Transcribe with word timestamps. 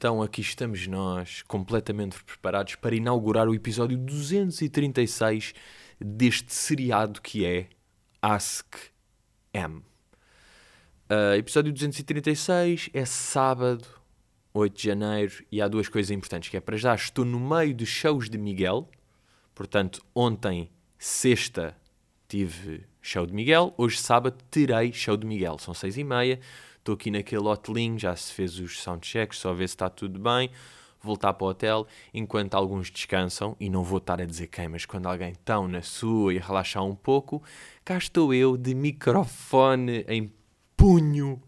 Então, 0.00 0.22
aqui 0.22 0.40
estamos 0.40 0.86
nós, 0.86 1.42
completamente 1.42 2.24
preparados 2.24 2.74
para 2.74 2.96
inaugurar 2.96 3.46
o 3.46 3.54
episódio 3.54 3.98
236 3.98 5.52
deste 6.00 6.54
seriado 6.54 7.20
que 7.20 7.44
é 7.44 7.68
Ask 8.22 8.76
M. 9.52 9.82
Uh, 11.04 11.34
episódio 11.36 11.70
236 11.70 12.88
é 12.94 13.04
sábado, 13.04 13.86
8 14.54 14.74
de 14.74 14.82
janeiro, 14.82 15.44
e 15.52 15.60
há 15.60 15.68
duas 15.68 15.86
coisas 15.86 16.10
importantes, 16.10 16.48
que 16.48 16.56
é 16.56 16.60
para 16.60 16.78
já 16.78 16.94
estou 16.94 17.26
no 17.26 17.38
meio 17.38 17.74
dos 17.74 17.90
shows 17.90 18.30
de 18.30 18.38
Miguel, 18.38 18.88
portanto, 19.54 20.02
ontem, 20.14 20.70
sexta, 20.98 21.76
tive 22.26 22.86
show 23.02 23.26
de 23.26 23.34
Miguel, 23.34 23.74
hoje 23.76 23.98
sábado 23.98 24.42
terei 24.50 24.94
show 24.94 25.14
de 25.14 25.26
Miguel, 25.26 25.58
são 25.58 25.74
seis 25.74 25.98
e 25.98 26.04
meia, 26.04 26.40
estou 26.80 26.94
aqui 26.94 27.10
naquele 27.10 27.46
hotelinho, 27.46 27.98
já 27.98 28.16
se 28.16 28.32
fez 28.32 28.58
os 28.58 28.82
soundchecks, 28.82 29.38
só 29.38 29.52
ver 29.52 29.68
se 29.68 29.74
está 29.74 29.88
tudo 29.88 30.18
bem, 30.18 30.50
voltar 31.00 31.32
para 31.34 31.46
o 31.46 31.50
hotel, 31.50 31.86
enquanto 32.12 32.54
alguns 32.54 32.90
descansam, 32.90 33.56
e 33.60 33.70
não 33.70 33.84
vou 33.84 33.98
estar 33.98 34.20
a 34.20 34.24
dizer 34.24 34.48
quem, 34.48 34.68
mas 34.68 34.84
quando 34.84 35.06
alguém 35.06 35.32
estão 35.32 35.68
na 35.68 35.82
sua 35.82 36.34
e 36.34 36.38
relaxar 36.38 36.84
um 36.84 36.94
pouco, 36.94 37.42
cá 37.84 37.96
estou 37.96 38.34
eu 38.34 38.56
de 38.56 38.74
microfone 38.74 40.04
em 40.08 40.32
punho, 40.76 41.40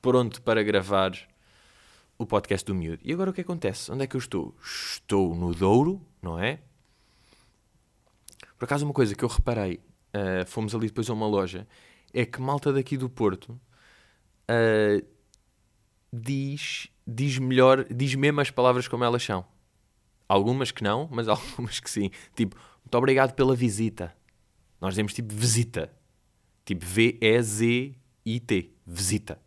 pronto 0.00 0.40
para 0.42 0.62
gravar 0.62 1.12
o 2.18 2.26
podcast 2.26 2.66
do 2.66 2.74
miúdo. 2.74 3.00
E 3.04 3.12
agora 3.12 3.30
o 3.30 3.32
que 3.32 3.40
acontece? 3.40 3.90
Onde 3.90 4.04
é 4.04 4.06
que 4.06 4.16
eu 4.16 4.20
estou? 4.20 4.54
Estou 4.62 5.34
no 5.34 5.54
Douro, 5.54 6.00
não 6.20 6.38
é? 6.38 6.60
Por 8.58 8.64
acaso 8.64 8.84
uma 8.84 8.94
coisa 8.94 9.14
que 9.14 9.24
eu 9.24 9.28
reparei, 9.28 9.80
uh, 10.12 10.44
fomos 10.46 10.74
ali 10.74 10.88
depois 10.88 11.08
a 11.08 11.14
uma 11.14 11.26
loja, 11.26 11.66
é 12.12 12.26
que 12.26 12.40
malta 12.40 12.72
daqui 12.72 12.96
do 12.96 13.08
Porto 13.08 13.58
uh, 14.50 15.06
diz, 16.12 16.88
diz 17.06 17.38
melhor, 17.38 17.84
diz 17.84 18.14
mesmo 18.14 18.40
as 18.40 18.50
palavras 18.50 18.88
como 18.88 19.04
elas 19.04 19.22
são. 19.22 19.44
Algumas 20.28 20.70
que 20.70 20.82
não, 20.82 21.08
mas 21.10 21.26
algumas 21.28 21.80
que 21.80 21.90
sim. 21.90 22.10
Tipo, 22.34 22.56
muito 22.56 22.94
obrigado 22.96 23.34
pela 23.34 23.54
visita. 23.54 24.14
Nós 24.80 24.94
dizemos 24.94 25.14
tipo 25.14 25.34
visita. 25.34 25.92
Tipo 26.64 26.84
V-E-Z-I-T. 26.84 28.70
Visita. 28.86 29.40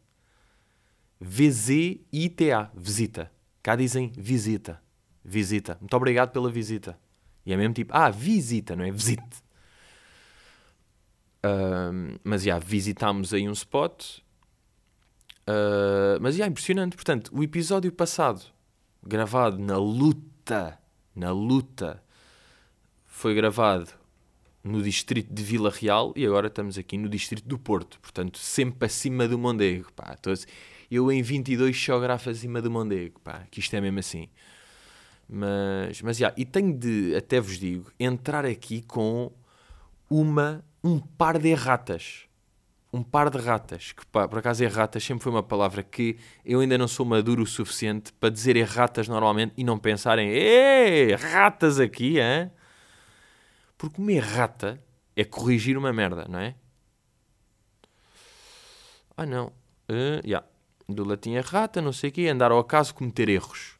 V-Z-I-T-A. 1.20 2.72
Visita. 2.76 3.32
Cá 3.62 3.76
dizem 3.76 4.12
visita. 4.18 4.82
Visita. 5.24 5.78
Muito 5.80 5.96
obrigado 5.96 6.32
pela 6.32 6.52
visita. 6.52 7.00
E 7.46 7.54
é 7.54 7.58
mesmo 7.58 7.74
tipo, 7.74 7.92
ah, 7.96 8.10
visita, 8.10 8.76
não 8.76 8.84
é 8.84 8.92
visite. 8.92 9.44
Uh, 11.44 12.20
mas 12.24 12.44
já, 12.44 12.60
visitámos 12.60 13.34
aí 13.34 13.50
um 13.50 13.52
spot 13.52 14.20
Uh, 15.48 16.20
mas 16.22 16.40
é 16.40 16.46
impressionante. 16.46 16.96
Portanto, 16.96 17.32
o 17.34 17.44
episódio 17.44 17.92
passado, 17.92 18.42
gravado 19.06 19.58
na 19.58 19.78
luta, 19.78 20.80
na 21.16 21.32
luta, 21.32 22.04
foi 23.06 23.34
gravado 23.34 23.90
no 24.64 24.82
distrito 24.82 25.34
de 25.34 25.44
Vila 25.44 25.72
Real 25.72 26.14
e 26.16 26.26
agora 26.26 26.48
estamos 26.48 26.78
aqui 26.78 26.98
no 26.98 27.10
distrito 27.10 27.48
do 27.48 27.58
Porto. 27.58 28.00
Portanto, 28.00 28.38
sempre 28.38 28.86
acima 28.86 29.28
do 29.28 29.38
Mondego. 29.38 29.92
Pá. 29.94 30.16
Eu 30.90 31.12
em 31.12 31.22
22 31.22 31.76
só 31.80 32.00
grafo 32.00 32.30
acima 32.30 32.62
do 32.62 32.70
Mondego. 32.70 33.20
Pá, 33.22 33.46
que 33.50 33.60
isto 33.60 33.76
é 33.76 33.82
mesmo 33.82 34.00
assim. 34.00 34.30
Mas, 35.28 36.02
mas 36.02 36.20
yeah, 36.20 36.36
e 36.38 36.46
tenho 36.46 36.78
de, 36.78 37.16
até 37.16 37.40
vos 37.40 37.58
digo, 37.58 37.90
entrar 37.98 38.46
aqui 38.46 38.82
com 38.82 39.32
uma, 40.10 40.64
um 40.84 41.00
par 41.00 41.40
de 41.40 41.48
erratas 41.48 42.28
um 42.94 43.02
par 43.02 43.30
de 43.30 43.38
ratas, 43.38 43.94
que 43.94 44.06
pá, 44.08 44.28
por 44.28 44.40
acaso 44.40 44.64
erratas 44.64 45.04
sempre 45.04 45.24
foi 45.24 45.32
uma 45.32 45.44
palavra 45.44 45.82
que 45.82 46.18
eu 46.44 46.60
ainda 46.60 46.78
não 46.78 46.88
sou 46.88 47.06
maduro 47.06 47.44
o 47.44 47.48
suficiente 47.48 48.12
para 48.14 48.30
dizer 48.30 48.58
erratas 48.58 49.08
normalmente 49.08 49.54
e 49.56 49.64
não 49.64 49.80
pensarem, 49.80 50.30
ei, 50.30 51.14
ratas 51.16 51.80
aqui, 51.80 52.20
hein? 52.20 52.52
Porque 53.78 54.02
uma 54.02 54.12
errata 54.12 54.82
é 55.16 55.24
corrigir 55.24 55.78
uma 55.78 55.94
merda, 55.94 56.26
não 56.30 56.40
é? 56.40 56.56
Ah, 59.16 59.26
não. 59.26 59.48
Uh, 59.90 60.26
yeah. 60.26 60.46
Do 60.88 61.06
latim 61.06 61.34
errata, 61.34 61.82
não 61.82 61.94
sei 61.94 62.10
o 62.10 62.14
quê, 62.14 62.28
andar 62.28 62.52
ao 62.52 62.60
acaso 62.60 62.94
cometer 62.94 63.30
erros. 63.30 63.80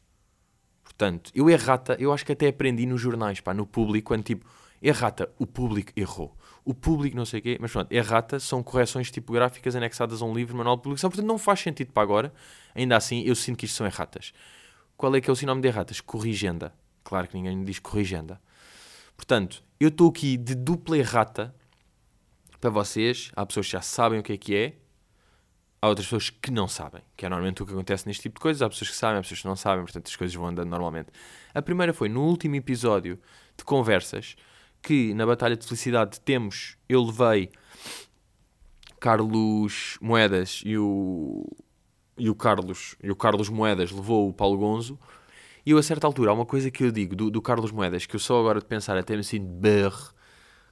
Portanto, 0.82 1.30
eu 1.34 1.50
errata, 1.50 1.96
eu 2.00 2.12
acho 2.12 2.24
que 2.24 2.32
até 2.32 2.48
aprendi 2.48 2.86
nos 2.86 3.00
jornais, 3.00 3.40
pá, 3.40 3.52
no 3.52 3.66
público, 3.66 4.08
quando 4.08 4.24
tipo, 4.24 4.46
errata, 4.80 5.30
o 5.38 5.46
público 5.46 5.92
errou 5.94 6.36
o 6.64 6.74
público 6.74 7.16
não 7.16 7.24
sei 7.24 7.40
o 7.40 7.42
quê, 7.42 7.58
mas 7.60 7.72
pronto, 7.72 7.90
errata 7.92 8.38
são 8.38 8.62
correções 8.62 9.10
tipográficas 9.10 9.74
anexadas 9.74 10.22
a 10.22 10.24
um 10.24 10.34
livro 10.34 10.56
manual 10.56 10.76
de 10.76 10.82
publicação, 10.82 11.10
portanto 11.10 11.26
não 11.26 11.38
faz 11.38 11.60
sentido 11.60 11.92
para 11.92 12.02
agora, 12.02 12.32
ainda 12.74 12.96
assim 12.96 13.22
eu 13.22 13.34
sinto 13.34 13.58
que 13.58 13.66
isto 13.66 13.76
são 13.76 13.86
erratas. 13.86 14.32
Qual 14.96 15.14
é 15.16 15.20
que 15.20 15.28
é 15.28 15.32
o 15.32 15.36
sinónimo 15.36 15.62
de 15.62 15.68
erratas? 15.68 16.00
Corrigenda. 16.00 16.72
Claro 17.02 17.26
que 17.26 17.36
ninguém 17.36 17.64
diz 17.64 17.78
corrigenda. 17.78 18.40
Portanto, 19.16 19.62
eu 19.80 19.88
estou 19.88 20.08
aqui 20.08 20.36
de 20.36 20.54
dupla 20.54 20.96
errata 20.96 21.54
para 22.60 22.70
vocês, 22.70 23.32
há 23.34 23.44
pessoas 23.44 23.66
que 23.66 23.72
já 23.72 23.82
sabem 23.82 24.20
o 24.20 24.22
que 24.22 24.32
é 24.32 24.36
que 24.36 24.54
é, 24.54 24.76
há 25.80 25.88
outras 25.88 26.06
pessoas 26.06 26.30
que 26.30 26.52
não 26.52 26.68
sabem, 26.68 27.02
que 27.16 27.26
é 27.26 27.28
normalmente 27.28 27.60
o 27.60 27.66
que 27.66 27.72
acontece 27.72 28.06
neste 28.06 28.22
tipo 28.22 28.36
de 28.36 28.40
coisas, 28.40 28.62
há 28.62 28.68
pessoas 28.68 28.90
que 28.90 28.96
sabem, 28.96 29.18
há 29.18 29.22
pessoas 29.22 29.40
que 29.40 29.48
não 29.48 29.56
sabem, 29.56 29.84
portanto 29.84 30.06
as 30.06 30.14
coisas 30.14 30.34
vão 30.34 30.46
andando 30.46 30.68
normalmente. 30.68 31.08
A 31.52 31.60
primeira 31.60 31.92
foi 31.92 32.08
no 32.08 32.22
último 32.22 32.54
episódio 32.54 33.18
de 33.56 33.64
conversas, 33.64 34.36
que 34.82 35.14
na 35.14 35.24
Batalha 35.24 35.56
de 35.56 35.64
Felicidade 35.64 36.20
temos, 36.20 36.76
eu 36.88 37.02
levei 37.02 37.50
Carlos 38.98 39.96
Moedas 40.00 40.62
e 40.64 40.76
o, 40.76 41.44
e 42.18 42.28
o 42.28 42.34
Carlos 42.34 42.96
e 43.02 43.10
o 43.10 43.16
Carlos 43.16 43.48
Moedas 43.48 43.92
levou 43.92 44.28
o 44.28 44.32
Paulo 44.32 44.58
Gonzo. 44.58 44.98
E 45.64 45.70
eu 45.70 45.78
a 45.78 45.82
certa 45.82 46.06
altura 46.06 46.32
há 46.32 46.34
uma 46.34 46.44
coisa 46.44 46.70
que 46.70 46.82
eu 46.82 46.90
digo 46.90 47.14
do, 47.14 47.30
do 47.30 47.40
Carlos 47.40 47.70
Moedas 47.70 48.06
que 48.06 48.16
eu 48.16 48.20
só 48.20 48.38
agora 48.40 48.58
de 48.58 48.66
pensar 48.66 48.96
até 48.96 49.16
me 49.16 49.22
sinto 49.22 49.46
berre 49.46 50.10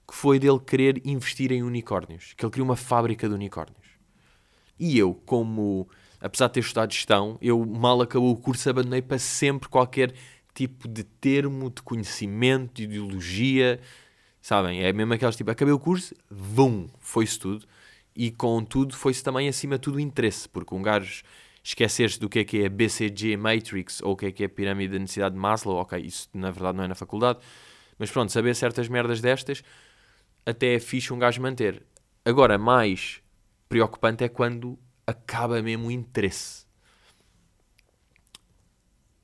que 0.06 0.14
foi 0.14 0.40
dele 0.40 0.58
querer 0.58 1.00
investir 1.04 1.52
em 1.52 1.62
unicórnios 1.62 2.34
que 2.36 2.44
ele 2.44 2.50
criou 2.50 2.66
uma 2.66 2.76
fábrica 2.76 3.28
de 3.28 3.34
unicórnios. 3.34 3.86
E 4.78 4.98
eu 4.98 5.14
como 5.14 5.88
apesar 6.20 6.48
de 6.48 6.54
ter 6.54 6.60
estudado 6.60 6.92
gestão 6.92 7.38
eu 7.40 7.64
mal 7.64 8.02
acabou 8.02 8.32
o 8.32 8.36
curso 8.36 8.68
abandonei 8.68 9.02
para 9.02 9.18
sempre 9.18 9.68
qualquer 9.68 10.12
tipo 10.54 10.88
de 10.88 11.04
termo, 11.04 11.70
de 11.70 11.82
conhecimento, 11.82 12.74
de 12.74 12.84
ideologia, 12.84 13.80
sabem? 14.40 14.82
É 14.82 14.92
mesmo 14.92 15.12
aquelas 15.12 15.36
tipo, 15.36 15.50
acabei 15.50 15.72
o 15.72 15.78
curso, 15.78 16.14
vum, 16.30 16.88
foi-se 16.98 17.38
tudo. 17.38 17.66
E 18.14 18.30
com 18.30 18.64
tudo 18.64 18.96
foi-se 18.96 19.22
também 19.22 19.48
acima 19.48 19.76
de 19.76 19.82
tudo 19.82 19.96
o 19.96 20.00
interesse, 20.00 20.48
porque 20.48 20.74
um 20.74 20.82
gajo 20.82 21.22
esquecer-se 21.62 22.18
do 22.18 22.28
que 22.28 22.40
é 22.40 22.44
que 22.44 22.62
é 22.62 22.68
BCG 22.68 23.36
Matrix 23.36 24.00
ou 24.02 24.12
o 24.12 24.16
que 24.16 24.26
é 24.26 24.32
que 24.32 24.44
é 24.44 24.48
pirâmide 24.48 24.94
da 24.94 24.98
necessidade 24.98 25.34
de 25.34 25.40
Maslow, 25.40 25.76
ok, 25.76 26.00
isso 26.00 26.28
na 26.34 26.50
verdade 26.50 26.76
não 26.76 26.84
é 26.84 26.88
na 26.88 26.94
faculdade, 26.94 27.38
mas 27.98 28.10
pronto, 28.10 28.32
saber 28.32 28.54
certas 28.54 28.88
merdas 28.88 29.20
destas 29.20 29.62
até 30.44 30.74
é 30.74 30.80
fixe 30.80 31.12
um 31.12 31.18
gajo 31.18 31.40
manter. 31.40 31.82
Agora, 32.24 32.58
mais 32.58 33.20
preocupante 33.68 34.24
é 34.24 34.28
quando 34.28 34.78
acaba 35.06 35.62
mesmo 35.62 35.88
o 35.88 35.90
interesse 35.90 36.64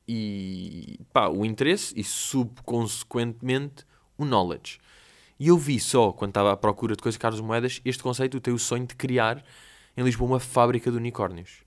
e 0.09 1.01
pá, 1.13 1.29
o 1.29 1.45
interesse 1.45 1.93
e 1.97 2.05
subconsequentemente 2.05 3.85
o 4.17 4.25
knowledge. 4.25 4.79
E 5.39 5.49
eu 5.49 5.59
vi 5.59 5.79
só, 5.79 6.13
quando 6.13 6.31
estava 6.31 6.53
à 6.53 6.57
procura 6.57 6.97
de 6.97 7.03
coisas 7.03 7.17
de 7.17 7.21
Carlos 7.21 7.41
Moedas, 7.41 7.81
este 7.85 8.03
conceito, 8.03 8.41
tenho 8.41 8.57
o 8.57 8.59
sonho 8.59 8.87
de 8.87 8.95
criar 8.95 9.45
em 9.97 10.03
Lisboa 10.03 10.33
uma 10.33 10.41
fábrica 10.41 10.91
de 10.91 10.97
unicórnios. 10.97 11.63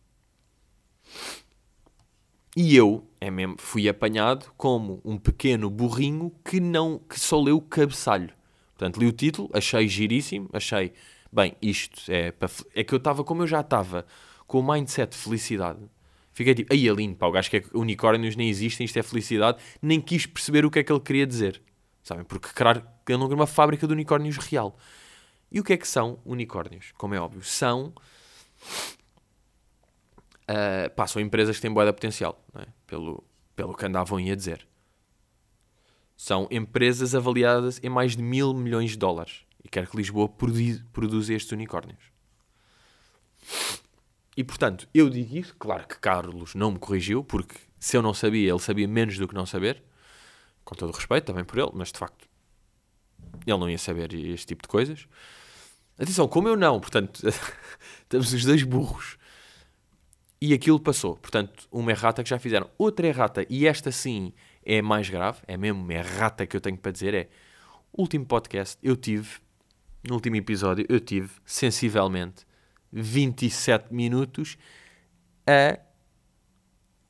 E 2.58 2.76
eu, 2.76 3.08
é 3.22 3.30
mesmo, 3.30 3.56
fui 3.60 3.88
apanhado 3.88 4.52
como 4.58 5.02
um 5.06 5.18
pequeno 5.18 5.70
burrinho 5.70 6.32
que 6.44 6.60
não 6.60 6.98
que 6.98 7.20
só 7.20 7.40
leu 7.40 7.58
o 7.58 7.62
cabeçalho. 7.62 8.34
Portanto, 8.76 8.98
li 8.98 9.06
o 9.06 9.12
título, 9.12 9.50
achei 9.54 9.88
giríssimo, 9.88 10.50
achei, 10.52 10.94
bem, 11.32 11.56
isto 11.62 12.12
é 12.12 12.32
para, 12.32 12.50
é 12.74 12.84
que 12.84 12.94
eu 12.94 12.98
estava 12.98 13.24
como 13.24 13.44
eu 13.44 13.48
já 13.48 13.62
estava, 13.62 14.06
com 14.48 14.60
o 14.60 14.74
mindset 14.74 15.12
de 15.12 15.18
felicidade 15.18 15.80
Fiquei 16.40 16.56
tipo, 16.56 16.74
aí 16.74 16.90
Aline, 16.90 17.14
pá, 17.14 17.28
o 17.28 17.34
gajo 17.34 17.50
que 17.50 17.58
é 17.58 17.64
unicórnios 17.74 18.34
nem 18.38 18.48
existem, 18.48 18.86
isto 18.86 18.98
é 18.98 19.04
felicidade, 19.04 19.62
nem 19.82 20.00
quis 20.00 20.26
perceber 20.26 20.66
o 20.66 20.72
que 20.72 20.80
é 20.80 20.84
que 20.86 20.90
ele 20.90 21.02
queria 21.02 21.28
dizer. 21.28 21.62
Sabem? 22.02 22.24
Porque, 22.24 22.48
claro, 22.56 22.82
ele 23.06 23.18
não 23.18 23.28
queria 23.28 23.42
uma 23.42 23.46
fábrica 23.46 23.86
de 23.86 23.92
unicórnios 23.92 24.38
real. 24.38 24.78
E 25.52 25.60
o 25.60 25.66
que 25.66 25.74
é 25.74 25.78
que 25.78 25.86
são 25.86 26.18
unicórnios? 26.24 26.94
Como 26.98 27.14
é 27.14 27.20
óbvio, 27.20 27.44
são. 27.44 27.94
Uh, 30.50 30.90
pá, 30.96 31.06
são 31.08 31.22
empresas 31.22 31.58
que 31.58 31.62
têm 31.62 31.74
boa 31.74 31.92
potencial, 31.92 32.42
é? 32.56 32.68
pelo, 32.88 33.22
pelo 33.54 33.76
que 33.76 33.86
andavam 33.86 34.18
a 34.18 34.34
dizer. 34.34 34.66
São 36.16 36.48
empresas 36.50 37.14
avaliadas 37.14 37.82
em 37.84 37.90
mais 37.90 38.16
de 38.16 38.24
mil 38.24 38.54
milhões 38.54 38.92
de 38.92 38.98
dólares. 38.98 39.42
E 39.62 39.68
quero 39.68 39.90
que 39.90 39.98
Lisboa 39.98 40.30
produza 40.30 41.34
estes 41.34 41.52
unicórnios. 41.52 42.00
E 44.40 44.44
portanto, 44.46 44.88
eu 44.94 45.10
digo 45.10 45.36
isso, 45.36 45.54
claro 45.60 45.86
que 45.86 46.00
Carlos 46.00 46.56
não 46.56 46.72
me 46.72 46.80
corrigiu, 46.80 47.22
porque 47.22 47.58
se 47.78 47.98
eu 47.98 48.02
não 48.02 48.14
sabia, 48.14 48.50
ele 48.50 48.60
sabia 48.60 48.88
menos 48.88 49.18
do 49.18 49.28
que 49.28 49.36
não 49.36 49.46
saber, 49.46 49.84
com 50.64 50.74
todo 50.74 50.92
o 50.92 50.96
respeito 50.96 51.26
também 51.26 51.44
por 51.44 51.60
ele, 51.60 51.72
mas 51.74 51.92
de 51.92 52.00
facto, 52.00 52.26
ele 53.46 53.58
não 53.58 53.70
ia 53.70 53.78
saber 53.78 54.14
este 54.14 54.48
tipo 54.48 54.62
de 54.62 54.70
coisas. 54.70 55.10
Atenção, 55.98 56.26
como 56.26 56.48
eu 56.48 56.56
não, 56.56 56.80
portanto, 56.80 57.22
estamos 58.04 58.32
os 58.32 58.46
dois 58.46 58.64
burros. 58.64 59.18
E 60.40 60.54
aquilo 60.54 60.80
passou. 60.80 61.18
Portanto, 61.18 61.68
uma 61.70 61.92
errata 61.92 62.24
que 62.24 62.30
já 62.30 62.40
fizeram. 62.40 62.70
Outra 62.78 63.08
errata, 63.08 63.46
e 63.50 63.68
esta 63.68 63.92
sim 63.92 64.32
é 64.64 64.82
mais 64.82 65.10
grave, 65.10 65.40
é 65.48 65.58
mesmo 65.58 65.82
uma 65.82 65.94
errata 65.94 66.48
que 66.48 66.56
eu 66.56 66.62
tenho 66.62 66.78
para 66.78 66.94
dizer, 66.94 67.14
é 67.14 67.28
último 67.92 68.26
podcast 68.26 68.78
eu 68.82 68.96
tive, 68.96 69.32
no 70.08 70.14
último 70.14 70.38
episódio, 70.38 70.86
eu 70.88 71.02
tive 71.02 71.30
sensivelmente 71.44 72.48
27 72.92 73.94
minutos 73.94 74.58
a 75.48 75.80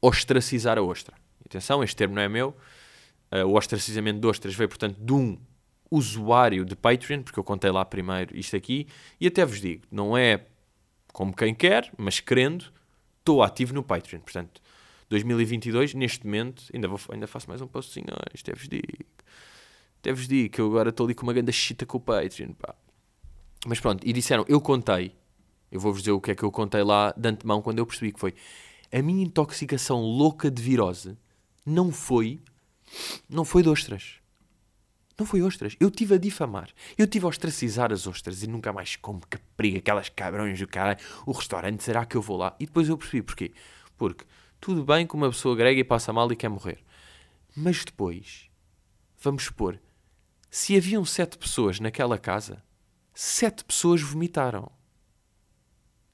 ostracizar 0.02 0.78
a 0.78 0.82
ostra. 0.82 1.16
Atenção, 1.46 1.84
este 1.84 1.96
termo 1.96 2.16
não 2.16 2.22
é 2.22 2.30
meu. 2.30 2.56
Uh, 3.32 3.46
o 3.46 3.58
ostracizamento 3.58 4.20
de 4.20 4.28
ostras 4.28 4.56
veio, 4.56 4.70
portanto, 4.70 4.98
de 5.00 5.14
um 5.14 5.38
usuário 5.92 6.66
de 6.66 6.76
Patreon, 6.76 7.24
porque 7.24 7.40
eu 7.40 7.44
contei 7.44 7.72
lá 7.72 7.84
primeiro 7.84 8.38
isto 8.38 8.56
aqui, 8.56 8.88
e 9.20 9.28
até 9.28 9.44
vos 9.44 9.60
digo, 9.60 9.84
não 9.92 10.16
é 10.16 10.46
como 11.12 11.36
quem 11.36 11.54
quer, 11.54 11.92
mas 11.98 12.20
querendo, 12.20 12.72
estou 13.20 13.42
ativo 13.42 13.74
no 13.74 13.84
Patreon. 13.84 14.20
Portanto, 14.20 14.62
2022, 15.10 15.96
neste 15.96 16.26
momento, 16.26 16.64
ainda, 16.74 16.88
vou, 16.88 17.00
ainda 17.10 17.28
faço 17.28 17.50
mais 17.50 17.62
um 17.62 17.68
postzinho, 17.68 18.08
ah, 18.12 18.30
isto 18.34 18.50
é 18.50 18.54
vos 18.54 18.68
digo. 18.68 19.06
Até 20.00 20.14
vos 20.14 20.28
digo 20.28 20.54
que 20.54 20.62
eu 20.62 20.68
agora 20.68 20.90
estou 20.90 21.06
ali 21.06 21.14
com 21.14 21.24
uma 21.24 21.34
grande 21.34 21.52
chita 21.52 21.86
com 21.86 21.98
o 21.98 22.02
Patreon, 22.02 22.54
pá. 22.54 22.76
Mas 23.66 23.80
pronto, 23.80 24.08
e 24.08 24.14
disseram, 24.14 24.46
eu 24.48 24.62
contei, 24.62 25.14
eu 25.72 25.80
vou-vos 25.80 26.02
dizer 26.02 26.12
o 26.12 26.22
que 26.22 26.32
é 26.32 26.36
que 26.36 26.44
eu 26.44 26.52
contei 26.52 26.84
lá 26.84 27.14
de 27.16 27.30
antemão 27.30 27.62
quando 27.62 27.80
eu 27.80 27.86
percebi 27.86 28.12
que 28.12 28.20
foi 28.20 28.34
a 28.92 29.02
minha 29.02 29.24
intoxicação 29.24 30.02
louca 30.02 30.50
de 30.50 30.62
virose 30.62 31.18
não 31.66 31.92
foi, 31.92 32.42
não 33.30 33.46
foi 33.46 33.62
de 33.62 33.70
ostras. 33.70 34.16
Não 35.18 35.26
foi 35.26 35.42
ostras. 35.42 35.76
Eu 35.80 35.92
tive 35.92 36.16
a 36.16 36.18
difamar. 36.18 36.70
Eu 36.98 37.06
tive 37.06 37.26
a 37.26 37.30
ostracizar 37.30 37.92
as 37.92 38.08
ostras 38.08 38.42
e 38.42 38.48
nunca 38.48 38.72
mais 38.72 38.96
como 38.96 39.22
capriga, 39.30 39.80
aquelas 39.80 40.08
cabrões 40.10 40.58
do 40.58 40.68
cara. 40.68 40.98
O 41.26 41.32
restaurante, 41.32 41.84
será 41.84 42.06
que 42.06 42.16
eu 42.16 42.22
vou 42.22 42.38
lá? 42.38 42.56
E 42.60 42.66
depois 42.66 42.88
eu 42.88 42.98
percebi 42.98 43.22
porquê. 43.22 43.52
Porque 43.98 44.26
tudo 44.62 44.84
bem 44.84 45.06
que 45.06 45.16
uma 45.16 45.30
pessoa 45.30 45.56
grega 45.56 45.80
e 45.80 45.84
passa 45.84 46.14
mal 46.14 46.32
e 46.32 46.36
quer 46.36 46.50
morrer. 46.50 46.80
Mas 47.56 47.84
depois, 47.84 48.50
vamos 49.20 49.44
supor, 49.44 49.80
se 50.50 50.76
haviam 50.78 51.04
sete 51.04 51.38
pessoas 51.38 51.80
naquela 51.80 52.18
casa, 52.18 52.64
sete 53.14 53.66
pessoas 53.66 54.02
vomitaram. 54.02 54.72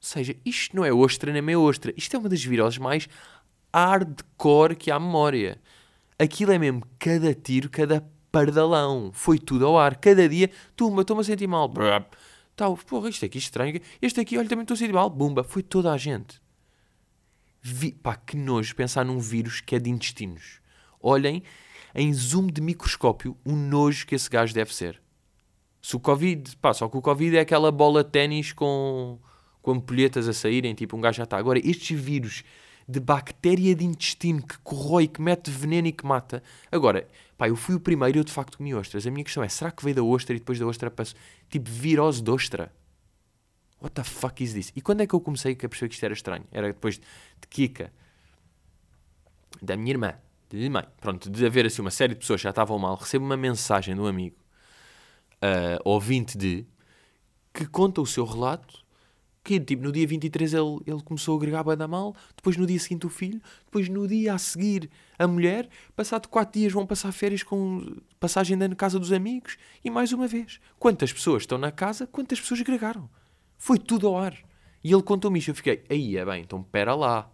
Seja, 0.05 0.35
isto 0.45 0.75
não 0.75 0.85
é 0.85 0.93
ostra 0.93 1.33
nem 1.33 1.53
é 1.53 1.57
ostra. 1.57 1.91
Isto 1.97 2.15
é 2.15 2.19
uma 2.19 2.29
das 2.29 2.43
viroses 2.43 2.77
mais 2.77 3.09
hardcore 3.73 4.75
que 4.75 4.91
há 4.91 4.99
memória. 4.99 5.59
Aquilo 6.19 6.51
é 6.51 6.59
mesmo 6.59 6.83
cada 6.99 7.33
tiro, 7.33 7.71
cada 7.71 8.07
pardalão. 8.31 9.09
Foi 9.11 9.39
tudo 9.39 9.65
ao 9.65 9.79
ar. 9.79 9.95
Cada 9.95 10.29
dia, 10.29 10.51
tumba, 10.75 11.01
estou-me 11.01 11.21
a 11.21 11.23
sentir 11.23 11.47
mal. 11.47 11.73
Tal, 12.55 12.77
porra, 12.77 13.09
isto 13.09 13.25
aqui 13.25 13.39
é 13.39 13.41
estranho. 13.41 13.81
Este 13.99 14.19
aqui, 14.19 14.37
olha, 14.37 14.47
também 14.47 14.61
estou 14.61 14.75
a 14.75 14.77
sentir 14.77 14.93
mal. 14.93 15.09
Bumba, 15.09 15.43
foi 15.43 15.63
toda 15.63 15.91
a 15.91 15.97
gente. 15.97 16.39
Vi, 17.59 17.91
pá, 17.91 18.15
que 18.15 18.37
nojo 18.37 18.75
pensar 18.75 19.03
num 19.03 19.17
vírus 19.17 19.59
que 19.59 19.75
é 19.75 19.79
de 19.79 19.89
intestinos. 19.89 20.61
Olhem 21.01 21.41
em 21.95 22.13
zoom 22.13 22.45
de 22.45 22.61
microscópio 22.61 23.35
o 23.43 23.53
nojo 23.53 24.05
que 24.05 24.13
esse 24.13 24.29
gajo 24.29 24.53
deve 24.53 24.71
ser. 24.71 25.01
Se 25.81 25.95
o 25.95 25.99
Covid, 25.99 26.55
pá, 26.57 26.75
só 26.75 26.87
que 26.87 26.95
o 26.95 27.01
Covid 27.01 27.37
é 27.37 27.39
aquela 27.39 27.71
bola 27.71 28.03
de 28.03 28.11
ténis 28.11 28.53
com, 28.53 29.19
com 29.65 29.71
ampulhetas 29.71 30.27
a 30.27 30.33
saírem, 30.33 30.75
tipo 30.75 30.95
um 30.95 31.01
gajo 31.01 31.17
já 31.17 31.23
está. 31.23 31.39
Agora, 31.39 31.57
estes 31.57 31.99
vírus 31.99 32.43
de 32.87 32.99
bactéria 32.99 33.73
de 33.73 33.83
intestino 33.83 34.45
que 34.45 34.59
corrói, 34.59 35.07
que 35.07 35.19
mete 35.19 35.49
veneno 35.49 35.87
e 35.87 35.91
que 35.91 36.05
mata. 36.05 36.43
Agora, 36.71 37.07
pá, 37.35 37.49
eu 37.49 37.55
fui 37.55 37.73
o 37.73 37.79
primeiro 37.79 38.15
e 38.15 38.19
eu 38.19 38.23
de 38.23 38.31
facto 38.31 38.59
comi 38.59 38.75
ostras. 38.75 39.07
A 39.07 39.09
minha 39.09 39.23
questão 39.23 39.43
é, 39.43 39.49
será 39.49 39.71
que 39.71 39.83
veio 39.83 39.95
da 39.95 40.03
ostra 40.03 40.35
e 40.35 40.39
depois 40.39 40.59
da 40.59 40.67
ostra 40.67 40.91
passou, 40.91 41.17
tipo, 41.49 41.67
virose 41.67 42.21
de 42.21 42.29
ostra? 42.29 42.71
What 43.81 43.95
the 43.95 44.03
fuck 44.03 44.43
is 44.43 44.53
this? 44.53 44.71
E 44.75 44.81
quando 44.81 45.01
é 45.01 45.07
que 45.07 45.15
eu 45.15 45.19
comecei 45.19 45.53
a 45.53 45.55
perceber 45.55 45.89
que 45.89 45.95
isto 45.95 46.03
era 46.03 46.13
estranho? 46.13 46.45
Era 46.51 46.67
depois 46.67 46.97
de 46.99 47.47
Kika, 47.49 47.91
da 49.63 49.75
minha 49.75 49.93
irmã, 49.93 50.13
de 50.47 50.69
mãe, 50.69 50.85
pronto, 51.01 51.27
de 51.27 51.43
haver 51.43 51.65
assim 51.65 51.81
uma 51.81 51.89
série 51.89 52.13
de 52.13 52.19
pessoas 52.19 52.39
que 52.39 52.43
já 52.43 52.51
estavam 52.51 52.77
mal, 52.77 52.93
recebo 52.93 53.25
uma 53.25 53.35
mensagem 53.35 53.95
de 53.95 53.99
um 53.99 54.05
amigo, 54.05 54.35
uh, 55.37 55.81
ouvinte 55.83 56.37
de, 56.37 56.67
que 57.51 57.65
conta 57.65 57.99
o 57.99 58.05
seu 58.05 58.25
relato 58.25 58.84
que 59.45 59.59
tipo, 59.59 59.83
no 59.83 59.91
dia 59.91 60.07
23 60.07 60.55
ele, 60.55 60.79
ele 60.87 61.01
começou 61.03 61.35
a 61.35 61.37
agregar 61.37 61.69
a 61.69 61.75
da 61.75 61.87
mal, 61.87 62.15
depois 62.35 62.57
no 62.57 62.65
dia 62.65 62.79
seguinte 62.79 63.05
o 63.05 63.09
filho, 63.09 63.39
depois 63.63 63.87
no 63.87 64.07
dia 64.07 64.33
a 64.33 64.39
seguir 64.39 64.89
a 65.19 65.27
mulher, 65.27 65.69
passado 65.95 66.27
4 66.27 66.59
dias 66.59 66.73
vão 66.73 66.85
passar 66.85 67.11
férias 67.11 67.43
com 67.43 68.01
passagem 68.19 68.57
na 68.57 68.73
casa 68.73 68.97
dos 68.99 69.11
amigos 69.11 69.55
e 69.83 69.89
mais 69.91 70.11
uma 70.11 70.27
vez. 70.27 70.59
Quantas 70.79 71.13
pessoas 71.13 71.43
estão 71.43 71.59
na 71.59 71.71
casa, 71.71 72.07
quantas 72.07 72.41
pessoas 72.41 72.59
agregaram? 72.59 73.07
Foi 73.55 73.77
tudo 73.77 74.07
ao 74.07 74.17
ar. 74.17 74.35
E 74.83 74.91
ele 74.91 75.03
contou-me 75.03 75.37
isto, 75.37 75.51
eu 75.51 75.55
fiquei, 75.55 75.83
aí 75.91 76.17
é 76.17 76.25
bem, 76.25 76.41
então 76.41 76.63
pera 76.63 76.95
lá. 76.95 77.31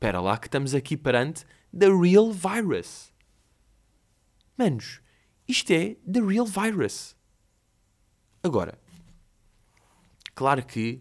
Pera 0.00 0.20
lá 0.20 0.36
que 0.36 0.48
estamos 0.48 0.74
aqui 0.74 0.96
perante 0.96 1.44
the 1.76 1.86
real 1.86 2.32
virus. 2.32 3.12
Manos, 4.58 5.00
isto 5.46 5.70
é 5.70 5.94
the 6.10 6.20
real 6.20 6.46
virus. 6.46 7.14
Agora, 8.42 8.76
Claro 10.36 10.62
que 10.66 11.00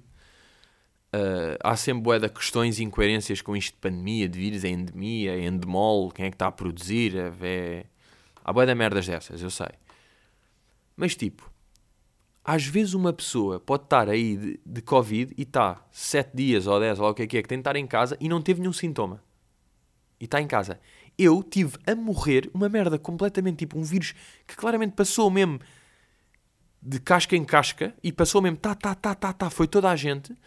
uh, 1.13 1.59
há 1.61 1.75
sempre 1.75 2.03
bué 2.03 2.17
de 2.17 2.29
questões 2.29 2.79
e 2.79 2.83
incoerências 2.83 3.41
com 3.41 3.55
isto 3.55 3.73
de 3.73 3.79
pandemia, 3.81 4.29
de 4.29 4.39
vírus, 4.39 4.63
é 4.63 4.69
endemia, 4.69 5.35
é 5.35 5.45
endemol, 5.45 6.09
quem 6.09 6.27
é 6.27 6.29
que 6.29 6.35
está 6.35 6.47
a 6.47 6.51
produzir, 6.53 7.17
é... 7.17 7.33
é 7.41 7.85
há 8.45 8.53
bué 8.53 8.65
de 8.65 8.73
merdas 8.73 9.05
dessas, 9.05 9.41
eu 9.41 9.49
sei. 9.49 9.67
Mas 10.95 11.17
tipo, 11.17 11.51
às 12.45 12.65
vezes 12.65 12.93
uma 12.93 13.11
pessoa 13.11 13.59
pode 13.59 13.83
estar 13.83 14.07
aí 14.07 14.37
de, 14.37 14.59
de 14.65 14.81
Covid 14.81 15.33
e 15.37 15.41
está 15.41 15.85
7 15.91 16.31
dias 16.33 16.65
ou 16.65 16.79
10 16.79 17.01
ou 17.01 17.09
o 17.09 17.13
que 17.13 17.23
é 17.23 17.27
que 17.27 17.37
é, 17.37 17.41
que 17.41 17.49
tem 17.49 17.57
de 17.57 17.61
estar 17.61 17.75
em 17.75 17.85
casa 17.85 18.15
e 18.21 18.29
não 18.29 18.41
teve 18.41 18.61
nenhum 18.61 18.71
sintoma. 18.71 19.21
E 20.17 20.23
está 20.23 20.39
em 20.39 20.47
casa. 20.47 20.79
Eu 21.17 21.43
tive 21.43 21.77
a 21.85 21.93
morrer 21.93 22.49
uma 22.53 22.69
merda 22.69 22.97
completamente 22.97 23.57
tipo 23.57 23.77
um 23.77 23.83
vírus 23.83 24.13
que 24.47 24.55
claramente 24.55 24.93
passou 24.93 25.29
mesmo 25.29 25.59
de 26.85 26.99
casca 26.99 27.35
em 27.35 27.43
casca 27.43 27.95
e 28.03 28.11
passou 28.11 28.43
mesmo, 28.43 28.57
tá, 28.57 28.75
tá, 28.75 28.93
tá, 28.93 29.15
tá, 29.15 29.33
tá, 29.33 29.49
foi 29.49 29.67
toda 29.67 29.89
a 29.89 29.95
gente. 29.95 30.37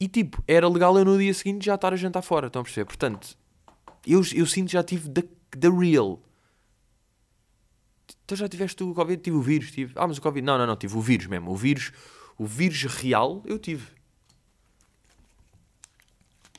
E 0.00 0.08
tipo, 0.08 0.42
era 0.48 0.66
legal 0.66 0.96
eu 0.98 1.04
no 1.04 1.18
dia 1.18 1.34
seguinte 1.34 1.66
já 1.66 1.74
estar 1.74 1.92
a 1.92 1.96
jantar 1.96 2.22
fora, 2.22 2.46
estão 2.46 2.62
a 2.62 2.64
perceber? 2.64 2.86
Portanto, 2.86 3.36
eu, 4.06 4.22
eu 4.34 4.46
sinto 4.46 4.70
já 4.70 4.82
tive 4.82 5.10
the, 5.10 5.22
the 5.50 5.68
real. 5.68 6.22
Então 8.24 8.34
já 8.34 8.48
tiveste 8.48 8.82
o 8.82 8.94
Covid? 8.94 9.22
Tive 9.22 9.36
o 9.36 9.42
vírus, 9.42 9.70
tive. 9.70 9.92
Ah, 9.94 10.08
mas 10.08 10.16
o 10.16 10.22
Covid. 10.22 10.44
Não, 10.44 10.56
não, 10.56 10.66
não, 10.66 10.76
tive 10.76 10.96
o 10.96 11.00
vírus 11.02 11.26
mesmo. 11.26 11.50
O 11.50 11.56
vírus, 11.56 11.92
o 12.38 12.46
vírus 12.46 12.84
real 12.84 13.42
eu 13.44 13.58
tive. 13.58 13.86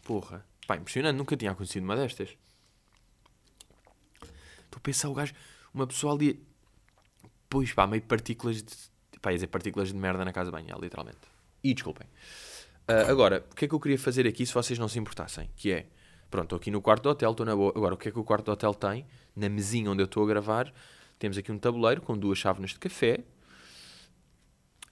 Porra. 0.04 0.46
Pá, 0.68 0.76
impressionante, 0.78 1.18
nunca 1.18 1.36
tinha 1.36 1.52
acontecido 1.52 1.84
uma 1.84 1.96
destas. 1.96 2.30
Estou 4.66 4.78
a 4.78 4.80
pensar 4.82 5.10
o 5.10 5.14
gajo, 5.16 5.34
uma 5.74 5.88
pessoa 5.88 6.14
ali 6.14 6.46
Pois 7.52 7.74
pá, 7.74 7.86
meio 7.86 8.02
partículas 8.04 8.64
de. 8.64 8.74
Pá, 9.22 9.32
ia 9.32 9.36
dizer 9.36 9.48
partículas 9.48 9.90
de 9.90 9.96
merda 9.96 10.24
na 10.24 10.32
casa 10.32 10.50
de 10.50 10.56
banho, 10.56 10.80
literalmente. 10.80 11.20
E 11.62 11.74
desculpem. 11.74 12.08
Uh, 12.90 13.12
agora, 13.12 13.46
o 13.52 13.54
que 13.54 13.66
é 13.66 13.68
que 13.68 13.76
eu 13.76 13.80
queria 13.80 14.00
fazer 14.00 14.26
aqui 14.26 14.46
se 14.46 14.54
vocês 14.54 14.80
não 14.80 14.88
se 14.88 14.98
importassem? 14.98 15.50
Que 15.58 15.74
é, 15.74 15.86
pronto, 16.30 16.46
estou 16.46 16.58
aqui 16.58 16.72
no 16.72 16.82
quarto 16.82 17.04
do 17.04 17.10
hotel, 17.10 17.32
estou 17.32 17.46
na 17.46 17.54
boa. 17.54 17.74
Agora, 17.76 17.94
o 17.94 17.98
que 17.98 18.08
é 18.08 18.12
que 18.12 18.18
o 18.18 18.24
quarto 18.24 18.46
do 18.46 18.54
hotel 18.54 18.74
tem? 18.74 19.06
Na 19.36 19.50
mesinha 19.50 19.92
onde 19.92 20.02
eu 20.02 20.06
estou 20.06 20.24
a 20.24 20.28
gravar, 20.28 20.74
temos 21.20 21.38
aqui 21.38 21.52
um 21.52 21.60
tabuleiro 21.60 22.02
com 22.02 22.18
duas 22.18 22.38
chávenas 22.38 22.72
de 22.72 22.80
café, 22.80 23.20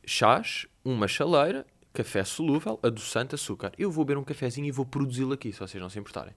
chás, 0.05 0.67
uma 0.83 1.07
chaleira, 1.07 1.65
café 1.93 2.25
solúvel, 2.25 2.77
adoçante, 2.83 3.35
açúcar. 3.35 3.71
Eu 3.77 3.89
vou 3.89 4.03
beber 4.03 4.19
um 4.19 4.23
cafezinho 4.25 4.67
e 4.67 4.71
vou 4.71 4.85
produzi-lo 4.85 5.31
aqui, 5.31 5.53
se 5.53 5.59
vocês 5.61 5.81
não 5.81 5.89
se 5.89 5.97
importarem. 5.97 6.35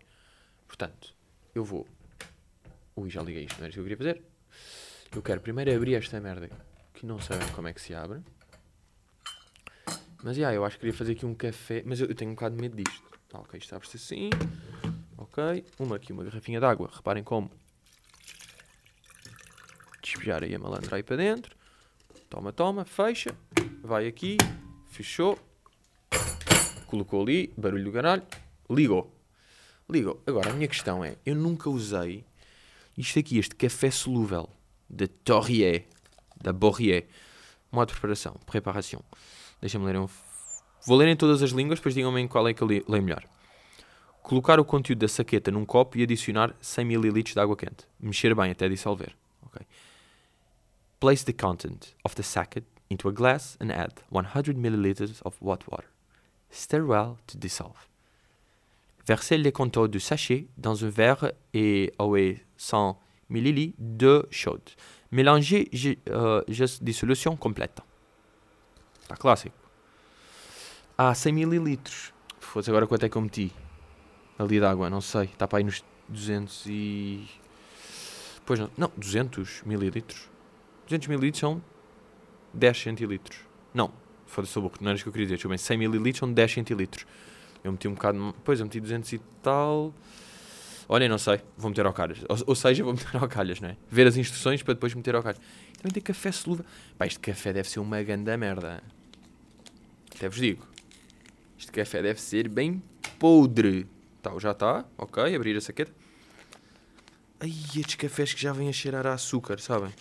Portanto, 0.68 1.16
eu 1.52 1.64
vou. 1.64 1.84
Ui, 2.94 3.10
já 3.10 3.20
liguei 3.22 3.42
isto, 3.42 3.56
não 3.56 3.64
era 3.64 3.70
isso 3.70 3.74
que 3.74 3.80
eu 3.80 3.84
queria 3.84 3.96
fazer. 3.96 4.31
Eu 5.14 5.20
quero 5.20 5.42
primeiro 5.42 5.74
abrir 5.76 5.94
esta 5.94 6.18
merda 6.18 6.48
que 6.94 7.04
não 7.04 7.20
sabem 7.20 7.46
como 7.48 7.68
é 7.68 7.74
que 7.74 7.82
se 7.82 7.94
abre. 7.94 8.20
Mas, 10.22 10.36
já, 10.36 10.42
yeah, 10.42 10.56
eu 10.56 10.64
acho 10.64 10.76
que 10.76 10.80
queria 10.80 10.96
fazer 10.96 11.12
aqui 11.12 11.26
um 11.26 11.34
café. 11.34 11.82
Mas 11.84 12.00
eu, 12.00 12.06
eu 12.06 12.14
tenho 12.14 12.30
um 12.30 12.34
bocado 12.34 12.56
de 12.56 12.62
medo 12.62 12.76
disto. 12.76 13.02
Ah, 13.30 13.40
ok, 13.40 13.58
isto 13.58 13.74
abre-se 13.74 13.98
assim. 13.98 14.30
Ok. 15.18 15.64
Uma 15.78 15.96
aqui, 15.96 16.14
uma 16.14 16.24
garrafinha 16.24 16.58
de 16.58 16.64
água. 16.64 16.88
Reparem 16.90 17.22
como. 17.22 17.50
Despejar 20.02 20.42
aí 20.42 20.54
a 20.54 20.58
malandra 20.58 20.96
aí 20.96 21.02
para 21.02 21.16
dentro. 21.16 21.54
Toma, 22.30 22.50
toma. 22.50 22.86
Fecha. 22.86 23.36
Vai 23.82 24.06
aqui. 24.06 24.38
Fechou. 24.86 25.38
Colocou 26.86 27.20
ali. 27.20 27.52
Barulho 27.54 27.84
do 27.84 27.92
caralho. 27.92 28.22
Ligou. 28.70 29.14
Ligou. 29.90 30.22
Agora, 30.26 30.50
a 30.50 30.54
minha 30.54 30.68
questão 30.68 31.04
é: 31.04 31.16
eu 31.26 31.34
nunca 31.34 31.68
usei 31.68 32.24
isto 32.96 33.18
aqui, 33.18 33.38
este 33.38 33.54
café 33.54 33.90
solúvel 33.90 34.48
de 34.92 35.08
Torrier, 35.08 35.86
da 36.40 36.52
Borrier. 36.52 37.06
Modo 37.72 37.88
de 37.88 37.94
preparação, 37.94 38.36
preparação. 38.44 39.02
Deixa-me 39.60 39.86
ler 39.86 39.96
um... 39.96 40.08
Vou 40.86 40.98
ler 40.98 41.08
em 41.08 41.16
todas 41.16 41.42
as 41.42 41.50
línguas, 41.50 41.78
depois 41.78 41.94
digam-me 41.94 42.28
qual 42.28 42.46
é 42.46 42.52
que 42.52 42.62
eu 42.62 42.66
leio 42.66 43.02
melhor. 43.02 43.24
Colocar 44.22 44.60
o 44.60 44.64
conteúdo 44.64 45.00
da 45.00 45.08
saqueta 45.08 45.50
num 45.50 45.64
copo 45.64 45.96
e 45.96 46.02
adicionar 46.02 46.54
100 46.60 46.84
ml 46.92 47.22
de 47.22 47.40
água 47.40 47.56
quente. 47.56 47.86
Mexer 47.98 48.34
bem 48.34 48.50
até 48.50 48.68
dissolver. 48.68 49.16
Okay. 49.46 49.66
Place 51.00 51.24
the 51.24 51.32
content 51.32 51.94
of 52.04 52.14
the 52.14 52.22
sacket 52.22 52.64
into 52.90 53.08
a 53.08 53.12
glass 53.12 53.56
and 53.60 53.70
add 53.72 53.94
100 54.10 54.56
ml 54.56 55.22
of 55.24 55.36
hot 55.42 55.64
water. 55.68 55.88
Stir 56.50 56.84
well 56.84 57.16
to 57.26 57.38
dissolve. 57.38 57.88
Versez 59.06 59.38
les 59.38 59.50
contours 59.50 59.88
du 59.88 59.98
sachet 59.98 60.46
dans 60.56 60.84
un 60.84 60.90
verre 60.90 61.32
et 61.52 61.92
eau 61.98 62.16
100 62.56 62.96
ml 63.32 63.74
de 63.78 64.26
chaude. 64.30 64.76
Mélangez 65.10 65.68
euh, 66.08 66.42
juste 66.48 66.82
des 66.82 66.92
solutions 66.92 67.36
complètes. 67.36 67.80
Está 69.02 69.16
clássico. 69.16 69.56
Ah, 70.96 71.14
100 71.14 71.38
ml. 71.38 71.78
Fosse 72.40 72.68
agora 72.70 72.86
quanto 72.86 73.04
é 73.04 73.08
que 73.08 73.16
eu 73.16 73.22
meti? 73.22 73.52
Ali 74.38 74.58
de 74.58 74.64
água, 74.64 74.88
não 74.90 75.00
sei. 75.00 75.24
Está 75.24 75.46
para 75.48 75.58
aí 75.58 75.64
nos 75.64 75.84
200 76.08 76.66
e... 76.66 77.26
Pois 78.44 78.58
não, 78.58 78.70
não 78.76 78.92
200 78.96 79.62
mililitros. 79.64 80.28
200 80.86 81.08
mililitros 81.08 81.40
são 81.40 81.62
10 82.52 82.78
centilitros. 82.78 83.38
Não, 83.72 83.90
foda-se 84.26 84.58
o 84.58 84.62
boco, 84.62 84.78
não 84.80 84.88
era 84.88 84.96
isso 84.96 85.04
que 85.04 85.08
eu 85.08 85.12
queria 85.12 85.26
dizer. 85.26 85.36
Deixa 85.36 85.46
eu 85.46 85.50
ver, 85.50 85.58
100 85.58 85.78
mililitros 85.78 86.18
são 86.18 86.32
10 86.32 86.52
centilitros. 86.52 87.06
Eu 87.64 87.72
meti 87.72 87.88
um 87.88 87.94
bocado. 87.94 88.34
Pois, 88.44 88.60
eu 88.60 88.66
meti 88.66 88.80
200 88.80 89.12
e 89.12 89.18
tal. 89.42 89.94
Olha, 90.88 91.08
não 91.08 91.18
sei. 91.18 91.40
Vou 91.56 91.70
meter 91.70 91.86
ao 91.86 91.92
calhas. 91.92 92.18
Ou, 92.28 92.36
ou 92.48 92.54
seja, 92.54 92.84
vou 92.84 92.92
meter 92.92 93.16
ao 93.16 93.28
calhas, 93.28 93.60
não 93.60 93.70
é? 93.70 93.76
Ver 93.90 94.06
as 94.06 94.16
instruções 94.16 94.62
para 94.62 94.74
depois 94.74 94.94
meter 94.94 95.14
ao 95.14 95.22
calhas. 95.22 95.40
Também 95.76 95.92
tem 95.92 96.02
café 96.02 96.30
solúvel. 96.32 96.64
Pá, 96.98 97.06
este 97.06 97.18
café 97.18 97.52
deve 97.52 97.68
ser 97.68 97.80
uma 97.80 98.02
ganda 98.02 98.36
merda. 98.36 98.82
Até 100.14 100.28
vos 100.28 100.38
digo. 100.38 100.66
Este 101.58 101.72
café 101.72 102.02
deve 102.02 102.20
ser 102.20 102.48
bem 102.48 102.82
podre. 103.18 103.86
Tá, 104.20 104.36
já 104.38 104.52
está. 104.52 104.84
Ok, 104.96 105.34
abrir 105.34 105.56
a 105.56 105.60
saqueta. 105.60 105.92
Ai, 107.40 107.50
estes 107.50 107.96
cafés 107.96 108.32
que 108.32 108.40
já 108.40 108.52
vêm 108.52 108.68
a 108.68 108.72
cheirar 108.72 109.06
a 109.06 109.14
açúcar, 109.14 109.58
sabem? 109.58 109.92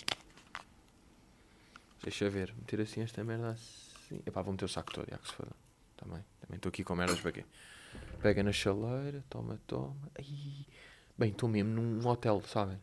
Deixa 2.03 2.29
ver. 2.29 2.53
Meter 2.57 2.81
assim 2.81 3.01
esta 3.01 3.23
merda 3.23 3.51
assim. 3.51 4.21
Epá, 4.25 4.41
vou 4.41 4.51
meter 4.53 4.65
o 4.65 4.69
saco 4.69 4.93
todo, 4.93 5.07
já 5.09 5.17
que 5.17 5.27
se 5.27 5.33
foda. 5.33 5.51
Também. 5.97 6.23
Também 6.39 6.57
estou 6.57 6.69
aqui 6.69 6.83
com 6.83 6.95
merdas 6.95 7.19
para 7.19 7.31
quê? 7.31 7.45
Pega 8.21 8.43
na 8.43 8.51
chaleira, 8.51 9.23
toma, 9.29 9.59
toma. 9.65 9.95
Ai. 10.17 10.65
Bem, 11.17 11.31
estou 11.31 11.49
mesmo 11.49 11.69
num 11.71 12.07
hotel, 12.07 12.41
sabem? 12.45 12.79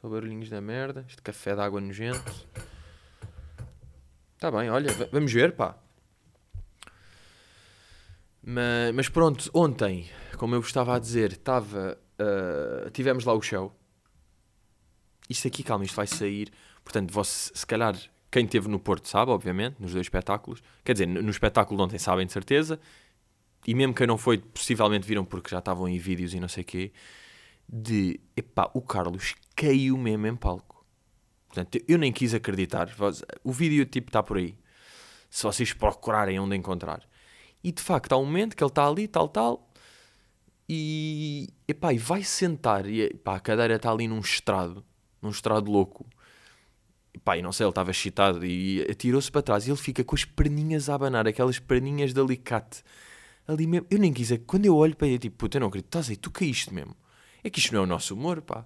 Só 0.00 0.08
barulhinhos 0.08 0.48
da 0.48 0.60
merda. 0.60 1.04
Este 1.08 1.20
café 1.22 1.54
de 1.54 1.60
água 1.60 1.80
nojento. 1.80 2.46
Tá 4.38 4.50
bem, 4.50 4.70
olha, 4.70 4.92
va- 4.92 5.08
vamos 5.12 5.32
ver, 5.32 5.54
pá. 5.56 5.76
Mas, 8.42 8.94
mas 8.94 9.08
pronto, 9.08 9.50
ontem, 9.52 10.08
como 10.38 10.54
eu 10.54 10.60
vos 10.60 10.70
estava 10.70 10.96
a 10.96 10.98
dizer, 10.98 11.32
estava. 11.32 11.98
ah, 12.18 12.90
tivemos 12.92 13.24
lá 13.24 13.34
o 13.34 13.42
show. 13.42 13.74
Isto 15.28 15.48
aqui, 15.48 15.62
calma, 15.62 15.84
isto 15.84 15.94
vai 15.96 16.06
sair. 16.06 16.50
Portanto, 16.82 17.12
você, 17.12 17.52
se 17.54 17.66
calhar, 17.66 17.94
quem 18.30 18.44
esteve 18.44 18.68
no 18.68 18.80
Porto 18.80 19.06
sabe, 19.08 19.30
obviamente, 19.30 19.76
nos 19.80 19.92
dois 19.92 20.06
espetáculos. 20.06 20.62
Quer 20.84 20.92
dizer, 20.92 21.06
no 21.06 21.22
no 21.22 21.30
espetáculo 21.30 21.76
de 21.76 21.82
ontem 21.84 21.98
sabem 21.98 22.26
de 22.26 22.32
certeza. 22.32 22.80
E 23.66 23.74
mesmo 23.74 23.94
quem 23.94 24.06
não 24.06 24.16
foi, 24.16 24.38
possivelmente 24.38 25.06
viram 25.06 25.24
porque 25.24 25.50
já 25.50 25.58
estavam 25.58 25.88
em 25.88 25.98
vídeos 25.98 26.32
e 26.34 26.40
não 26.40 26.48
sei 26.48 26.62
o 26.62 26.66
quê. 26.66 26.92
De, 27.68 28.18
epá, 28.36 28.70
o 28.74 28.80
Carlos 28.80 29.34
caiu 29.54 29.96
mesmo 29.96 30.26
em 30.26 30.34
palco. 30.34 30.84
Portanto, 31.46 31.78
eu 31.86 31.98
nem 31.98 32.12
quis 32.12 32.32
acreditar. 32.32 32.88
O 33.44 33.52
vídeo, 33.52 33.84
tipo, 33.84 34.08
está 34.08 34.22
por 34.22 34.38
aí. 34.38 34.56
Se 35.28 35.42
vocês 35.42 35.72
procurarem 35.72 36.38
onde 36.38 36.56
encontrar. 36.56 37.06
E, 37.62 37.72
de 37.72 37.82
facto, 37.82 38.12
há 38.12 38.16
um 38.16 38.24
momento 38.24 38.56
que 38.56 38.62
ele 38.62 38.70
está 38.70 38.86
ali, 38.86 39.06
tal, 39.06 39.28
tal. 39.28 39.70
E, 40.68 41.48
epá, 41.68 41.92
e 41.92 41.98
vai 41.98 42.22
sentar. 42.22 42.86
E, 42.86 43.02
epá, 43.02 43.36
a 43.36 43.40
cadeira 43.40 43.74
está 43.76 43.90
ali 43.90 44.08
num 44.08 44.20
estrado. 44.20 44.84
Num 45.20 45.30
estrado 45.30 45.70
louco. 45.70 46.06
E, 47.12 47.18
pá, 47.18 47.36
e 47.36 47.42
não 47.42 47.52
sei, 47.52 47.66
ele 47.66 47.70
estava 47.70 47.90
excitado 47.90 48.44
e 48.46 48.82
atirou-se 48.88 49.30
para 49.30 49.42
trás. 49.42 49.66
E 49.66 49.70
ele 49.70 49.76
fica 49.76 50.02
com 50.02 50.14
as 50.14 50.24
perninhas 50.24 50.88
a 50.88 50.94
abanar. 50.94 51.26
Aquelas 51.26 51.58
perninhas 51.58 52.14
de 52.14 52.20
alicate. 52.20 52.82
Ali 53.50 53.66
mesmo. 53.66 53.86
Eu 53.90 53.98
nem 53.98 54.12
quis. 54.12 54.30
Quando 54.46 54.66
eu 54.66 54.76
olho 54.76 54.94
para 54.94 55.08
ele, 55.08 55.18
tipo, 55.18 55.36
puta, 55.36 55.56
eu 55.56 55.60
não 55.60 55.66
acredito. 55.66 55.88
Estás 55.88 56.08
aí, 56.08 56.16
tu 56.16 56.30
caíste 56.30 56.72
mesmo. 56.72 56.94
É 57.42 57.50
que 57.50 57.58
isto 57.58 57.74
não 57.74 57.80
é 57.80 57.82
o 57.82 57.86
nosso 57.86 58.14
humor, 58.14 58.40
pá. 58.40 58.64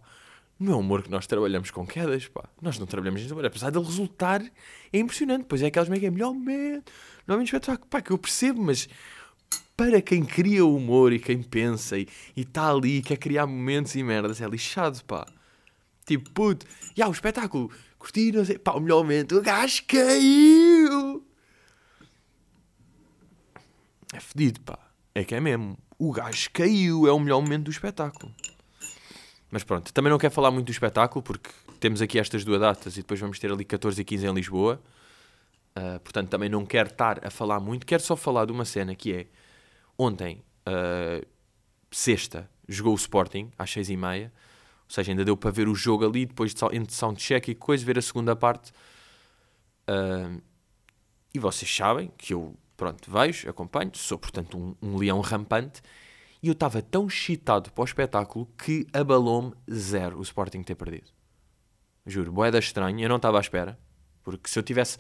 Não 0.61 0.75
é 0.75 0.77
o 0.77 0.81
humor 0.81 1.03
que 1.03 1.11
nós 1.11 1.27
trabalhamos 1.27 1.71
com 1.71 1.87
quedas, 1.87 2.29
pá. 2.29 2.45
Nós 2.61 2.79
não 2.79 2.87
trabalhamos 2.87 3.21
neste 3.21 3.33
humor. 3.33 3.47
Apesar 3.47 3.71
dele 3.71 3.87
resultar, 3.87 4.43
é 4.93 4.99
impressionante. 4.99 5.47
Pois 5.49 5.63
é 5.63 5.67
aquelas 5.67 5.89
meio 5.89 6.01
que 6.01 6.07
é 6.07 6.11
melhor 6.11 6.35
momento. 6.35 6.93
Não 7.27 7.41
é 7.41 7.45
espetáculo, 7.45 7.89
pá, 7.89 8.03
que 8.03 8.11
eu 8.11 8.19
percebo, 8.19 8.63
mas 8.63 8.87
para 9.75 10.03
quem 10.03 10.23
cria 10.23 10.67
humor 10.67 11.13
e 11.15 11.19
quem 11.19 11.43
pensa 11.43 11.99
e 11.99 12.07
está 12.37 12.71
ali 12.71 12.99
e 12.99 13.03
quer 13.03 13.17
criar 13.17 13.47
momentos 13.47 13.95
e 13.95 14.03
merdas, 14.03 14.43
é 14.43 14.47
lixado, 14.47 15.03
pá. 15.05 15.27
Tipo, 16.05 16.31
puto, 16.31 16.67
já 16.95 17.09
o 17.09 17.13
espetáculo, 17.13 17.71
curti, 17.99 18.31
não 18.31 18.45
pá, 18.59 18.73
o 18.73 18.81
melhor 18.81 19.03
momento, 19.03 19.39
o 19.39 19.43
gajo 19.43 19.83
caiu. 19.89 21.24
É 24.15 24.21
fedido, 24.21 24.61
pá. 24.61 24.79
É 25.13 25.25
que 25.25 25.35
é 25.35 25.41
mesmo. 25.41 25.77
O 25.99 26.13
gajo 26.13 26.49
caiu, 26.53 27.07
é 27.07 27.13
o 27.13 27.19
melhor 27.19 27.41
momento 27.41 27.65
do 27.65 27.71
espetáculo. 27.71 28.33
Mas 29.51 29.65
pronto, 29.65 29.93
também 29.93 30.11
não 30.11 30.19
quero 30.19 30.33
falar 30.33 30.53
muito 30.53 30.67
do 30.67 30.73
espetáculo 30.73 31.21
porque 31.21 31.51
temos 31.81 32.01
aqui 32.01 32.19
estas 32.19 32.45
duas 32.45 32.61
datas 32.61 32.97
e 32.97 33.01
depois 33.01 33.19
vamos 33.19 33.39
ter 33.41 33.51
ali 33.51 33.65
14 33.65 34.01
e 34.01 34.05
15 34.05 34.27
em 34.27 34.33
Lisboa. 34.33 34.81
Uh, 35.77 35.99
portanto, 35.99 36.29
também 36.29 36.49
não 36.49 36.65
quero 36.65 36.91
estar 36.91 37.27
a 37.27 37.31
falar 37.31 37.59
muito. 37.59 37.85
Quero 37.85 38.03
só 38.03 38.15
falar 38.15 38.47
de 38.47 38.53
uma 38.53 38.65
cena 38.65 38.95
que 38.95 39.13
é 39.13 39.27
ontem, 39.99 40.45
uh, 40.69 41.27
sexta, 41.91 42.49
jogou 42.69 42.93
o 42.93 42.97
Sporting 42.97 43.51
às 43.59 43.71
6 43.71 43.91
e 43.91 43.97
meia. 43.97 44.33
Ou 44.89 44.95
seja, 44.95 45.11
ainda 45.11 45.25
deu 45.25 45.37
para 45.37 45.51
ver 45.51 45.67
o 45.67 45.75
jogo 45.75 46.07
ali, 46.07 46.25
depois 46.25 46.55
de 46.55 46.65
entre 46.73 46.95
soundcheck 46.95 47.51
e 47.51 47.55
coisa, 47.55 47.85
ver 47.85 47.99
a 47.99 48.03
segunda 48.03 48.37
parte. 48.37 48.71
Uh, 49.89 50.41
e 51.35 51.39
vocês 51.41 51.75
sabem 51.75 52.13
que 52.17 52.33
eu, 52.33 52.55
pronto, 52.77 53.11
vejo, 53.11 53.49
acompanho, 53.49 53.91
sou, 53.95 54.19
portanto, 54.19 54.59
um, 54.59 54.75
um 54.81 54.97
leão 54.97 55.21
rampante. 55.21 55.81
E 56.43 56.49
eu 56.49 56.53
estava 56.53 56.83
tão 56.83 57.07
excitado 57.07 57.73
para 57.73 57.83
o 57.83 57.85
espetáculo 57.85 58.47
que 58.59 58.87
abalou-me 58.93 59.55
zero 59.73 60.19
o 60.19 60.23
Sporting 60.23 60.63
ter 60.63 60.75
perdido. 60.75 61.11
Juro, 62.07 62.31
boeda 62.31 62.59
estranha, 62.59 63.05
eu 63.05 63.09
não 63.09 63.17
estava 63.17 63.39
à 63.39 63.41
espera. 63.41 63.79
Porque 64.23 64.49
se 64.49 64.59
eu 64.59 64.63
tivesse 64.63 64.99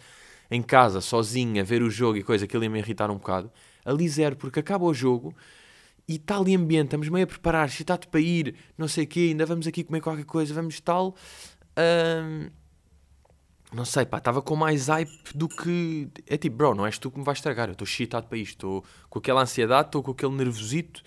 em 0.51 0.63
casa, 0.63 1.01
sozinho, 1.01 1.61
a 1.61 1.65
ver 1.65 1.83
o 1.83 1.91
jogo 1.91 2.17
e 2.17 2.23
coisa, 2.23 2.45
aquilo 2.45 2.65
ia 2.65 2.71
me 2.71 2.79
irritar 2.79 3.11
um 3.11 3.17
bocado. 3.17 3.51
Ali 3.85 4.09
zero, 4.09 4.37
porque 4.37 4.61
acaba 4.61 4.85
o 4.85 4.95
jogo 4.95 5.35
e 6.09 6.17
está 6.17 6.37
ali 6.37 6.55
ambiente, 6.55 6.87
estamos 6.87 7.09
meio 7.09 7.25
a 7.25 7.27
preparar, 7.27 7.67
excitado 7.67 8.09
para 8.09 8.21
ir, 8.21 8.55
não 8.77 8.87
sei 8.87 9.05
o 9.05 9.07
quê, 9.07 9.21
ainda 9.31 9.47
vamos 9.47 9.67
aqui 9.67 9.83
comer 9.83 10.01
qualquer 10.01 10.25
coisa, 10.25 10.55
vamos 10.55 10.81
tal. 10.81 11.15
Ahm, 11.77 12.51
não 13.75 13.85
sei, 13.85 14.07
pá, 14.07 14.19
estava 14.19 14.41
com 14.41 14.55
mais 14.55 14.87
hype 14.87 15.35
do 15.35 15.49
que. 15.49 16.09
É 16.27 16.37
tipo, 16.37 16.57
bro, 16.57 16.75
não 16.75 16.87
és 16.87 16.97
tu 16.99 17.11
que 17.11 17.19
me 17.19 17.25
vais 17.25 17.39
estragar, 17.39 17.69
eu 17.69 17.73
estou 17.73 17.85
excitado 17.85 18.27
para 18.29 18.39
isto, 18.39 18.53
estou 18.53 18.85
com 19.11 19.19
aquela 19.19 19.43
ansiedade, 19.43 19.89
estou 19.89 20.03
com 20.03 20.13
aquele 20.13 20.33
nervosito. 20.33 21.03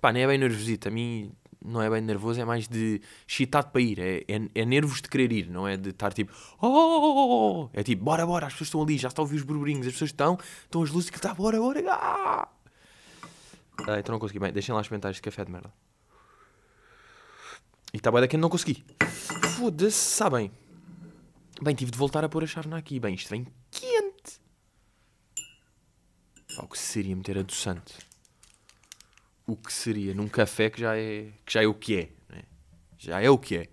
Pá, 0.00 0.12
nem 0.12 0.22
é 0.22 0.26
bem 0.26 0.38
nervosito, 0.38 0.88
a 0.88 0.90
mim 0.90 1.32
não 1.64 1.82
é 1.82 1.90
bem 1.90 2.00
nervoso, 2.00 2.40
é 2.40 2.44
mais 2.44 2.68
de 2.68 3.00
excitado 3.26 3.70
para 3.70 3.80
ir, 3.80 3.98
é, 3.98 4.24
é, 4.28 4.48
é 4.54 4.64
nervos 4.64 5.00
de 5.00 5.08
querer 5.08 5.30
ir, 5.32 5.48
não 5.48 5.66
é 5.66 5.76
de 5.76 5.90
estar 5.90 6.12
tipo, 6.12 6.32
oh, 6.60 6.66
oh, 6.66 7.00
oh, 7.02 7.62
oh. 7.64 7.70
é 7.72 7.82
tipo, 7.82 8.02
bora, 8.04 8.26
bora, 8.26 8.46
as 8.46 8.52
pessoas 8.52 8.68
estão 8.68 8.82
ali, 8.82 8.98
já 8.98 9.08
estão 9.08 9.22
a 9.22 9.26
ouvir 9.26 9.36
os 9.36 9.42
burburinhos, 9.42 9.86
as 9.86 9.92
pessoas 9.92 10.10
estão, 10.10 10.38
estão 10.64 10.82
as 10.82 10.90
luzes 10.90 11.10
que 11.10 11.16
está, 11.16 11.34
bora, 11.34 11.58
bora, 11.58 11.80
ah! 11.88 12.48
Ah, 13.86 13.98
então 13.98 14.12
não 14.12 14.18
consegui, 14.18 14.40
bem, 14.40 14.52
deixem 14.52 14.74
lá 14.74 14.80
experimentar 14.80 15.10
este 15.12 15.22
café 15.22 15.44
de 15.44 15.52
merda. 15.52 15.72
E 17.92 17.98
está 17.98 18.10
bem 18.10 18.20
daqui, 18.22 18.36
não 18.36 18.48
consegui. 18.48 18.84
Foda-se, 19.56 19.96
sabem? 19.96 20.50
Bem, 21.62 21.76
tive 21.76 21.92
de 21.92 21.98
voltar 21.98 22.24
a 22.24 22.28
pôr 22.28 22.42
a 22.42 22.46
chávena 22.46 22.76
aqui. 22.76 22.98
Bem, 22.98 23.14
isto 23.14 23.30
vem 23.30 23.46
quente. 23.70 24.40
O 26.58 26.66
que 26.66 26.76
seria 26.76 27.14
meter 27.14 27.38
adoçante? 27.38 27.98
O 29.46 29.54
que 29.54 29.72
seria 29.72 30.12
num 30.12 30.26
café 30.28 30.68
que 30.68 30.80
já 30.80 30.96
é, 30.96 31.30
que 31.46 31.52
já 31.52 31.62
é 31.62 31.66
o 31.68 31.74
que 31.74 32.00
é, 32.00 32.08
né? 32.28 32.42
Já 32.98 33.20
é 33.20 33.30
o 33.30 33.38
que 33.38 33.58
é. 33.58 33.68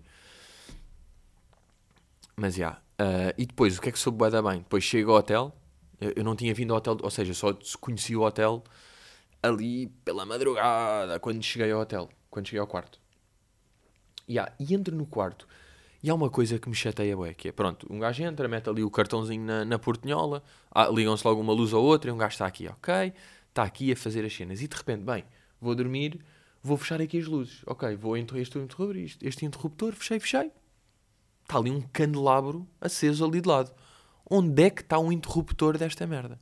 Mas, 2.36 2.54
já. 2.54 2.80
ah, 2.96 3.34
e 3.36 3.44
depois, 3.44 3.76
o 3.76 3.82
que 3.82 3.88
é 3.88 3.92
que 3.92 3.98
soube 3.98 4.18
bué 4.18 4.30
da 4.30 4.40
bem? 4.40 4.58
Depois 4.58 4.84
chego 4.84 5.10
ao 5.10 5.18
hotel. 5.18 5.52
Eu, 6.00 6.12
eu 6.14 6.22
não 6.22 6.36
tinha 6.36 6.54
vindo 6.54 6.72
ao 6.72 6.78
hotel, 6.78 6.96
ou 7.02 7.10
seja, 7.10 7.34
só 7.34 7.52
conheci 7.80 8.14
o 8.14 8.22
hotel 8.22 8.62
ali 9.42 9.88
pela 10.04 10.24
madrugada, 10.24 11.18
quando 11.18 11.42
cheguei 11.42 11.72
ao 11.72 11.80
hotel. 11.80 12.08
Quando 12.30 12.46
cheguei 12.46 12.60
ao 12.60 12.68
quarto. 12.68 13.00
Ya, 14.28 14.52
e 14.60 14.74
entro 14.74 14.94
no 14.94 15.06
quarto 15.06 15.48
e 16.02 16.08
há 16.08 16.14
uma 16.14 16.30
coisa 16.30 16.58
que 16.58 16.68
me 16.68 16.74
chateia 16.74 17.16
bué, 17.16 17.34
que 17.34 17.48
é, 17.48 17.52
pronto, 17.52 17.86
um 17.90 17.98
gajo 17.98 18.22
entra, 18.22 18.48
mete 18.48 18.70
ali 18.70 18.82
o 18.82 18.90
cartãozinho 18.90 19.44
na, 19.44 19.64
na 19.64 19.78
portinhola, 19.78 20.42
ah, 20.70 20.88
ligam-se 20.88 21.26
logo 21.26 21.40
uma 21.40 21.52
luz 21.52 21.72
ou 21.72 21.84
outra 21.84 22.10
e 22.10 22.12
um 22.12 22.16
gajo 22.16 22.32
está 22.32 22.46
aqui, 22.46 22.66
ok, 22.68 23.12
está 23.48 23.62
aqui 23.62 23.92
a 23.92 23.96
fazer 23.96 24.24
as 24.24 24.34
cenas. 24.34 24.62
E 24.62 24.68
de 24.68 24.74
repente, 24.74 25.04
bem, 25.04 25.24
vou 25.60 25.74
dormir, 25.74 26.24
vou 26.62 26.76
fechar 26.76 27.00
aqui 27.00 27.18
as 27.18 27.26
luzes. 27.26 27.62
Ok, 27.66 27.94
vou 27.96 28.16
este 28.16 28.58
interruptor, 28.58 28.96
este, 28.96 29.26
este 29.26 29.44
interruptor, 29.44 29.92
fechei, 29.92 30.20
fechei. 30.20 30.50
Está 31.42 31.58
ali 31.58 31.70
um 31.70 31.82
candelabro 31.92 32.66
aceso 32.80 33.24
ali 33.24 33.40
de 33.40 33.48
lado. 33.48 33.72
Onde 34.30 34.62
é 34.62 34.70
que 34.70 34.82
está 34.82 34.98
o 34.98 35.12
interruptor 35.12 35.76
desta 35.76 36.06
merda? 36.06 36.40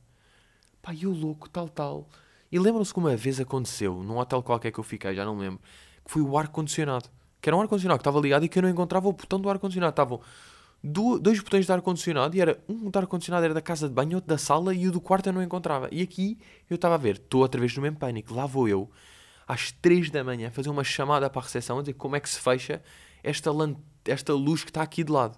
Pá, 0.81 0.93
e 0.93 1.05
o 1.05 1.11
louco, 1.11 1.49
tal, 1.49 1.67
tal. 1.67 2.07
E 2.51 2.57
lembram-se 2.57 2.93
que 2.93 2.99
uma 2.99 3.15
vez 3.15 3.39
aconteceu, 3.39 4.03
num 4.03 4.17
hotel 4.17 4.41
qualquer 4.41 4.71
que 4.71 4.79
eu 4.79 4.83
fiquei, 4.83 5.13
já 5.15 5.25
não 5.25 5.37
lembro, 5.37 5.59
que 6.05 6.11
foi 6.11 6.21
o 6.21 6.37
ar-condicionado. 6.37 7.09
Que 7.41 7.49
era 7.49 7.55
um 7.55 7.61
ar-condicionado 7.61 7.97
que 7.97 8.01
estava 8.01 8.19
ligado 8.19 8.45
e 8.45 8.49
que 8.49 8.59
eu 8.59 8.63
não 8.63 8.69
encontrava 8.69 9.07
o 9.07 9.13
botão 9.13 9.39
do 9.39 9.49
ar-condicionado. 9.49 9.91
Estavam 9.91 10.21
dois 10.83 11.39
botões 11.39 11.65
de 11.65 11.71
ar-condicionado 11.71 12.35
e 12.35 12.41
era 12.41 12.59
um 12.67 12.89
do 12.89 12.99
ar-condicionado 12.99 13.45
era 13.45 13.53
da 13.53 13.61
casa 13.61 13.87
de 13.87 13.93
banho, 13.93 14.15
outro 14.15 14.29
da 14.29 14.37
sala 14.37 14.73
e 14.73 14.87
o 14.87 14.91
do 14.91 15.01
quarto 15.01 15.27
eu 15.27 15.33
não 15.33 15.43
encontrava. 15.43 15.89
E 15.91 16.01
aqui 16.01 16.37
eu 16.69 16.75
estava 16.75 16.95
a 16.95 16.97
ver, 16.97 17.15
estou 17.15 17.41
outra 17.41 17.59
vez 17.59 17.75
no 17.75 17.81
mesmo 17.81 17.97
pânico. 17.97 18.33
Lá 18.33 18.45
vou 18.45 18.67
eu 18.67 18.89
às 19.47 19.71
3 19.71 20.11
da 20.11 20.23
manhã, 20.23 20.51
fazer 20.51 20.69
uma 20.69 20.83
chamada 20.83 21.29
para 21.29 21.41
a 21.41 21.43
recepção 21.43 21.79
a 21.79 21.81
dizer 21.81 21.93
como 21.93 22.15
é 22.15 22.19
que 22.19 22.29
se 22.29 22.39
fecha 22.39 22.81
esta, 23.23 23.49
esta 24.05 24.33
luz 24.33 24.63
que 24.63 24.69
está 24.69 24.81
aqui 24.81 25.03
de 25.03 25.11
lado. 25.11 25.37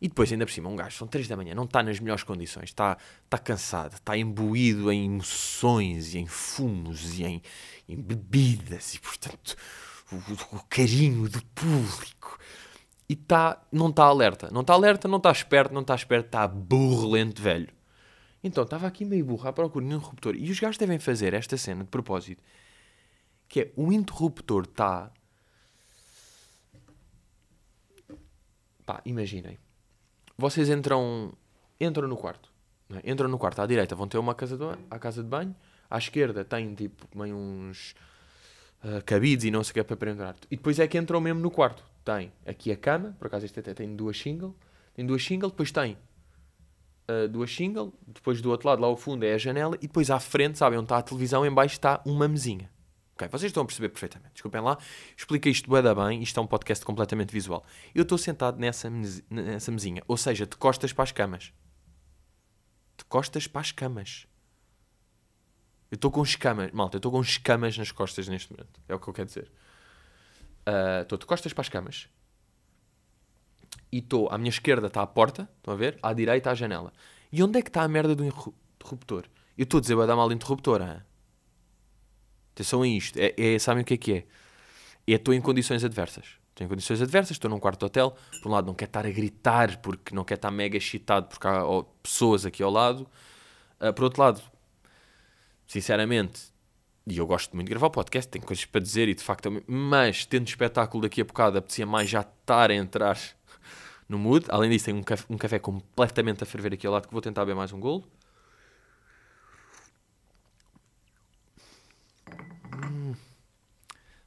E 0.00 0.08
depois, 0.08 0.30
ainda 0.32 0.46
por 0.46 0.52
cima, 0.52 0.70
um 0.70 0.76
gajo, 0.76 0.96
são 0.96 1.08
3 1.08 1.26
da 1.26 1.36
manhã, 1.36 1.54
não 1.54 1.64
está 1.64 1.82
nas 1.82 1.98
melhores 1.98 2.22
condições, 2.22 2.70
está, 2.70 2.96
está 3.24 3.36
cansado, 3.36 3.94
está 3.94 4.16
imbuído 4.16 4.92
em 4.92 5.06
emoções 5.06 6.14
e 6.14 6.18
em 6.18 6.26
fumos 6.26 7.18
e 7.18 7.24
em, 7.24 7.42
em 7.88 7.96
bebidas 7.96 8.94
e, 8.94 9.00
portanto, 9.00 9.56
o, 10.12 10.64
carinho 10.68 11.28
do 11.28 11.44
público. 11.46 12.38
E 13.08 13.14
está, 13.14 13.62
não 13.72 13.88
está 13.88 14.04
alerta, 14.04 14.50
não 14.50 14.60
está 14.60 14.74
alerta, 14.74 15.08
não 15.08 15.16
está 15.18 15.32
esperto, 15.32 15.72
não 15.72 15.80
está 15.80 15.94
esperto, 15.94 16.26
está 16.26 16.46
burro, 16.46 17.12
lento, 17.12 17.40
velho. 17.40 17.72
Então, 18.42 18.64
estava 18.64 18.86
aqui 18.86 19.04
meio 19.04 19.24
burro 19.24 19.48
à 19.48 19.52
procura 19.52 19.84
de 19.84 19.92
um 19.92 19.96
interruptor. 19.96 20.34
E 20.36 20.50
os 20.50 20.60
gajos 20.60 20.78
devem 20.78 20.98
fazer 20.98 21.34
esta 21.34 21.56
cena 21.56 21.84
de 21.84 21.90
propósito, 21.90 22.42
que 23.48 23.60
é, 23.60 23.72
o 23.76 23.92
interruptor 23.92 24.64
está... 24.64 25.10
Pá, 28.84 29.02
imaginem 29.04 29.58
vocês 30.38 30.70
entram, 30.70 31.32
entram 31.80 32.06
no 32.06 32.16
quarto. 32.16 32.48
É? 32.90 33.10
Entram 33.10 33.28
no 33.28 33.36
quarto 33.36 33.60
à 33.60 33.66
direita, 33.66 33.96
vão 33.96 34.06
ter 34.06 34.18
uma 34.18 34.34
casa 34.34 34.56
de 34.56 34.64
banho, 34.64 34.86
a 34.88 34.98
casa 34.98 35.22
de 35.22 35.28
banho. 35.28 35.54
À 35.90 35.98
esquerda 35.98 36.44
tem 36.44 36.74
tipo 36.74 37.06
meio 37.18 37.34
uns 37.34 37.94
uh, 38.84 39.02
cabides 39.04 39.44
e 39.44 39.50
não 39.50 39.62
sei 39.64 39.70
o 39.70 39.74
que 39.74 39.92
é 39.92 39.96
para 39.96 40.10
entrar. 40.10 40.36
E 40.50 40.56
depois 40.56 40.78
é 40.78 40.86
que 40.86 40.98
entram 40.98 41.20
mesmo 41.20 41.40
no 41.40 41.50
quarto. 41.50 41.84
Tem 42.04 42.32
aqui 42.46 42.72
a 42.72 42.76
cama, 42.76 43.16
por 43.18 43.26
acaso 43.26 43.44
este 43.44 43.60
até 43.60 43.74
tem 43.74 43.94
duas 43.94 44.18
single. 44.18 44.54
Tem 44.94 45.04
duas 45.04 45.24
single, 45.24 45.50
depois 45.50 45.70
tem 45.70 45.96
uh, 47.08 47.28
duas 47.28 47.54
single. 47.54 47.92
Depois 48.06 48.40
do 48.40 48.50
outro 48.50 48.68
lado, 48.68 48.80
lá 48.80 48.88
ao 48.88 48.96
fundo, 48.96 49.24
é 49.24 49.34
a 49.34 49.38
janela. 49.38 49.76
E 49.76 49.86
depois 49.86 50.10
à 50.10 50.18
frente, 50.20 50.58
sabem, 50.58 50.78
onde 50.78 50.86
está 50.86 50.98
a 50.98 51.02
televisão, 51.02 51.44
em 51.44 51.52
baixo 51.52 51.74
está 51.74 52.00
uma 52.04 52.28
mesinha. 52.28 52.70
Ok, 53.14 53.26
vocês 53.28 53.50
estão 53.50 53.64
a 53.64 53.66
perceber 53.66 53.88
perfeitamente. 53.88 54.34
Desculpem 54.34 54.60
lá, 54.60 54.78
explica 55.16 55.48
isto 55.48 55.68
bem, 55.68 55.82
bem. 55.94 56.22
Isto 56.22 56.38
é 56.38 56.42
um 56.42 56.46
podcast 56.46 56.84
completamente 56.84 57.32
visual. 57.32 57.64
Eu 57.92 58.02
estou 58.02 58.16
sentado 58.16 58.58
nessa, 58.58 58.88
nessa 59.28 59.72
mesinha, 59.72 60.02
ou 60.06 60.16
seja, 60.16 60.46
de 60.46 60.56
costas 60.56 60.92
para 60.92 61.02
as 61.02 61.10
camas. 61.10 61.52
De 62.96 63.04
costas 63.06 63.48
para 63.48 63.60
as 63.60 63.72
camas. 63.72 64.28
Eu 65.90 65.94
estou 65.94 66.10
com 66.10 66.22
escamas, 66.22 66.70
malta, 66.72 66.96
eu 66.96 66.98
estou 66.98 67.10
com 67.10 67.20
escamas 67.20 67.76
nas 67.78 67.90
costas 67.90 68.28
neste 68.28 68.52
momento. 68.52 68.80
É 68.88 68.94
o 68.94 68.98
que 68.98 69.08
eu 69.08 69.14
quero 69.14 69.26
dizer. 69.26 69.50
Uh, 70.66 71.02
estou 71.02 71.18
de 71.18 71.24
costas 71.24 71.52
para 71.52 71.62
as 71.62 71.68
camas. 71.68 72.08
E 73.90 73.98
estou, 73.98 74.28
à 74.30 74.36
minha 74.36 74.50
esquerda 74.50 74.88
está 74.88 75.00
a 75.02 75.06
porta, 75.06 75.48
estão 75.56 75.72
a 75.72 75.76
ver? 75.76 75.98
À 76.02 76.12
direita 76.12 76.50
a 76.50 76.54
janela. 76.54 76.92
E 77.32 77.42
onde 77.42 77.58
é 77.58 77.62
que 77.62 77.70
está 77.70 77.82
a 77.82 77.88
merda 77.88 78.14
do 78.14 78.24
interruptor? 78.24 79.24
Eu 79.56 79.64
estou 79.64 79.78
a 79.78 79.80
dizer, 79.80 79.94
vai 79.94 80.06
dar 80.06 80.14
mal 80.14 80.30
interruptor, 80.30 80.82
hein? 80.82 81.02
Atenção 82.52 82.82
a 82.82 82.88
isto. 82.88 83.18
É, 83.18 83.34
é, 83.36 83.58
sabem 83.58 83.82
o 83.82 83.84
que 83.84 83.94
é 83.94 83.96
que 83.96 84.12
é? 84.12 84.26
É 85.06 85.12
estou 85.12 85.32
em 85.32 85.40
condições 85.40 85.82
adversas. 85.84 86.38
Estou 86.50 86.66
em 86.66 86.68
condições 86.68 87.00
adversas, 87.00 87.32
estou 87.32 87.50
num 87.50 87.58
quarto 87.58 87.78
de 87.78 87.86
hotel. 87.86 88.16
Por 88.42 88.48
um 88.48 88.52
lado, 88.52 88.66
não 88.66 88.74
quer 88.74 88.86
estar 88.86 89.06
a 89.06 89.10
gritar 89.10 89.78
porque 89.78 90.14
não 90.14 90.24
quer 90.24 90.34
estar 90.34 90.50
mega 90.50 90.76
excitado 90.76 91.28
porque 91.28 91.46
há 91.46 91.62
pessoas 92.02 92.44
aqui 92.44 92.62
ao 92.62 92.70
lado. 92.70 93.08
Uh, 93.80 93.92
por 93.92 94.04
outro 94.04 94.20
lado, 94.20 94.42
sinceramente, 95.68 96.50
e 97.06 97.18
eu 97.18 97.26
gosto 97.26 97.54
muito 97.54 97.66
de 97.68 97.70
gravar 97.70 97.90
podcast, 97.90 98.28
tenho 98.28 98.44
coisas 98.44 98.64
para 98.64 98.80
dizer 98.80 99.08
e 99.08 99.14
de 99.14 99.22
facto, 99.22 99.62
mas 99.66 100.24
tendo 100.24 100.48
espetáculo 100.48 101.02
daqui 101.02 101.20
a 101.20 101.24
bocado, 101.24 101.58
apetecia 101.58 101.86
mais 101.86 102.08
já 102.08 102.22
estar 102.22 102.70
a 102.70 102.74
entrar 102.74 103.18
no 104.08 104.18
mood. 104.18 104.46
Além 104.48 104.70
disso, 104.70 104.86
tenho 104.86 104.96
um 104.96 105.02
café, 105.02 105.24
um 105.30 105.36
café 105.36 105.58
completamente 105.58 106.42
a 106.42 106.46
ferver 106.46 106.72
aqui 106.72 106.86
ao 106.86 106.92
lado 106.92 107.06
que 107.06 107.12
vou 107.12 107.20
tentar 107.20 107.42
beber 107.44 107.56
mais 107.56 107.72
um 107.72 107.78
golo. 107.80 108.04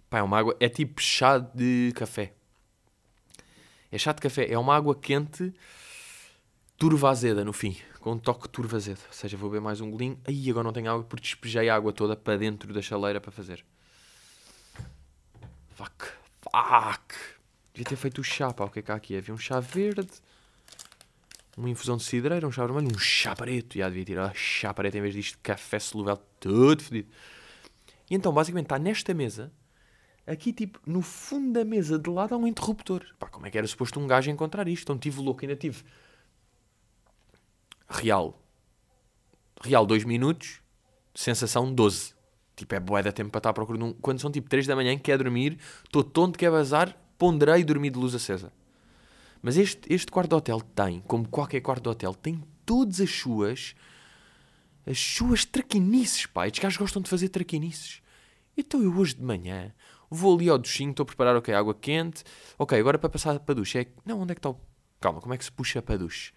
Pá, 0.10 0.20
é 0.20 0.24
uma 0.24 0.38
água. 0.38 0.56
É 0.60 0.70
tipo 0.70 1.02
chá 1.02 1.38
de 1.40 1.92
café. 1.96 2.34
É 3.92 3.98
chá 3.98 4.12
de 4.12 4.22
café. 4.22 4.52
É 4.52 4.58
uma 4.58 4.76
água 4.76 4.96
quente, 4.96 5.54
turva 6.78 7.10
azeda 7.10 7.44
no 7.44 7.54
fim. 7.54 7.78
Com 8.02 8.14
um 8.14 8.18
toque 8.18 8.44
de 8.44 8.50
turva 8.50 8.76
azeda. 8.76 9.00
Ou 9.08 9.14
seja, 9.14 9.38
vou 9.38 9.50
beber 9.50 9.62
mais 9.62 9.80
um 9.80 9.90
golinho. 9.90 10.20
Aí 10.26 10.50
agora 10.50 10.66
não 10.66 10.74
tenho 10.74 10.92
água 10.92 11.04
porque 11.04 11.24
despejei 11.24 11.70
a 11.70 11.76
água 11.76 11.94
toda 11.94 12.16
para 12.16 12.38
dentro 12.38 12.74
da 12.74 12.82
chaleira 12.82 13.22
para 13.22 13.32
fazer. 13.32 13.64
Fuck. 15.70 16.08
Fuck. 16.42 17.16
Devia 17.74 17.86
ter 17.86 17.96
feito 17.96 18.20
o 18.20 18.24
chá, 18.24 18.52
pá. 18.52 18.66
O 18.66 18.70
que 18.70 18.80
é 18.80 18.82
que 18.82 18.92
há 18.92 18.96
aqui? 18.96 19.16
Havia 19.16 19.34
um 19.34 19.38
chá 19.38 19.62
verde, 19.62 20.10
uma 21.56 21.70
infusão 21.70 21.96
de 21.96 22.04
cidreira, 22.04 22.46
um 22.46 22.52
chá 22.52 22.66
vermelho, 22.66 22.94
um 22.94 23.00
chá 23.00 23.34
preto. 23.34 23.78
Já 23.78 23.88
devia 23.88 24.04
tirar 24.04 24.36
chá 24.36 24.74
preto 24.74 24.98
em 24.98 25.02
vez 25.02 25.14
disto 25.14 25.40
café 25.42 25.80
solúvel 25.80 26.18
todo 26.40 26.82
fedido. 26.82 27.08
E 28.10 28.16
então, 28.16 28.34
basicamente, 28.34 28.66
está 28.66 28.78
nesta 28.78 29.14
mesa 29.14 29.54
Aqui, 30.26 30.54
tipo, 30.54 30.80
no 30.86 31.02
fundo 31.02 31.54
da 31.54 31.66
mesa 31.66 31.98
de 31.98 32.10
lado 32.10 32.36
há 32.36 32.38
um 32.38 32.48
interruptor. 32.48 33.04
Pá, 33.18 33.28
como 33.28 33.48
é 33.48 33.52
que 33.52 33.58
era 33.58 33.66
suposto 33.66 34.00
um 34.00 34.06
gajo 34.06 34.30
encontrar 34.30 34.68
isto? 34.68 34.84
Então 34.84 34.98
tive 34.98 35.20
louco, 35.20 35.42
ainda 35.42 35.56
tive. 35.56 35.84
Real. 37.92 38.42
Real 39.62 39.86
2 39.86 40.06
minutos. 40.06 40.62
Sensação 41.14 41.74
12. 41.74 42.14
Tipo, 42.56 42.76
é 42.76 42.80
boé 42.80 43.04
da 43.04 43.12
tempo 43.12 43.30
para 43.32 43.40
estar 43.40 43.50
à 43.50 43.54
procura 43.54 43.84
um... 43.84 43.94
Quando 43.94 44.20
são 44.20 44.32
tipo 44.32 44.50
3 44.50 44.66
da 44.66 44.76
manhã, 44.76 44.98
quer 44.98 45.18
dormir, 45.18 45.58
estou 45.84 46.04
tonto, 46.04 46.40
quer 46.40 46.52
bazar, 46.52 46.98
ponderei 47.18 47.64
dormir 47.64 47.90
de 47.90 48.00
luz 48.00 48.16
acesa. 48.16 48.52
Mas 49.42 49.58
este, 49.58 49.92
este 49.94 50.12
quarto 50.12 50.30
de 50.30 50.36
hotel 50.36 50.62
tem, 50.62 51.02
como 51.02 51.28
qualquer 51.28 51.62
quarto 51.62 51.84
de 51.84 51.90
hotel, 51.90 52.14
tem 52.14 52.44
todas 52.66 53.02
as 53.02 53.12
suas... 53.12 53.76
As 54.86 55.00
suas 55.00 55.46
traquinices, 55.46 56.26
pá. 56.26 56.48
Estes 56.48 56.62
gajos 56.62 56.78
gostam 56.78 57.02
de 57.02 57.10
fazer 57.10 57.30
traquinices. 57.30 58.02
Então 58.58 58.82
eu 58.82 58.96
hoje 58.98 59.14
de 59.14 59.24
manhã 59.24 59.72
Vou 60.14 60.36
ali 60.36 60.50
ao 60.50 60.58
duchinho, 60.58 60.92
estou 60.92 61.04
a 61.04 61.08
preparar, 61.08 61.38
ok, 61.38 61.54
água 61.54 61.74
quente. 61.74 62.26
Ok, 62.60 62.78
agora 62.78 63.00
para 63.00 63.10
passar 63.10 63.40
para 63.40 63.54
a 63.54 63.56
ducha. 63.56 63.80
É... 63.80 63.88
Não, 64.06 64.20
onde 64.20 64.34
é 64.34 64.36
que 64.36 64.40
está 64.40 64.50
o... 64.50 64.60
Calma, 65.00 65.22
como 65.22 65.34
é 65.34 65.38
que 65.38 65.46
se 65.46 65.52
puxa 65.52 65.82
para 65.82 65.96
a 65.96 65.98
ducha? 66.00 66.34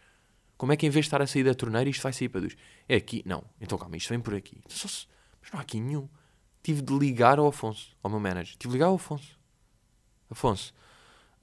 Como 0.56 0.72
é 0.72 0.76
que 0.76 0.86
em 0.86 0.90
vez 0.90 1.04
de 1.04 1.08
estar 1.08 1.20
a 1.20 1.26
sair 1.26 1.44
da 1.44 1.54
torneira 1.54 1.88
isto 1.88 2.02
vai 2.02 2.12
sair 2.12 2.28
para 2.28 2.40
ducha? 2.40 2.56
É 2.88 2.96
aqui? 2.96 3.22
Não. 3.26 3.44
Então 3.60 3.76
calma, 3.76 3.96
isto 3.96 4.08
vem 4.08 4.20
por 4.20 4.34
aqui. 4.34 4.58
Então, 4.64 4.88
se... 4.88 5.06
Mas 5.42 5.52
não 5.52 5.58
há 5.58 5.62
aqui 5.62 5.80
nenhum. 5.80 6.08
Tive 6.62 6.80
de 6.80 6.96
ligar 6.96 7.38
ao 7.38 7.46
Afonso, 7.46 7.96
ao 8.02 8.10
meu 8.10 8.20
manager. 8.20 8.56
Tive 8.56 8.68
de 8.70 8.72
ligar 8.74 8.86
ao 8.86 8.94
Afonso. 8.94 9.38
Afonso, 10.30 10.72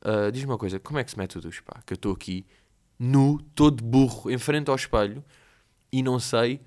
uh, 0.03 0.31
diz-me 0.31 0.51
uma 0.51 0.57
coisa, 0.57 0.79
como 0.79 0.97
é 0.97 1.03
que 1.03 1.11
se 1.11 1.17
mete 1.17 1.37
o 1.37 1.41
duche, 1.41 1.61
pá? 1.61 1.81
Que 1.85 1.93
eu 1.93 1.95
estou 1.95 2.11
aqui, 2.11 2.45
nu, 2.97 3.39
todo 3.55 3.83
burro, 3.83 4.29
em 4.29 4.37
frente 4.37 4.69
ao 4.69 4.75
espelho 4.75 5.23
e 5.91 6.01
não 6.01 6.19
sei 6.19 6.61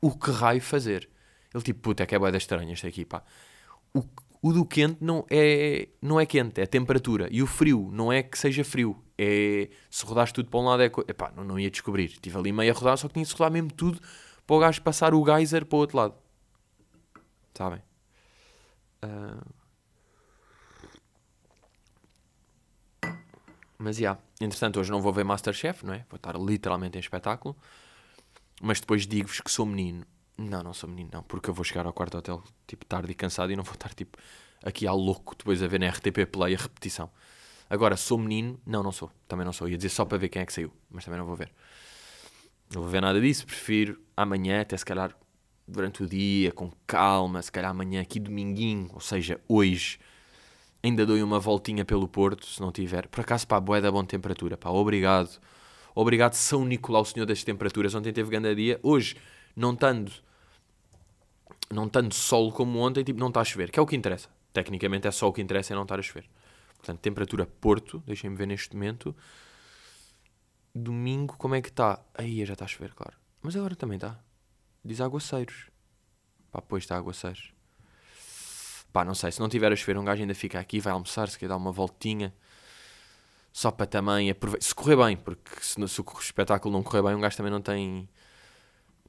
o 0.00 0.16
que 0.16 0.30
raio 0.30 0.60
fazer. 0.60 1.08
Ele 1.52 1.62
tipo, 1.62 1.80
puta, 1.80 2.02
é 2.02 2.06
que 2.06 2.14
é 2.14 2.18
boeda 2.18 2.36
estranha 2.36 2.72
isto 2.72 2.86
aqui, 2.86 3.04
pá. 3.04 3.22
O, 3.92 4.04
o 4.40 4.52
do 4.52 4.64
quente 4.64 4.98
não 5.00 5.26
é, 5.28 5.88
não 6.00 6.20
é 6.20 6.24
quente, 6.24 6.60
é 6.60 6.66
temperatura. 6.66 7.28
E 7.30 7.42
o 7.42 7.46
frio 7.46 7.90
não 7.92 8.12
é 8.12 8.22
que 8.22 8.38
seja 8.38 8.64
frio. 8.64 8.96
É, 9.22 9.68
se 9.90 10.06
rodares 10.06 10.32
tudo 10.32 10.48
para 10.48 10.60
um 10.60 10.64
lado 10.64 10.82
é... 10.82 10.86
Epá, 10.86 11.30
não, 11.36 11.44
não 11.44 11.58
ia 11.58 11.70
descobrir. 11.70 12.06
Estive 12.06 12.38
ali 12.38 12.52
meio 12.52 12.72
a 12.72 12.74
rodar, 12.74 12.96
só 12.96 13.06
que 13.06 13.14
tinha 13.14 13.24
de 13.24 13.32
rodar 13.32 13.50
mesmo 13.50 13.70
tudo 13.70 14.00
para 14.46 14.56
o 14.56 14.58
gajo 14.58 14.80
passar 14.82 15.12
o 15.12 15.24
geyser 15.24 15.66
para 15.66 15.76
o 15.76 15.80
outro 15.80 15.96
lado. 15.98 16.14
Sabem? 17.54 17.82
Uh... 19.04 19.60
Mas, 23.78 23.96
já. 23.96 24.00
Yeah. 24.00 24.20
Entretanto, 24.40 24.80
hoje 24.80 24.90
não 24.90 25.02
vou 25.02 25.12
ver 25.12 25.24
Masterchef, 25.24 25.84
não 25.84 25.92
é? 25.92 26.04
Vou 26.08 26.16
estar 26.16 26.36
literalmente 26.36 26.96
em 26.96 27.00
espetáculo. 27.00 27.56
Mas 28.62 28.80
depois 28.80 29.06
digo-vos 29.06 29.40
que 29.40 29.50
sou 29.50 29.66
menino 29.66 30.06
não, 30.40 30.62
não 30.62 30.72
sou 30.72 30.88
menino, 30.88 31.10
não, 31.12 31.22
porque 31.22 31.50
eu 31.50 31.54
vou 31.54 31.64
chegar 31.64 31.84
ao 31.84 31.92
quarto 31.92 32.16
hotel 32.16 32.42
tipo 32.66 32.84
tarde 32.86 33.12
e 33.12 33.14
cansado 33.14 33.52
e 33.52 33.56
não 33.56 33.62
vou 33.62 33.74
estar 33.74 33.92
tipo 33.92 34.16
aqui 34.64 34.86
ao 34.86 34.96
louco 34.96 35.34
depois 35.36 35.62
a 35.62 35.66
ver 35.66 35.80
na 35.80 35.88
RTP 35.88 36.26
Play 36.30 36.54
a 36.54 36.58
repetição. 36.58 37.10
Agora, 37.70 37.96
sou 37.96 38.18
menino? 38.18 38.60
Não, 38.66 38.82
não 38.82 38.90
sou. 38.90 39.10
Também 39.28 39.46
não 39.46 39.52
sou. 39.52 39.68
Ia 39.68 39.76
dizer 39.76 39.90
só 39.90 40.04
para 40.04 40.18
ver 40.18 40.28
quem 40.28 40.42
é 40.42 40.46
que 40.46 40.52
saiu, 40.52 40.72
mas 40.90 41.04
também 41.04 41.18
não 41.18 41.24
vou 41.24 41.36
ver. 41.36 41.52
Não 42.74 42.82
vou 42.82 42.90
ver 42.90 43.00
nada 43.00 43.20
disso. 43.20 43.46
Prefiro 43.46 43.98
amanhã, 44.16 44.60
até 44.60 44.76
se 44.76 44.84
calhar 44.84 45.16
durante 45.66 46.02
o 46.02 46.06
dia, 46.06 46.50
com 46.50 46.70
calma, 46.86 47.40
se 47.40 47.50
calhar 47.50 47.70
amanhã 47.70 48.02
aqui 48.02 48.18
dominguinho, 48.18 48.90
ou 48.92 49.00
seja, 49.00 49.40
hoje, 49.48 50.00
ainda 50.82 51.06
dou 51.06 51.16
uma 51.22 51.38
voltinha 51.38 51.84
pelo 51.84 52.08
Porto, 52.08 52.44
se 52.44 52.60
não 52.60 52.72
tiver. 52.72 53.06
Por 53.06 53.20
acaso, 53.20 53.46
pá, 53.46 53.60
boé 53.60 53.80
da 53.80 53.90
boa 53.90 54.04
temperatura, 54.04 54.56
pá, 54.56 54.70
obrigado. 54.70 55.40
Obrigado, 55.94 56.34
São 56.34 56.64
Nicolau, 56.64 57.04
Senhor 57.04 57.26
das 57.26 57.44
Temperaturas. 57.44 57.94
Ontem 57.94 58.12
teve 58.12 58.30
grande 58.30 58.54
dia. 58.54 58.80
Hoje, 58.82 59.16
não 59.56 59.72
estando 59.72 60.12
não 61.72 61.88
tanto 61.88 62.14
sol 62.14 62.50
como 62.50 62.80
ontem, 62.80 63.04
tipo, 63.04 63.20
não 63.20 63.28
está 63.28 63.40
a 63.40 63.44
chover, 63.44 63.70
que 63.70 63.78
é 63.78 63.82
o 63.82 63.86
que 63.86 63.96
interessa. 63.96 64.28
Tecnicamente 64.52 65.06
é 65.06 65.10
só 65.10 65.28
o 65.28 65.32
que 65.32 65.40
interessa 65.40 65.72
é 65.72 65.76
não 65.76 65.82
estar 65.82 65.98
a 65.98 66.02
chover. 66.02 66.24
Portanto, 66.80 67.00
temperatura 67.00 67.46
Porto, 67.46 68.02
deixem-me 68.06 68.36
ver 68.36 68.46
neste 68.46 68.74
momento. 68.74 69.14
Domingo, 70.74 71.36
como 71.36 71.54
é 71.54 71.60
que 71.60 71.68
está? 71.68 72.00
Aí 72.14 72.44
já 72.44 72.54
está 72.54 72.64
a 72.64 72.68
chover, 72.68 72.94
claro. 72.94 73.16
Mas 73.42 73.54
agora 73.54 73.76
também 73.76 73.96
está. 73.96 74.18
Diz 74.84 75.00
aguaceiros. 75.00 75.70
Pá, 76.50 76.62
pois 76.62 76.84
está 76.84 76.96
aguaceiros. 76.96 77.52
Pá, 78.92 79.04
não 79.04 79.14
sei, 79.14 79.30
se 79.30 79.40
não 79.40 79.48
tiver 79.48 79.72
a 79.72 79.76
chover, 79.76 79.98
um 79.98 80.04
gajo 80.04 80.22
ainda 80.22 80.34
fica 80.34 80.58
aqui, 80.58 80.80
vai 80.80 80.92
almoçar, 80.92 81.28
se 81.28 81.38
quer 81.38 81.48
dar 81.48 81.56
uma 81.56 81.70
voltinha. 81.70 82.34
Só 83.52 83.70
para 83.70 83.86
também 83.86 84.30
aproveitar. 84.30 84.64
Se 84.64 84.74
correr 84.74 84.96
bem, 84.96 85.16
porque 85.16 85.60
se, 85.60 85.74
se, 85.88 86.00
o 86.00 86.04
espetáculo 86.18 86.72
não 86.72 86.82
correr 86.82 87.02
bem, 87.02 87.14
um 87.14 87.20
gajo 87.20 87.36
também 87.36 87.52
não 87.52 87.60
tem. 87.60 88.08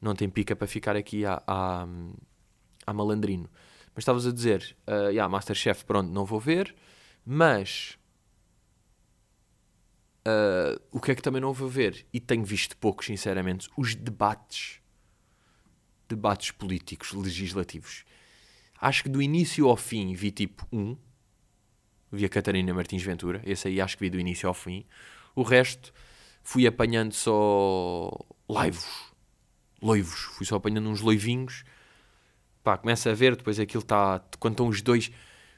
Não 0.02 0.16
tem 0.16 0.30
pica 0.30 0.56
para 0.56 0.68
ficar 0.68 0.96
aqui 0.96 1.26
a, 1.26 1.42
a 1.46 1.86
a 2.86 2.94
malandrino. 2.94 3.50
Mas 3.96 4.04
estavas 4.04 4.26
a 4.26 4.32
dizer, 4.32 4.76
uh, 4.88 5.10
yeah, 5.10 5.28
Masterchef, 5.28 5.86
pronto, 5.86 6.12
não 6.12 6.26
vou 6.26 6.40
ver, 6.40 6.74
mas 7.26 7.98
uh, 10.28 10.82
o 10.92 11.00
que 11.00 11.12
é 11.12 11.16
que 11.16 11.22
também 11.22 11.42
não 11.42 11.54
vou 11.54 11.70
ver? 11.70 12.06
E 12.14 12.20
tenho 12.20 12.44
visto 12.44 12.76
poucos, 12.78 13.06
sinceramente, 13.06 13.70
os 13.78 13.96
debates. 13.96 14.80
Debates 16.08 16.52
políticos, 16.52 17.14
legislativos. 17.14 18.04
Acho 18.80 19.04
que 19.04 19.10
do 19.10 19.22
início 19.22 19.68
ao 19.68 19.78
fim 19.78 20.14
vi 20.14 20.32
tipo 20.32 20.68
um. 20.72 20.98
Vi 22.12 22.26
a 22.26 22.30
Catarina 22.30 22.74
Martins 22.74 23.04
Ventura. 23.04 23.42
Esse 23.46 23.68
aí 23.68 23.80
acho 23.80 23.98
que 23.98 24.04
vi 24.04 24.10
do 24.10 24.20
início 24.20 24.48
ao 24.48 24.54
fim. 24.54 24.86
O 25.34 25.44
resto 25.44 25.94
fui 26.44 26.68
apanhando 26.68 27.14
só 27.14 28.12
laivos. 28.50 29.14
Loivos. 29.82 30.20
Fui 30.20 30.46
só 30.46 30.58
apanhando 30.58 30.90
uns 30.90 31.00
loivinhos 31.00 31.64
pá, 32.64 32.78
começa 32.78 33.12
a 33.12 33.14
ver, 33.14 33.36
depois 33.36 33.60
aquilo 33.60 33.82
está. 33.82 34.24
Quando 34.40 34.54
estão 34.54 34.68
os 34.68 34.82
dois, 34.82 35.12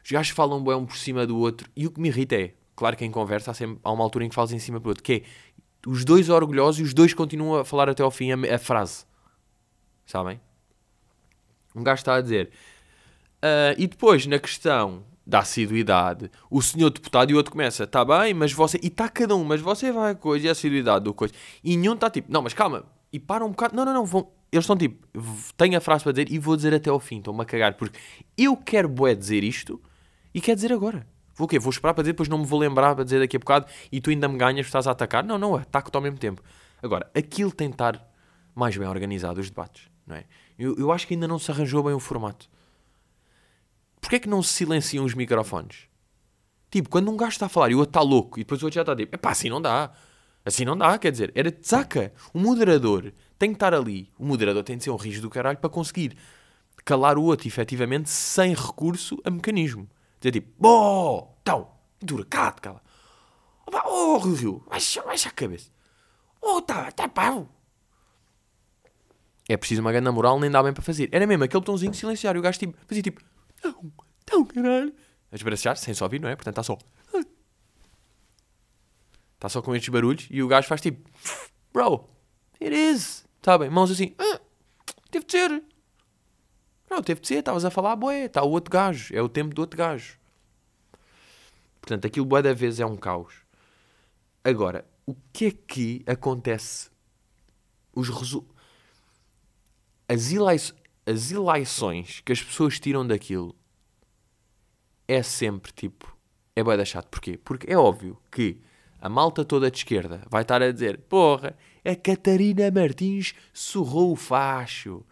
os 0.03 0.11
gajos 0.11 0.31
falam 0.31 0.63
bem 0.63 0.75
um 0.75 0.85
por 0.85 0.97
cima 0.97 1.25
do 1.25 1.37
outro, 1.37 1.69
e 1.75 1.87
o 1.87 1.91
que 1.91 1.99
me 1.99 2.09
irrita 2.09 2.35
é, 2.35 2.53
claro 2.75 2.97
que 2.97 3.05
em 3.05 3.11
conversa 3.11 3.51
há, 3.51 3.53
sempre, 3.53 3.79
há 3.83 3.91
uma 3.91 4.03
altura 4.03 4.25
em 4.25 4.29
que 4.29 4.35
falas 4.35 4.51
em 4.51 4.59
cima 4.59 4.79
do 4.79 4.87
outro, 4.89 5.03
que 5.03 5.13
é 5.13 5.21
os 5.87 6.03
dois 6.03 6.29
orgulhosos 6.29 6.79
e 6.79 6.83
os 6.83 6.93
dois 6.93 7.13
continuam 7.13 7.59
a 7.59 7.65
falar 7.65 7.89
até 7.89 8.03
ao 8.03 8.11
fim 8.11 8.31
a, 8.31 8.55
a 8.55 8.57
frase. 8.57 9.05
Sabem? 10.05 10.39
Um 11.75 11.83
gajo 11.83 12.01
está 12.01 12.15
a 12.15 12.21
dizer. 12.21 12.51
Uh, 13.37 13.75
e 13.77 13.87
depois, 13.87 14.25
na 14.25 14.39
questão 14.39 15.03
da 15.25 15.39
assiduidade, 15.39 16.29
o 16.49 16.61
senhor 16.61 16.89
deputado 16.89 17.31
e 17.31 17.33
o 17.33 17.37
outro 17.37 17.51
começa, 17.51 17.85
está 17.85 18.03
bem, 18.03 18.33
mas 18.33 18.51
você. 18.53 18.79
E 18.83 18.87
está 18.87 19.09
cada 19.09 19.35
um, 19.35 19.43
mas 19.43 19.61
você 19.61 19.91
vai 19.91 20.11
a 20.11 20.15
coisa 20.15 20.45
e 20.45 20.49
a 20.49 20.51
assiduidade 20.51 21.05
do 21.05 21.13
coisa. 21.13 21.33
E 21.63 21.75
nenhum 21.75 21.93
está 21.93 22.09
tipo, 22.09 22.31
não, 22.31 22.41
mas 22.41 22.53
calma, 22.53 22.85
e 23.11 23.19
para 23.19 23.45
um 23.45 23.49
bocado, 23.49 23.75
não, 23.75 23.85
não, 23.85 23.93
não, 23.93 24.05
vão 24.05 24.29
eles 24.53 24.65
estão 24.65 24.77
tipo, 24.77 25.07
tenho 25.57 25.75
a 25.75 25.81
frase 25.81 26.03
para 26.03 26.11
dizer 26.11 26.31
e 26.31 26.37
vou 26.37 26.55
dizer 26.55 26.75
até 26.75 26.87
ao 26.87 26.99
fim, 26.99 27.17
estou-me 27.17 27.41
a 27.41 27.45
cagar, 27.45 27.73
porque 27.73 27.97
eu 28.37 28.55
quero 28.55 28.87
bué 28.87 29.15
dizer 29.15 29.43
isto 29.43 29.81
e 30.33 30.41
quero 30.41 30.55
dizer 30.55 30.73
agora. 30.73 31.05
Vou 31.35 31.45
o 31.45 31.47
quê? 31.47 31.57
Vou 31.57 31.71
esperar 31.71 31.93
para 31.93 32.03
dizer, 32.03 32.13
depois 32.13 32.29
não 32.29 32.37
me 32.37 32.45
vou 32.45 32.59
lembrar 32.59 32.93
para 32.95 33.03
dizer 33.03 33.19
daqui 33.19 33.37
a 33.37 33.39
bocado 33.39 33.65
e 33.91 33.99
tu 33.99 34.09
ainda 34.09 34.27
me 34.27 34.37
ganhas, 34.37 34.65
estás 34.65 34.87
a 34.87 34.91
atacar. 34.91 35.23
Não, 35.23 35.37
não, 35.37 35.55
ataco-te 35.55 35.95
ao 35.95 36.01
mesmo 36.01 36.17
tempo. 36.17 36.41
Agora, 36.81 37.09
aquilo 37.15 37.51
tem 37.51 37.69
de 37.69 37.73
estar 37.73 38.07
mais 38.53 38.77
bem 38.77 38.87
organizado, 38.87 39.39
os 39.39 39.49
debates, 39.49 39.89
não 40.05 40.15
é? 40.15 40.25
Eu, 40.57 40.75
eu 40.77 40.91
acho 40.91 41.07
que 41.07 41.15
ainda 41.15 41.27
não 41.27 41.39
se 41.39 41.49
arranjou 41.49 41.81
bem 41.83 41.93
o 41.93 41.99
formato. 41.99 42.47
Porquê 43.99 44.17
é 44.17 44.19
que 44.19 44.29
não 44.29 44.43
se 44.43 44.53
silenciam 44.53 45.05
os 45.05 45.13
microfones? 45.15 45.87
Tipo, 46.69 46.89
quando 46.89 47.09
um 47.09 47.17
gajo 47.17 47.31
está 47.31 47.45
a 47.45 47.49
falar 47.49 47.71
e 47.71 47.75
o 47.75 47.79
outro 47.79 47.91
está 47.91 48.01
louco 48.01 48.39
e 48.39 48.43
depois 48.43 48.61
o 48.61 48.65
outro 48.65 48.75
já 48.75 48.81
está 48.81 48.93
a 48.93 48.95
tipo, 48.95 49.15
epá, 49.15 49.31
assim 49.31 49.49
não 49.49 49.61
dá. 49.61 49.91
Assim 50.45 50.65
não 50.65 50.77
dá, 50.77 50.97
quer 50.97 51.11
dizer, 51.11 51.31
era 51.35 51.51
tzaca. 51.51 52.11
O 52.33 52.39
moderador 52.39 53.13
tem 53.39 53.49
que 53.49 53.55
estar 53.55 53.73
ali. 53.73 54.11
O 54.19 54.25
moderador 54.25 54.63
tem 54.63 54.77
de 54.77 54.83
ser 54.83 54.89
um 54.89 54.95
rijo 54.95 55.21
do 55.21 55.29
caralho 55.29 55.57
para 55.57 55.69
conseguir 55.69 56.17
calar 56.83 57.17
o 57.17 57.23
outro, 57.23 57.47
efetivamente, 57.47 58.09
sem 58.09 58.53
recurso 58.53 59.19
a 59.23 59.29
mecanismo. 59.29 59.87
Dizer 60.23 60.39
tipo, 60.39 60.65
oh, 60.65 61.35
então, 61.41 61.69
dura, 62.01 62.23
cala 62.23 62.53
cala. 62.53 62.81
Oh, 63.67 64.17
Rio 64.19 64.35
Rio, 64.35 64.65
baixa, 64.69 65.03
baixa 65.03 65.27
a 65.27 65.31
cabeça. 65.33 65.69
Oh, 66.41 66.61
tá, 66.61 66.89
tá 66.93 67.09
pau. 67.09 67.49
É 69.49 69.57
preciso 69.57 69.81
uma 69.81 69.91
grande 69.91 70.09
moral, 70.11 70.39
nem 70.39 70.49
dá 70.49 70.63
bem 70.63 70.71
para 70.71 70.81
fazer. 70.81 71.09
Era 71.11 71.27
mesmo 71.27 71.43
aquele 71.43 71.59
botãozinho 71.59 71.93
silenciar. 71.93 72.37
E 72.37 72.39
o 72.39 72.41
gajo 72.41 72.57
tipo, 72.57 72.77
fazia 72.87 73.03
tipo, 73.03 73.21
não, 73.61 73.91
não, 74.31 74.45
caralho. 74.45 74.95
A 75.29 75.35
esbracejar, 75.35 75.75
sem 75.75 75.93
só 75.93 76.05
ouvir, 76.05 76.21
não 76.21 76.29
é? 76.29 76.37
Portanto, 76.37 76.57
está 76.57 76.63
só. 76.63 76.77
Está 79.35 79.49
só 79.49 79.61
com 79.61 79.75
estes 79.75 79.89
barulhos 79.89 80.25
e 80.31 80.41
o 80.41 80.47
gajo 80.47 80.69
faz 80.69 80.79
tipo, 80.79 81.05
bro, 81.73 82.09
it 82.61 82.73
is. 82.73 83.25
Está 83.39 83.57
bem, 83.57 83.69
mãos 83.69 83.91
assim, 83.91 84.15
ah, 84.17 84.39
teve 85.11 85.25
de 85.25 85.31
ser. 85.33 85.63
Não, 86.93 87.01
teve 87.01 87.21
de 87.21 87.27
ser, 87.27 87.39
estavas 87.39 87.65
a 87.65 87.71
falar, 87.71 87.95
boé, 87.95 88.25
está 88.25 88.43
o 88.43 88.51
outro 88.51 88.71
gajo, 88.71 89.15
é 89.15 89.19
o 89.19 89.27
tempo 89.27 89.55
do 89.55 89.61
outro 89.61 89.75
gajo. 89.75 90.19
Portanto, 91.81 92.05
aquilo 92.05 92.23
boé 92.23 92.39
da 92.43 92.53
vez 92.53 92.79
é 92.79 92.85
um 92.85 92.95
caos. 92.95 93.33
Agora, 94.43 94.85
o 95.03 95.15
que 95.33 95.45
é 95.47 95.51
que 95.51 96.03
acontece? 96.05 96.91
Os 97.95 98.09
resu... 98.09 98.45
as, 100.07 100.31
eleições, 100.31 100.79
as 101.03 101.31
eleições 101.31 102.21
que 102.23 102.31
as 102.31 102.43
pessoas 102.43 102.79
tiram 102.79 103.07
daquilo 103.07 103.55
é 105.07 105.23
sempre 105.23 105.71
tipo, 105.71 106.15
é 106.55 106.63
boé 106.63 106.77
da 106.77 106.85
chato. 106.85 107.07
Porquê? 107.07 107.39
Porque 107.43 107.73
é 107.73 107.75
óbvio 107.75 108.21
que 108.29 108.61
a 109.01 109.09
malta 109.09 109.43
toda 109.43 109.71
de 109.71 109.79
esquerda 109.79 110.21
vai 110.29 110.43
estar 110.43 110.61
a 110.61 110.71
dizer: 110.71 110.99
Porra, 111.09 111.57
a 111.83 111.95
Catarina 111.95 112.69
Martins 112.69 113.33
surrou 113.51 114.11
o 114.11 114.15
facho. 114.15 115.03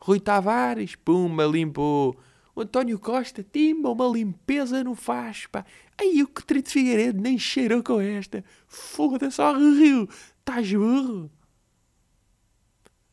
Rui 0.00 0.20
Tavares, 0.20 0.94
pumba, 0.94 1.44
limpou. 1.44 2.16
O 2.54 2.62
António 2.62 2.98
Costa, 2.98 3.44
timba, 3.44 3.90
uma 3.90 4.06
limpeza 4.08 4.82
no 4.82 4.94
facho, 4.94 5.48
pá. 5.50 5.64
Aí 5.96 6.22
o 6.22 6.28
Cotrito 6.28 6.70
Figueiredo 6.70 7.20
nem 7.20 7.38
cheirou 7.38 7.82
com 7.82 8.00
esta. 8.00 8.44
Foda-se, 8.66 9.40
ó 9.40 9.52
Rio, 9.52 10.08
estás 10.40 10.72
burro? 10.72 11.30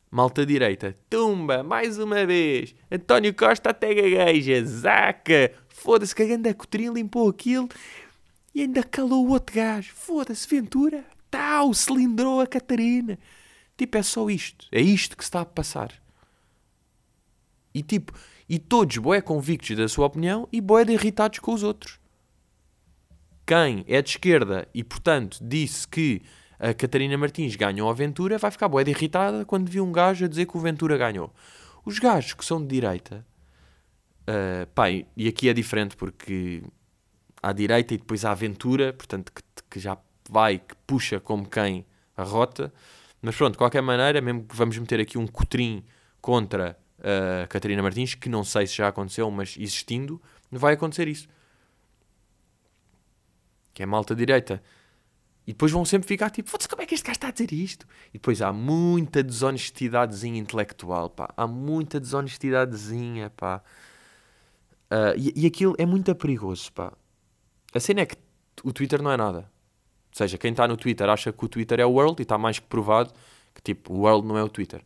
Malta 0.10 0.46
direita, 0.46 0.98
tumba, 1.10 1.62
mais 1.62 2.00
uma 2.00 2.26
vez. 2.26 2.74
António 2.92 3.36
Costa 3.36 3.72
até 3.72 3.94
gagueja, 3.94 4.64
zaca. 4.66 5.52
Foda-se 5.68 6.16
que 6.16 6.24
a 6.24 6.54
Cotrim 6.54 6.92
limpou 6.94 7.30
aquilo 7.30 7.68
e 8.54 8.62
ainda 8.62 8.82
calou 8.82 9.28
o 9.28 9.32
outro 9.32 9.56
gajo. 9.56 9.94
Foda-se, 9.94 10.48
Ventura. 10.48 11.04
Tal, 11.30 11.74
cilindrou 11.74 12.40
a 12.40 12.48
Catarina. 12.48 13.20
Tipo, 13.78 13.98
é 13.98 14.02
só 14.02 14.30
isto. 14.30 14.68
É 14.72 14.80
isto 14.80 15.18
que 15.18 15.24
se 15.24 15.28
está 15.28 15.42
a 15.42 15.46
passar. 15.46 15.92
E 17.76 17.84
tipo, 17.84 18.14
e 18.48 18.58
todos 18.58 18.98
boé 18.98 19.20
convictos 19.20 19.76
da 19.76 19.90
sua 19.90 20.06
opinião 20.06 20.48
e 20.50 20.62
boé 20.62 20.86
de 20.86 20.94
irritados 20.94 21.40
com 21.40 21.54
os 21.54 21.62
outros. 21.62 22.00
Quem 23.46 23.84
é 23.86 24.02
de 24.02 24.12
esquerda 24.12 24.66
e, 24.74 24.82
portanto, 24.82 25.38
disse 25.42 25.86
que 25.86 26.22
a 26.58 26.74
Catarina 26.74 27.18
Martins 27.18 27.56
ganhou 27.58 27.90
a 27.90 27.94
Ventura, 27.94 28.38
vai 28.38 28.50
ficar 28.50 28.70
boé 28.70 28.86
de 28.86 28.92
irritada 28.92 29.44
quando 29.44 29.70
viu 29.70 29.86
um 29.86 29.92
gajo 29.92 30.24
a 30.24 30.28
dizer 30.30 30.46
que 30.46 30.56
o 30.56 30.60
Ventura 30.60 30.98
ganhou. 30.98 31.34
Os 31.84 32.00
gajos 32.00 32.34
que 32.34 32.46
são 32.46 32.62
de 32.62 32.68
direita, 32.68 33.26
uh, 34.22 34.66
pá, 34.74 34.90
e 34.90 35.28
aqui 35.28 35.50
é 35.50 35.54
diferente 35.54 35.98
porque 35.98 36.64
à 37.44 37.52
direita 37.52 37.94
e 37.94 37.98
depois 37.98 38.24
à 38.24 38.32
aventura, 38.32 38.94
portanto, 38.94 39.32
que, 39.34 39.44
que 39.70 39.80
já 39.80 39.98
vai, 40.30 40.60
que 40.60 40.76
puxa 40.88 41.20
como 41.20 41.48
quem 41.48 41.86
a 42.16 42.24
rota. 42.24 42.74
Mas 43.22 43.36
pronto, 43.36 43.52
de 43.52 43.58
qualquer 43.58 43.82
maneira, 43.82 44.22
mesmo 44.22 44.46
que 44.46 44.56
vamos 44.56 44.78
meter 44.78 45.00
aqui 45.00 45.18
um 45.18 45.28
cotrim 45.28 45.84
contra 46.22 46.78
uh, 47.06 47.48
Catarina 47.48 47.82
Martins, 47.82 48.16
que 48.16 48.28
não 48.28 48.44
sei 48.44 48.68
se 48.68 48.76
já 48.76 48.88
aconteceu, 48.88 49.30
mas 49.30 49.56
existindo, 49.58 50.22
vai 50.52 50.74
acontecer 50.74 51.08
isso. 51.08 51.28
Que 53.74 53.84
é 53.84 53.86
malta 53.86 54.16
direita. 54.16 54.62
E 55.48 55.54
depois 55.54 55.72
vão 55.72 55.86
sempre 55.86 56.08
ficar 56.08 56.32
tipo, 56.32 56.50
foda-se, 56.50 56.68
como 56.68 56.82
é 56.82 56.86
que 56.86 56.96
este 56.96 57.06
gajo 57.06 57.18
está 57.18 57.28
a 57.28 57.32
dizer 57.32 57.52
isto? 57.54 57.86
E 58.10 58.14
depois 58.14 58.42
há 58.42 58.52
muita 58.52 59.22
desonestidadezinha 59.22 60.40
intelectual, 60.40 61.10
pá. 61.10 61.32
Há 61.38 61.46
muita 61.46 62.00
desonestidadezinha, 62.00 63.30
pá. 63.30 63.62
Uh, 64.92 65.18
e, 65.18 65.44
e 65.44 65.46
aquilo 65.46 65.76
é 65.78 65.86
muito 65.86 66.14
perigoso, 66.16 66.72
pá. 66.74 66.92
A 67.74 67.80
cena 67.80 68.02
é 68.02 68.06
que 68.08 68.16
o 68.64 68.74
Twitter 68.74 69.02
não 69.02 69.12
é 69.12 69.18
nada. 69.18 69.40
Ou 69.40 70.18
seja, 70.18 70.38
quem 70.38 70.52
está 70.52 70.68
no 70.68 70.78
Twitter 70.78 71.08
acha 71.10 71.32
que 71.32 71.46
o 71.46 71.48
Twitter 71.48 71.80
é 71.80 71.86
o 71.86 71.92
World 71.92 72.22
e 72.22 72.24
está 72.24 72.38
mais 72.38 72.58
que 72.58 72.66
provado 72.66 73.14
que 73.56 73.62
tipo, 73.62 73.94
o 73.94 74.00
World 74.00 74.28
não 74.28 74.38
é 74.38 74.44
o 74.44 74.50
Twitter. 74.50 74.82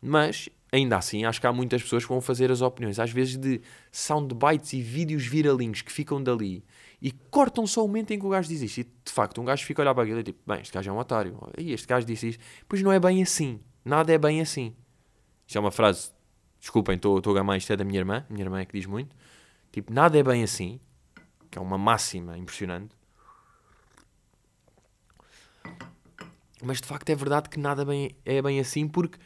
Mas, 0.00 0.48
ainda 0.72 0.96
assim, 0.96 1.24
acho 1.24 1.40
que 1.40 1.46
há 1.46 1.52
muitas 1.52 1.82
pessoas 1.82 2.04
que 2.04 2.08
vão 2.08 2.20
fazer 2.20 2.50
as 2.50 2.62
opiniões, 2.62 2.98
às 2.98 3.10
vezes 3.12 3.36
de 3.36 3.60
soundbites 3.92 4.72
e 4.72 4.80
vídeos 4.80 5.26
viralinhos 5.26 5.82
que 5.82 5.92
ficam 5.92 6.22
dali 6.22 6.64
e 7.00 7.12
cortam 7.30 7.66
só 7.66 7.84
o 7.84 7.86
momento 7.86 8.12
em 8.12 8.18
que 8.18 8.24
o 8.24 8.30
gajo 8.30 8.48
diz 8.48 8.62
isto. 8.62 8.78
E 8.78 8.84
de 8.84 9.12
facto, 9.12 9.40
um 9.40 9.44
gajo 9.44 9.64
fica 9.66 9.82
a 9.82 9.84
olhar 9.84 9.94
para 9.94 10.04
aquilo 10.04 10.20
e 10.20 10.22
tipo, 10.22 10.40
bem, 10.46 10.62
este 10.62 10.72
gajo 10.72 10.88
é 10.88 10.92
um 10.92 10.98
otário. 10.98 11.36
E 11.58 11.72
este 11.72 11.86
gajo 11.86 12.06
disse 12.06 12.30
isto. 12.30 12.44
Pois 12.66 12.80
não 12.80 12.90
é 12.90 12.98
bem 12.98 13.22
assim. 13.22 13.60
Nada 13.84 14.12
é 14.12 14.16
bem 14.16 14.40
assim. 14.40 14.74
Isto 15.46 15.58
é 15.58 15.60
uma 15.60 15.72
frase, 15.72 16.12
desculpem, 16.58 16.94
estou 16.94 17.18
a 17.18 17.34
gamar, 17.34 17.58
isto 17.58 17.72
é 17.72 17.76
da 17.76 17.84
minha 17.84 17.98
irmã. 17.98 18.24
Minha 18.30 18.44
irmã 18.44 18.60
é 18.60 18.64
que 18.64 18.72
diz 18.72 18.86
muito. 18.86 19.14
Tipo, 19.72 19.92
nada 19.92 20.16
é 20.16 20.22
bem 20.22 20.42
assim 20.42 20.80
que 21.50 21.58
é 21.58 21.60
uma 21.60 21.76
máxima 21.76 22.38
impressionante. 22.38 22.96
Mas 26.62 26.80
de 26.80 26.86
facto 26.86 27.10
é 27.10 27.14
verdade 27.14 27.50
que 27.50 27.60
nada 27.60 27.84
bem, 27.84 28.16
é 28.24 28.40
bem 28.40 28.58
assim, 28.58 28.88
porque 28.88 29.18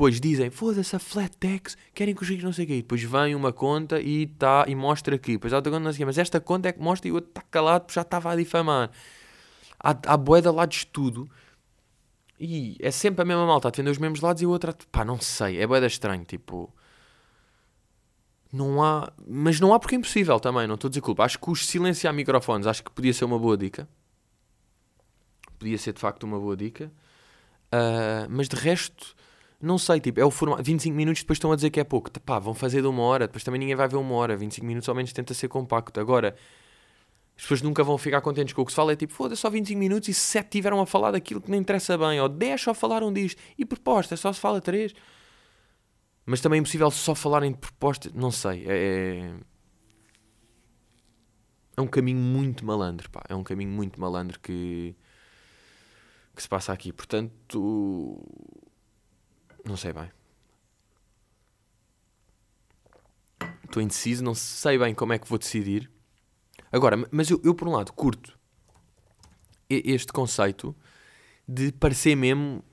depois 0.00 0.18
dizem, 0.18 0.48
foda-se, 0.48 0.96
a 0.96 0.98
flat 0.98 1.36
tax, 1.36 1.76
querem 1.92 2.14
que 2.14 2.22
os 2.22 2.28
ricos 2.30 2.42
não 2.42 2.54
sei 2.54 2.64
o 2.64 2.68
quê. 2.68 2.74
E 2.76 2.82
depois 2.82 3.02
vem 3.02 3.34
uma 3.34 3.52
conta 3.52 4.00
e, 4.00 4.28
tá, 4.28 4.64
e 4.66 4.74
mostra 4.74 5.14
aqui. 5.14 5.32
Depois 5.32 5.52
há 5.52 5.56
outra 5.56 5.70
conta 5.70 5.84
não 5.84 5.92
sei 5.92 5.98
o 5.98 6.00
quê. 6.00 6.04
Mas 6.06 6.16
esta 6.16 6.40
conta 6.40 6.70
é 6.70 6.72
que 6.72 6.80
mostra 6.80 7.06
e 7.06 7.12
o 7.12 7.16
outro 7.16 7.28
está 7.28 7.42
calado 7.42 7.82
porque 7.82 7.96
já 7.96 8.00
estava 8.00 8.32
a 8.32 8.36
difamar. 8.36 8.90
Há, 9.78 9.90
há 10.06 10.16
boeda 10.16 10.50
lá 10.50 10.64
de 10.64 10.76
estudo. 10.76 11.30
E 12.38 12.78
é 12.80 12.90
sempre 12.90 13.20
a 13.20 13.24
mesma 13.26 13.44
malta 13.46 13.68
a 13.68 13.70
defender 13.70 13.90
os 13.90 13.98
mesmos 13.98 14.22
lados 14.22 14.40
e 14.40 14.46
o 14.46 14.50
outro, 14.50 14.74
pá, 14.90 15.04
não 15.04 15.20
sei, 15.20 15.60
é 15.60 15.66
boeda 15.66 15.86
estranho, 15.86 16.24
tipo... 16.24 16.72
Não 18.50 18.82
há. 18.82 19.12
Mas 19.28 19.60
não 19.60 19.74
há 19.74 19.78
porque 19.78 19.96
é 19.96 19.98
impossível 19.98 20.40
também, 20.40 20.66
não 20.66 20.76
estou 20.76 20.88
a 20.88 20.90
dizer 20.90 21.02
culpa. 21.02 21.24
Acho 21.24 21.38
que 21.38 21.50
os 21.50 21.66
silenciar 21.66 22.14
microfones 22.14 22.66
acho 22.66 22.82
que 22.82 22.90
podia 22.90 23.12
ser 23.12 23.26
uma 23.26 23.38
boa 23.38 23.54
dica. 23.54 23.86
Podia 25.58 25.76
ser 25.76 25.92
de 25.92 26.00
facto 26.00 26.22
uma 26.22 26.40
boa 26.40 26.56
dica. 26.56 26.90
Uh, 27.66 28.26
mas 28.30 28.48
de 28.48 28.56
resto, 28.56 29.14
Não 29.62 29.76
sei, 29.76 30.00
tipo, 30.00 30.18
é 30.18 30.24
o 30.24 30.30
formato. 30.30 30.62
25 30.62 30.96
minutos 30.96 31.22
depois 31.22 31.36
estão 31.36 31.52
a 31.52 31.56
dizer 31.56 31.70
que 31.70 31.78
é 31.78 31.84
pouco. 31.84 32.10
Pá, 32.20 32.38
vão 32.38 32.54
fazer 32.54 32.80
de 32.80 32.88
uma 32.88 33.02
hora, 33.02 33.26
depois 33.26 33.44
também 33.44 33.58
ninguém 33.58 33.76
vai 33.76 33.86
ver 33.86 33.96
uma 33.96 34.14
hora. 34.14 34.36
25 34.36 34.66
minutos 34.66 34.88
ao 34.88 34.94
menos 34.94 35.12
tenta 35.12 35.34
ser 35.34 35.48
compacto. 35.48 36.00
Agora, 36.00 36.34
as 37.36 37.42
pessoas 37.42 37.60
nunca 37.60 37.84
vão 37.84 37.98
ficar 37.98 38.22
contentes 38.22 38.54
com 38.54 38.62
o 38.62 38.64
que 38.64 38.72
se 38.72 38.76
fala. 38.76 38.92
É 38.92 38.96
tipo, 38.96 39.12
foda-se, 39.12 39.42
só 39.42 39.50
25 39.50 39.78
minutos 39.78 40.08
e 40.08 40.14
7 40.14 40.48
tiveram 40.48 40.80
a 40.80 40.86
falar 40.86 41.10
daquilo 41.10 41.42
que 41.42 41.50
não 41.50 41.58
interessa 41.58 41.98
bem. 41.98 42.18
Ou 42.20 42.28
10 42.28 42.60
só 42.60 42.74
falaram 42.74 43.12
disto. 43.12 43.40
E 43.58 43.66
proposta, 43.66 44.16
só 44.16 44.32
se 44.32 44.40
fala 44.40 44.62
3. 44.62 44.94
Mas 46.24 46.40
também 46.40 46.58
é 46.58 46.60
impossível 46.60 46.90
só 46.90 47.14
falarem 47.14 47.52
de 47.52 47.58
proposta. 47.58 48.10
Não 48.14 48.30
sei, 48.30 48.64
é. 48.66 49.34
É 51.76 51.80
um 51.82 51.86
caminho 51.86 52.18
muito 52.18 52.64
malandro, 52.64 53.10
pá. 53.10 53.22
É 53.28 53.34
um 53.34 53.42
caminho 53.42 53.70
muito 53.70 54.00
malandro 54.00 54.40
que. 54.40 54.96
que 56.34 56.42
se 56.42 56.48
passa 56.48 56.72
aqui. 56.72 56.92
Portanto 56.92 58.22
não 59.64 59.76
sei 59.76 59.92
bem. 59.92 60.10
Estou 63.64 63.82
indeciso, 63.82 64.24
não 64.24 64.34
sei 64.34 64.78
bem 64.78 64.94
como 64.94 65.12
é 65.12 65.18
que 65.18 65.28
vou 65.28 65.38
decidir. 65.38 65.90
Agora, 66.72 66.96
mas 67.10 67.30
eu, 67.30 67.40
eu 67.44 67.54
por 67.54 67.68
um 67.68 67.72
lado 67.72 67.92
curto 67.92 68.38
este 69.68 70.12
conceito 70.12 70.74
de 71.46 71.70
parecer 71.72 72.16
mesmo 72.16 72.64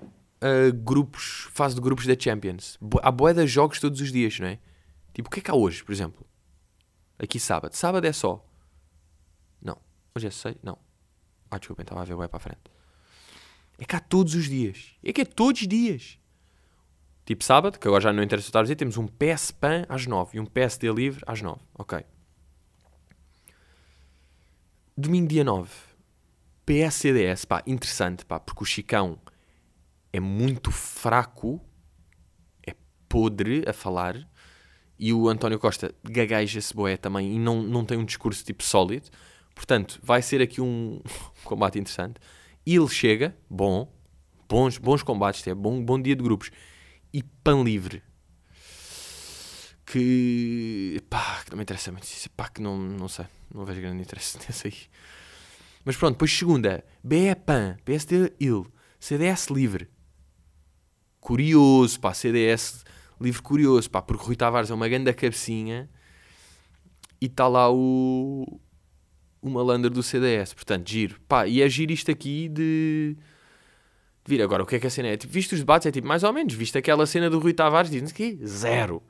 uh, 0.42 0.74
grupos, 0.74 1.48
fase 1.52 1.76
de 1.76 1.82
grupos 1.82 2.08
da 2.08 2.16
Champions. 2.20 2.78
Há 3.02 3.12
boé 3.12 3.34
de 3.34 3.46
jogos 3.46 3.80
todos 3.80 4.02
os 4.02 4.12
dias, 4.12 4.40
não 4.40 4.48
é? 4.48 4.60
Tipo, 5.14 5.28
o 5.28 5.32
que 5.32 5.40
é 5.40 5.44
que 5.44 5.52
há 5.52 5.56
hoje, 5.56 5.84
por 5.84 5.92
exemplo? 5.92 6.26
Aqui 7.20 7.40
sábado. 7.40 7.74
Sábado 7.74 8.06
é 8.06 8.14
só. 8.14 8.44
Não. 9.62 9.78
Hoje 10.16 10.28
é 10.28 10.32
sei? 10.32 10.56
Não. 10.62 10.78
Ah, 11.50 11.58
desculpem, 11.58 11.84
estava 11.84 12.02
a 12.02 12.06
ver 12.06 12.14
o 12.14 12.18
para 12.30 12.38
a 12.38 12.40
frente. 12.40 12.62
É 13.80 13.86
cá 13.86 14.00
todos 14.00 14.36
os 14.36 14.46
dias. 14.46 14.96
É 15.04 15.14
que 15.14 15.22
é 15.22 15.26
todos 15.26 15.62
os 15.62 15.68
dias. 15.68 16.20
Tipo 17.28 17.44
sábado, 17.44 17.78
que 17.78 17.86
agora 17.86 18.04
já 18.04 18.14
não 18.14 18.24
interessa 18.24 18.48
estar 18.48 18.60
a 18.60 18.62
dizer, 18.62 18.78
temos 18.78 18.96
um 18.96 19.06
PS 19.06 19.52
PAN 19.52 19.86
às 19.90 20.08
9 20.08 20.38
e 20.38 20.40
um 20.40 20.46
PSD 20.46 20.90
livre 20.94 21.22
às 21.28 21.42
9. 21.42 21.60
Ok. 21.78 22.00
Domingo 24.96 25.28
dia 25.28 25.44
9. 25.44 25.70
PSCDS, 26.66 27.44
pá, 27.44 27.62
interessante, 27.68 28.24
pá, 28.24 28.40
porque 28.40 28.64
o 28.64 28.66
Chicão 28.66 29.20
é 30.14 30.22
muito 30.22 30.72
fraco, 30.72 31.60
é 32.66 32.74
podre 33.10 33.66
a 33.68 33.74
falar, 33.74 34.16
e 34.98 35.12
o 35.12 35.28
António 35.28 35.60
Costa 35.60 35.94
gagaja-se 36.06 36.74
boé 36.74 36.96
também 36.96 37.36
e 37.36 37.38
não, 37.38 37.62
não 37.62 37.84
tem 37.84 37.98
um 37.98 38.06
discurso 38.06 38.42
tipo 38.46 38.64
sólido. 38.64 39.10
Portanto, 39.54 40.00
vai 40.02 40.22
ser 40.22 40.42
aqui 40.42 40.62
um 40.62 41.02
combate 41.44 41.78
interessante. 41.78 42.22
Ele 42.66 42.88
chega, 42.88 43.36
bom, 43.50 43.94
bons, 44.48 44.78
bons 44.78 45.04
combates, 45.04 45.46
é 45.46 45.54
bom, 45.54 45.84
bom 45.84 46.02
dia 46.02 46.16
de 46.16 46.24
grupos 46.24 46.52
e 47.18 47.24
Pão 47.24 47.64
Livre. 47.64 48.04
Que. 49.88 51.02
pá, 51.10 51.42
que 51.44 51.50
não 51.50 51.58
me 51.58 51.64
interessa 51.64 51.92
muito. 51.92 52.08
Pá, 52.36 52.48
que 52.48 52.62
não, 52.62 52.78
não 52.78 53.08
sei. 53.08 53.26
Não 53.52 53.66
vejo 53.66 53.82
grande 53.82 54.04
interesse 54.04 54.38
nesse 54.46 54.68
aí. 54.68 54.76
Mas 55.84 55.96
pronto, 55.96 56.14
depois 56.14 56.32
segunda. 56.32 56.86
BE 57.04 57.34
PAN, 57.44 57.76
PSD 57.84 58.34
IL, 58.40 58.72
CDS 59.00 59.48
Livre. 59.48 59.90
Curioso, 61.20 62.00
pá, 62.00 62.14
CDS 62.14 62.86
Livre 63.20 63.42
curioso, 63.42 63.90
pá, 63.90 64.00
porque 64.00 64.24
Rui 64.24 64.36
Tavares 64.36 64.70
é 64.70 64.74
uma 64.76 64.88
grande 64.88 65.12
cabecinha 65.12 65.90
e 67.20 67.26
está 67.26 67.48
lá 67.48 67.72
o. 67.72 68.62
o 69.42 69.50
malandro 69.50 69.90
do 69.90 70.04
CDS. 70.04 70.54
Portanto, 70.54 70.88
giro. 70.88 71.20
Pá, 71.28 71.48
e 71.48 71.64
é 71.64 71.68
giro 71.68 71.92
isto 71.92 72.12
aqui 72.12 72.48
de 72.48 73.18
vir. 74.28 74.42
Agora, 74.42 74.64
o 74.64 74.66
que 74.66 74.76
é 74.76 74.80
que 74.80 74.88
a 74.88 74.90
cena 74.90 75.10
é? 75.10 75.18
Tipo, 75.18 75.34
visto 75.34 75.54
os 75.54 75.60
debates, 75.60 75.86
é 75.86 75.92
tipo, 75.92 76.08
mais 76.08 76.24
ou 76.24 76.34
menos. 76.34 76.54
Visto 76.54 76.78
aquela 76.78 77.06
cena 77.06 77.30
do 77.30 77.40
Rui 77.40 77.54
Tavares, 77.54 77.90
diz 77.90 78.12
que 78.12 78.38
zero. 78.46 79.02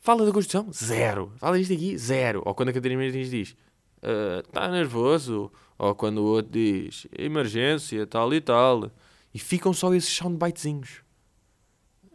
Fala 0.00 0.24
da 0.24 0.32
Constituição, 0.32 0.72
zero. 0.72 1.32
Fala 1.38 1.58
isto 1.58 1.72
aqui, 1.72 1.96
zero. 1.96 2.42
Ou 2.44 2.54
quando 2.54 2.68
a 2.68 2.72
Catarina 2.72 3.02
Martins 3.02 3.30
diz, 3.30 3.56
está 3.96 4.64
ah, 4.64 4.68
uh, 4.68 4.72
nervoso. 4.72 5.50
Ou 5.78 5.94
quando 5.94 6.18
o 6.18 6.24
outro 6.24 6.52
diz, 6.52 7.06
emergência, 7.16 8.06
tal 8.06 8.32
e 8.34 8.40
tal. 8.40 8.90
E 9.32 9.38
ficam 9.38 9.72
só 9.72 9.94
esses 9.94 10.10
soundbitezinhos. 10.10 11.02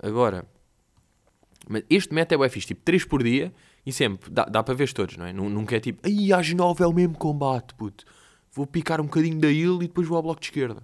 Agora, 0.02 0.45
mas 1.69 1.84
este 1.89 2.13
método 2.13 2.43
é 2.43 2.49
fixe, 2.49 2.67
tipo, 2.67 2.82
3 2.84 3.06
por 3.06 3.23
dia 3.23 3.54
e 3.86 3.91
sempre, 3.91 4.30
dá, 4.30 4.43
dá 4.45 4.62
para 4.62 4.73
ver 4.73 4.91
todos, 4.91 5.15
não 5.15 5.26
é? 5.26 5.32
Nunca 5.32 5.78
é 5.78 5.80
tipo, 5.80 6.02
ai, 6.06 6.34
às 6.34 6.52
9 6.52 6.84
é 6.84 6.88
o 6.88 6.93
mesmo 6.93 7.17
combate, 7.17 7.73
puto. 7.76 8.04
Vou 8.52 8.67
picar 8.67 8.99
um 8.99 9.06
bocadinho 9.06 9.39
da 9.39 9.49
ilha 9.49 9.76
e 9.76 9.88
depois 9.88 10.08
vou 10.08 10.17
ao 10.17 10.23
bloco 10.23 10.41
de 10.41 10.47
esquerda 10.47 10.84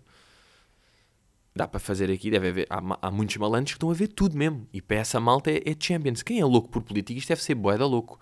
dá 1.55 1.67
para 1.67 1.79
fazer 1.79 2.11
aqui, 2.11 2.31
deve 2.31 2.49
haver, 2.49 2.67
há, 2.69 2.81
há, 3.01 3.11
muitos 3.11 3.35
malandros 3.37 3.73
que 3.73 3.77
estão 3.77 3.89
a 3.89 3.93
ver 3.93 4.07
tudo 4.07 4.37
mesmo. 4.37 4.67
E 4.71 4.81
para 4.81 4.97
essa 4.97 5.19
malta 5.19 5.51
é, 5.51 5.57
é 5.65 5.75
Champions. 5.77 6.23
Quem 6.23 6.39
é 6.39 6.45
louco 6.45 6.69
por 6.69 6.83
política, 6.83 7.17
isto 7.17 7.29
deve 7.29 7.43
ser 7.43 7.55
boeda 7.55 7.85
louco. 7.85 8.19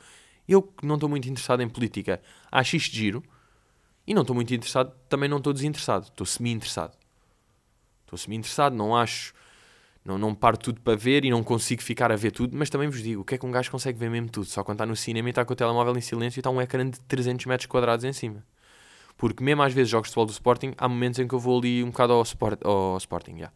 Eu 0.47 0.61
que 0.61 0.85
não 0.85 0.95
estou 0.95 1.09
muito 1.09 1.29
interessado 1.29 1.61
em 1.61 1.69
política, 1.69 2.21
acho 2.51 2.75
isto 2.75 2.95
giro. 2.95 3.23
E 4.05 4.13
não 4.13 4.21
estou 4.21 4.33
muito 4.33 4.53
interessado, 4.53 4.93
também 5.09 5.27
não 5.27 5.37
estou 5.37 5.51
desinteressado. 5.51 6.05
Estou 6.05 6.25
semi-interessado. 6.25 6.97
Estou 8.03 8.17
semi-interessado, 8.17 8.75
não 8.75 8.95
acho... 8.95 9.33
Não, 10.05 10.17
não 10.17 10.33
paro 10.33 10.55
tudo 10.55 10.79
para 10.79 10.95
ver 10.95 11.25
e 11.25 11.29
não 11.29 11.43
consigo 11.43 11.81
ficar 11.83 12.13
a 12.13 12.15
ver 12.15 12.31
tudo, 12.31 12.55
mas 12.55 12.69
também 12.69 12.87
vos 12.87 13.03
digo, 13.03 13.23
o 13.23 13.25
que 13.25 13.35
é 13.35 13.37
que 13.37 13.45
um 13.45 13.51
gajo 13.51 13.69
consegue 13.69 13.99
ver 13.99 14.09
mesmo 14.09 14.29
tudo? 14.29 14.45
Só 14.45 14.63
quando 14.63 14.75
está 14.75 14.85
no 14.85 14.95
cinema 14.95 15.27
e 15.27 15.31
está 15.31 15.43
com 15.43 15.51
o 15.51 15.55
telemóvel 15.55 15.97
em 15.97 15.99
silêncio 15.99 16.37
e 16.37 16.41
está 16.41 16.49
um 16.49 16.61
ecrã 16.61 16.89
de 16.89 16.97
300 17.01 17.45
metros 17.45 17.65
quadrados 17.65 18.05
em 18.05 18.13
cima. 18.13 18.41
Porque 19.17 19.43
mesmo 19.43 19.63
às 19.63 19.73
vezes 19.73 19.89
jogos 19.89 20.09
de 20.09 20.11
futebol 20.11 20.25
do 20.27 20.31
Sporting, 20.31 20.73
há 20.77 20.87
momentos 20.87 21.19
em 21.19 21.27
que 21.27 21.33
eu 21.33 21.39
vou 21.39 21.57
ali 21.57 21.83
um 21.83 21.89
bocado 21.89 22.13
ao, 22.13 22.21
sport, 22.21 22.59
ao 22.63 22.97
Sporting, 22.97 23.33
yeah. 23.33 23.51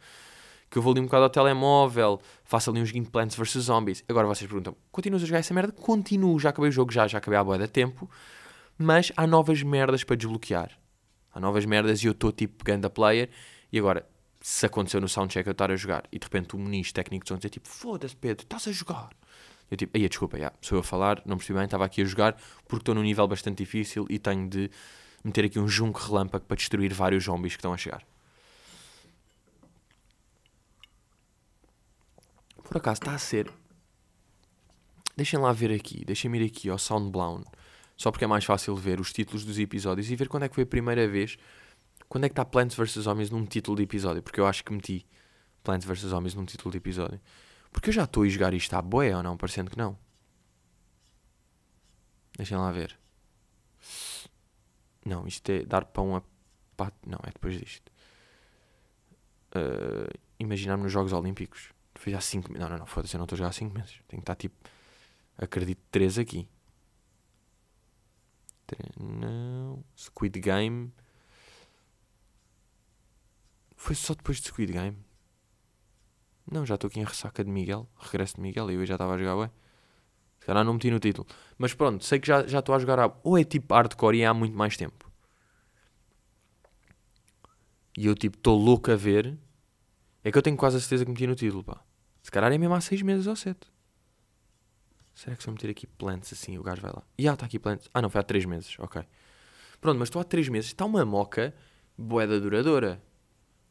que 0.70 0.78
eu 0.78 0.82
vou 0.82 0.92
ali 0.92 1.00
um 1.00 1.06
bocado 1.06 1.24
ao 1.26 1.30
telemóvel, 1.30 2.20
faço 2.44 2.72
ali 2.72 2.82
uns 2.82 2.92
Game 2.92 3.06
Plants 3.06 3.36
vs 3.36 3.66
Zombies. 3.66 4.04
Agora 4.10 4.28
vocês 4.28 4.50
perguntam, 4.50 4.76
continuas 4.92 5.22
a 5.22 5.26
jogar 5.28 5.40
essa 5.40 5.54
merda? 5.54 5.72
Continuo, 5.72 6.40
já 6.40 6.50
acabei 6.50 6.70
o 6.70 6.72
jogo, 6.72 6.92
já, 6.92 7.08
já 7.08 7.20
acabei 7.20 7.38
a 7.38 7.44
boa 7.44 7.60
da 7.60 7.68
tempo, 7.68 8.10
mas 8.78 9.12
há 9.16 9.28
novas 9.28 9.62
merdas 9.62 10.04
para 10.04 10.16
desbloquear. 10.16 10.72
Há 11.34 11.40
novas 11.40 11.66
merdas 11.66 12.04
e 12.04 12.08
eu 12.08 12.12
estou 12.12 12.32
tipo 12.32 12.64
pegando 12.64 12.86
a 12.86 12.90
player 12.90 13.30
e 13.72 13.78
agora, 13.78 14.06
se 14.42 14.66
aconteceu 14.66 15.00
no 15.00 15.08
soundcheck 15.08 15.48
eu 15.48 15.52
estar 15.52 15.72
a 15.72 15.76
jogar 15.76 16.04
e 16.12 16.18
de 16.18 16.26
repente 16.26 16.56
o 16.56 16.60
Muniz 16.60 16.92
técnico 16.92 17.24
de 17.24 17.30
som 17.30 17.38
dizer 17.38 17.50
tipo, 17.50 17.68
foda-se 17.68 18.16
Pedro, 18.16 18.44
estás 18.44 18.68
a 18.68 18.72
jogar. 18.72 19.10
Eu 19.70 19.78
tipo, 19.78 19.96
aí 19.96 20.10
desculpa, 20.10 20.38
sou 20.60 20.78
eu 20.78 20.82
a 20.82 20.84
falar, 20.84 21.22
não 21.26 21.38
percebi 21.38 21.58
bem, 21.58 21.66
estava 21.66 21.86
aqui 21.86 22.02
a 22.02 22.06
jogar 22.06 22.36
porque 22.68 22.82
estou 22.82 22.96
num 22.96 23.04
nível 23.04 23.26
bastante 23.28 23.60
difícil 23.60 24.06
e 24.10 24.20
tenho 24.20 24.50
de 24.50 24.70
meter 25.24 25.46
aqui 25.46 25.60
um 25.60 25.68
junco 25.68 26.00
relâmpago 26.00 26.46
para 26.46 26.58
destruir 26.58 26.94
vários 26.94 27.24
zombies 27.24 27.54
que 27.54 27.60
estão 27.60 27.74
a 27.74 27.78
chegar. 27.78 28.04
Por 32.64 32.78
acaso 32.78 33.02
está 33.02 33.14
a 33.14 33.18
ser. 33.18 33.52
Deixem 35.16 35.38
lá 35.38 35.52
ver 35.52 35.72
aqui, 35.72 36.06
deixem-me 36.06 36.40
ir 36.40 36.48
aqui 36.48 36.70
ao 36.70 36.78
Soundblown, 36.78 37.44
só 37.98 38.12
porque 38.12 38.24
é 38.24 38.28
mais 38.28 38.46
fácil 38.46 38.76
ver 38.76 39.00
os 39.00 39.12
títulos 39.12 39.44
dos 39.44 39.60
episódios 39.60 40.10
e 40.10 40.16
ver 40.16 40.30
quando 40.30 40.44
é 40.44 40.50
que 40.50 40.56
foi 40.56 40.64
a 40.64 40.68
primeira 40.68 41.08
vez, 41.08 41.38
quando 42.08 42.24
é 42.24 42.30
que 42.30 42.34
está 42.34 42.46
Plants 42.46 42.76
vs 42.76 43.04
Zombies 43.04 43.30
num 43.30 43.46
título 43.46 43.76
de 43.76 43.84
episódio, 43.84 44.24
porque 44.24 44.40
eu 44.40 44.48
acho 44.48 44.64
que 44.64 44.72
meti 44.72 45.06
Plants 45.64 45.86
vs 45.86 46.00
Zombies 46.00 46.34
num 46.34 46.46
título 46.46 46.72
de 46.72 46.78
episódio. 46.78 47.20
Porque 47.72 47.90
eu 47.90 47.94
já 47.94 48.04
estou 48.06 48.24
a 48.24 48.28
jogar 48.28 48.54
isto 48.54 48.74
à 48.74 48.82
boia 48.82 49.18
ou 49.18 49.24
não? 49.24 49.38
Parecendo 49.38 49.70
que 49.70 49.78
não. 49.78 49.98
Deixem 52.38 52.58
lá 52.58 52.72
ver. 52.72 53.01
Não, 55.06 55.28
isto 55.28 55.50
é 55.50 55.64
dar 55.64 55.86
pão 55.86 56.16
a 56.16 56.22
pato. 56.78 56.98
Não, 57.08 57.20
é 57.24 57.32
depois 57.32 57.60
disto. 57.60 57.92
Uh, 59.56 60.20
Imaginar-me 60.40 60.84
nos 60.84 60.92
Jogos 60.92 61.14
Olímpicos. 61.14 61.72
Foi 61.96 62.14
há 62.14 62.22
5 62.22 62.52
meses. 62.52 62.62
Não, 62.62 62.70
não, 62.70 62.80
não, 62.80 62.86
foda-se, 62.88 63.16
eu 63.16 63.20
não 63.20 63.26
estou 63.26 63.38
já 63.38 63.48
há 63.48 63.52
5 63.52 63.74
meses. 63.74 64.02
Tenho 64.08 64.22
que 64.22 64.24
estar 64.24 64.36
tipo. 64.36 64.56
Acredito 65.38 65.82
3 65.92 66.20
aqui. 66.20 66.48
Não. 69.00 69.84
Squid 69.96 70.40
Game. 70.40 70.92
Foi 73.76 73.96
só 73.96 74.14
depois 74.14 74.40
de 74.40 74.48
Squid 74.48 74.72
Game. 74.74 74.98
Não, 76.50 76.66
já 76.66 76.76
estou 76.76 76.88
aqui 76.88 77.00
em 77.00 77.04
ressaca 77.04 77.44
de 77.44 77.52
Miguel. 77.52 77.88
Regresso 78.00 78.36
de 78.36 78.42
Miguel. 78.42 78.72
E 78.72 78.76
eu 78.76 78.86
já 78.86 78.96
estava 78.96 79.14
a 79.14 79.18
jogar, 79.18 79.36
ué. 79.36 79.52
Se 80.42 80.48
calhar 80.48 80.66
não 80.66 80.74
meti 80.74 80.90
no 80.90 81.00
título. 81.00 81.28
Mas 81.56 81.74
pronto, 81.74 82.04
sei 82.04 82.20
que 82.20 82.28
já 82.28 82.42
estou 82.42 82.74
a 82.74 82.80
jogar 82.80 83.00
há... 83.00 83.14
Ou 83.24 83.38
é 83.38 83.44
tipo 83.44 83.74
hardcore 83.74 84.18
e 84.18 84.26
há 84.26 84.34
muito 84.34 84.58
mais 84.58 84.76
tempo. 84.76 85.10
E 87.96 88.08
eu 88.08 88.16
tipo 88.16 88.38
estou 88.38 88.58
louco 88.58 88.92
a 88.92 88.96
ver. 88.96 89.38
É 90.24 90.32
que 90.32 90.38
eu 90.38 90.42
tenho 90.42 90.58
quase 90.58 90.78
a 90.78 90.80
certeza 90.80 91.06
que 91.06 91.12
meti 91.12 91.28
no 91.28 91.36
título, 91.36 91.64
pá. 91.64 91.80
Se 92.24 92.32
calhar 92.32 92.52
é 92.52 92.58
mesmo 92.58 92.74
há 92.74 92.82
6 92.82 93.04
meses 93.04 93.28
ou 93.28 93.36
7. 93.36 93.72
Será 95.14 95.36
que 95.36 95.44
se 95.44 95.50
eu 95.50 95.54
meter 95.54 95.70
aqui 95.70 95.86
plants 95.86 96.34
assim 96.34 96.58
o 96.58 96.64
gajo 96.64 96.82
vai 96.82 96.92
lá? 96.92 97.04
E 97.20 97.28
ah, 97.28 97.34
está 97.34 97.46
aqui 97.46 97.60
plants. 97.60 97.88
Ah 97.94 98.02
não, 98.02 98.10
foi 98.10 98.22
há 98.22 98.24
3 98.24 98.46
meses, 98.46 98.76
ok. 98.80 99.04
Pronto, 99.80 100.00
mas 100.00 100.08
estou 100.08 100.20
há 100.20 100.26
3 100.26 100.50
meses. 100.50 100.72
Está 100.72 100.86
uma 100.86 101.06
moca 101.06 101.54
boeda 101.96 102.40
duradoura. 102.40 103.00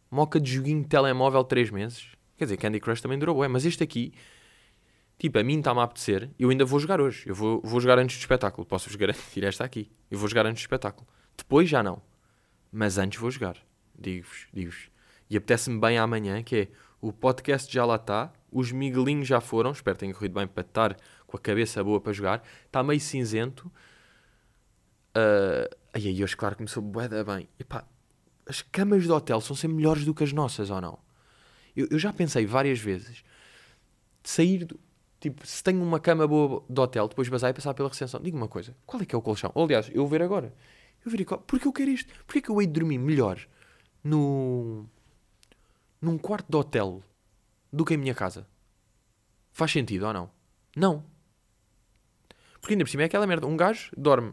Moca 0.09 0.41
de 0.41 0.53
joguinho 0.53 0.83
de 0.83 0.89
telemóvel 0.89 1.43
3 1.43 1.71
meses. 1.71 2.13
Quer 2.37 2.45
dizer, 2.45 2.59
Candy 2.59 2.79
Crush 2.79 3.01
também 3.01 3.19
durou, 3.19 3.39
ué, 3.39 3.49
mas 3.49 3.65
este 3.65 3.83
aqui 3.83 4.15
Tipo, 5.21 5.39
a 5.39 5.45
mim 5.45 5.59
está-me 5.59 5.81
a 5.81 5.83
apetecer, 5.83 6.31
eu 6.39 6.49
ainda 6.49 6.65
vou 6.65 6.81
jogar 6.81 6.99
hoje. 6.99 7.29
Eu 7.29 7.35
vou, 7.35 7.61
vou 7.63 7.79
jogar 7.79 7.99
antes 7.99 8.17
do 8.17 8.21
espetáculo. 8.21 8.67
Posso-vos 8.67 8.97
garantir 8.97 9.45
esta 9.45 9.63
aqui. 9.63 9.93
Eu 10.11 10.19
vou 10.19 10.27
jogar 10.27 10.47
antes 10.47 10.63
do 10.63 10.65
espetáculo. 10.65 11.07
Depois 11.37 11.69
já 11.69 11.83
não. 11.83 12.01
Mas 12.73 12.97
antes 12.97 13.21
vou 13.21 13.31
jogar. 13.31 13.59
Digo-vos, 13.99 14.47
digo-vos. 14.51 14.91
E 15.29 15.37
apetece-me 15.37 15.79
bem 15.79 15.99
amanhã, 15.99 16.43
que 16.43 16.57
é 16.57 16.69
O 17.03 17.13
podcast 17.13 17.71
já 17.71 17.85
lá 17.85 17.97
está. 17.97 18.33
Os 18.51 18.73
miguelinhos 18.73 19.29
já 19.29 19.43
foram. 19.43 19.73
Espero 19.73 19.95
que 19.95 20.01
tenha 20.01 20.15
corrido 20.15 20.33
bem 20.33 20.47
para 20.47 20.63
estar 20.63 20.97
com 21.27 21.37
a 21.37 21.41
cabeça 21.41 21.85
boa 21.85 22.01
para 22.01 22.15
jogar. 22.15 22.43
Está 22.65 22.83
meio 22.83 22.99
cinzento. 22.99 23.71
Uh, 25.15 25.69
aí, 25.93 26.09
aí 26.09 26.25
hoje, 26.25 26.35
claro, 26.35 26.57
começou 26.57 26.83
bué 26.83 27.09
da 27.09 27.23
bem. 27.23 27.47
Epá, 27.59 27.85
as 28.47 28.63
camas 28.63 29.03
de 29.03 29.13
hotel 29.13 29.43
são 29.43 29.55
sempre 29.55 29.77
melhores 29.77 30.03
do 30.03 30.15
que 30.15 30.25
as 30.25 30.33
nossas, 30.33 30.71
ou 30.71 30.81
não? 30.81 30.99
Eu, 31.77 31.89
eu 31.91 31.99
já 31.99 32.11
pensei 32.11 32.47
várias 32.47 32.79
vezes 32.79 33.23
de 34.23 34.31
sair 34.31 34.65
do, 34.65 34.81
Tipo, 35.21 35.47
se 35.47 35.63
tenho 35.63 35.83
uma 35.83 36.01
cama 36.01 36.27
boa 36.27 36.65
de 36.69 36.81
hotel, 36.81 37.07
depois 37.07 37.29
basar 37.29 37.51
e 37.51 37.53
passar 37.53 37.75
pela 37.75 37.91
recepção. 37.91 38.21
Diga 38.23 38.37
uma 38.37 38.49
coisa, 38.49 38.75
qual 38.87 39.03
é 39.03 39.05
que 39.05 39.15
é 39.15 39.19
o 39.19 39.21
colchão? 39.21 39.53
Ou, 39.55 39.65
aliás, 39.65 39.89
eu 39.91 39.97
vou 39.97 40.09
ver 40.09 40.23
agora. 40.23 40.55
Eu 41.05 41.11
virei, 41.11 41.27
porque 41.27 41.69
eu 41.69 41.73
quero 41.73 41.91
isto? 41.91 42.11
Porquê 42.25 42.41
que 42.41 42.49
eu 42.49 42.61
hei 42.61 42.67
de 42.67 42.73
dormir 42.73 42.97
melhor 42.97 43.39
no... 44.03 44.87
num 46.01 46.17
quarto 46.17 46.47
de 46.49 46.57
hotel 46.57 47.03
do 47.71 47.85
que 47.85 47.93
em 47.93 47.99
minha 47.99 48.15
casa? 48.15 48.47
Faz 49.53 49.71
sentido 49.71 50.07
ou 50.07 50.13
não? 50.15 50.31
Não. 50.75 51.05
Porque 52.59 52.73
ainda 52.73 52.85
por 52.85 52.91
cima 52.91 53.03
é 53.03 53.07
aquela 53.07 53.27
merda. 53.27 53.47
Um 53.47 53.57
gajo 53.57 53.91
dorme. 53.97 54.33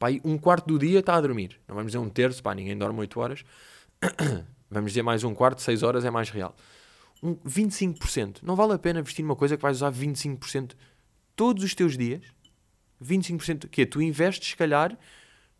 Pá, 0.00 0.08
um 0.24 0.36
quarto 0.36 0.66
do 0.66 0.78
dia 0.80 0.98
está 0.98 1.14
a 1.14 1.20
dormir. 1.20 1.60
Não 1.68 1.76
vamos 1.76 1.92
dizer 1.92 1.98
um 1.98 2.10
terço, 2.10 2.42
pá, 2.42 2.54
ninguém 2.56 2.76
dorme 2.76 2.98
8 3.00 3.20
horas. 3.20 3.44
vamos 4.68 4.90
dizer 4.90 5.02
mais 5.02 5.22
um 5.22 5.32
quarto, 5.32 5.62
6 5.62 5.84
horas 5.84 6.04
é 6.04 6.10
mais 6.10 6.30
real 6.30 6.56
um 7.24 7.34
25%. 7.36 8.42
Não 8.42 8.54
vale 8.54 8.74
a 8.74 8.78
pena 8.78 9.02
vestir 9.02 9.24
uma 9.24 9.34
coisa 9.34 9.56
que 9.56 9.62
vais 9.62 9.78
usar 9.78 9.90
25% 9.90 10.74
todos 11.34 11.64
os 11.64 11.74
teus 11.74 11.96
dias. 11.96 12.22
25% 13.02 13.68
que 13.68 13.86
tu 13.86 14.02
investes, 14.02 14.50
se 14.50 14.56
calhar, 14.56 14.96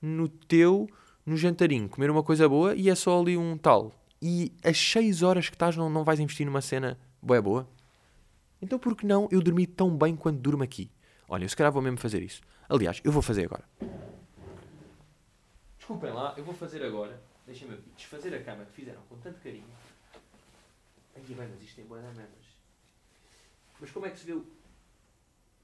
no 0.00 0.28
teu 0.28 0.86
no 1.24 1.36
jantarinho, 1.38 1.88
comer 1.88 2.10
uma 2.10 2.22
coisa 2.22 2.46
boa 2.46 2.74
e 2.74 2.90
é 2.90 2.94
só 2.94 3.18
ali 3.18 3.36
um 3.36 3.56
tal. 3.56 3.92
E 4.20 4.52
as 4.62 4.78
6 4.78 5.22
horas 5.22 5.48
que 5.48 5.54
estás 5.54 5.74
não, 5.74 5.88
não 5.88 6.04
vais 6.04 6.20
investir 6.20 6.44
numa 6.44 6.60
cena 6.60 6.98
boa 7.20 7.40
boa. 7.40 7.68
Então 8.60 8.78
por 8.78 8.94
que 8.94 9.06
não 9.06 9.26
eu 9.30 9.40
dormi 9.40 9.66
tão 9.66 9.96
bem 9.96 10.14
quando 10.14 10.38
durmo 10.38 10.62
aqui? 10.62 10.90
Olha, 11.26 11.44
eu 11.44 11.48
se 11.48 11.56
calhar 11.56 11.72
vou 11.72 11.82
mesmo 11.82 11.98
fazer 11.98 12.22
isso. 12.22 12.42
Aliás, 12.68 13.00
eu 13.02 13.10
vou 13.10 13.22
fazer 13.22 13.46
agora. 13.46 13.64
Desculpem 15.78 16.12
lá, 16.12 16.34
eu 16.36 16.44
vou 16.44 16.54
fazer 16.54 16.82
agora. 16.84 17.20
Deixem-me 17.46 17.78
desfazer 17.96 18.34
a 18.34 18.42
cama 18.42 18.64
que 18.64 18.72
fizeram 18.72 19.00
com 19.08 19.16
tanto 19.16 19.40
carinho. 19.40 19.64
Ai, 21.16 21.22
bem, 21.22 21.48
mas 21.48 21.62
isto 21.62 21.76
tem 21.76 21.84
boa 21.84 22.00
merdas. 22.00 22.44
Mas 23.80 23.90
como 23.90 24.06
é 24.06 24.10
que 24.10 24.18
se 24.18 24.26
viu? 24.26 24.44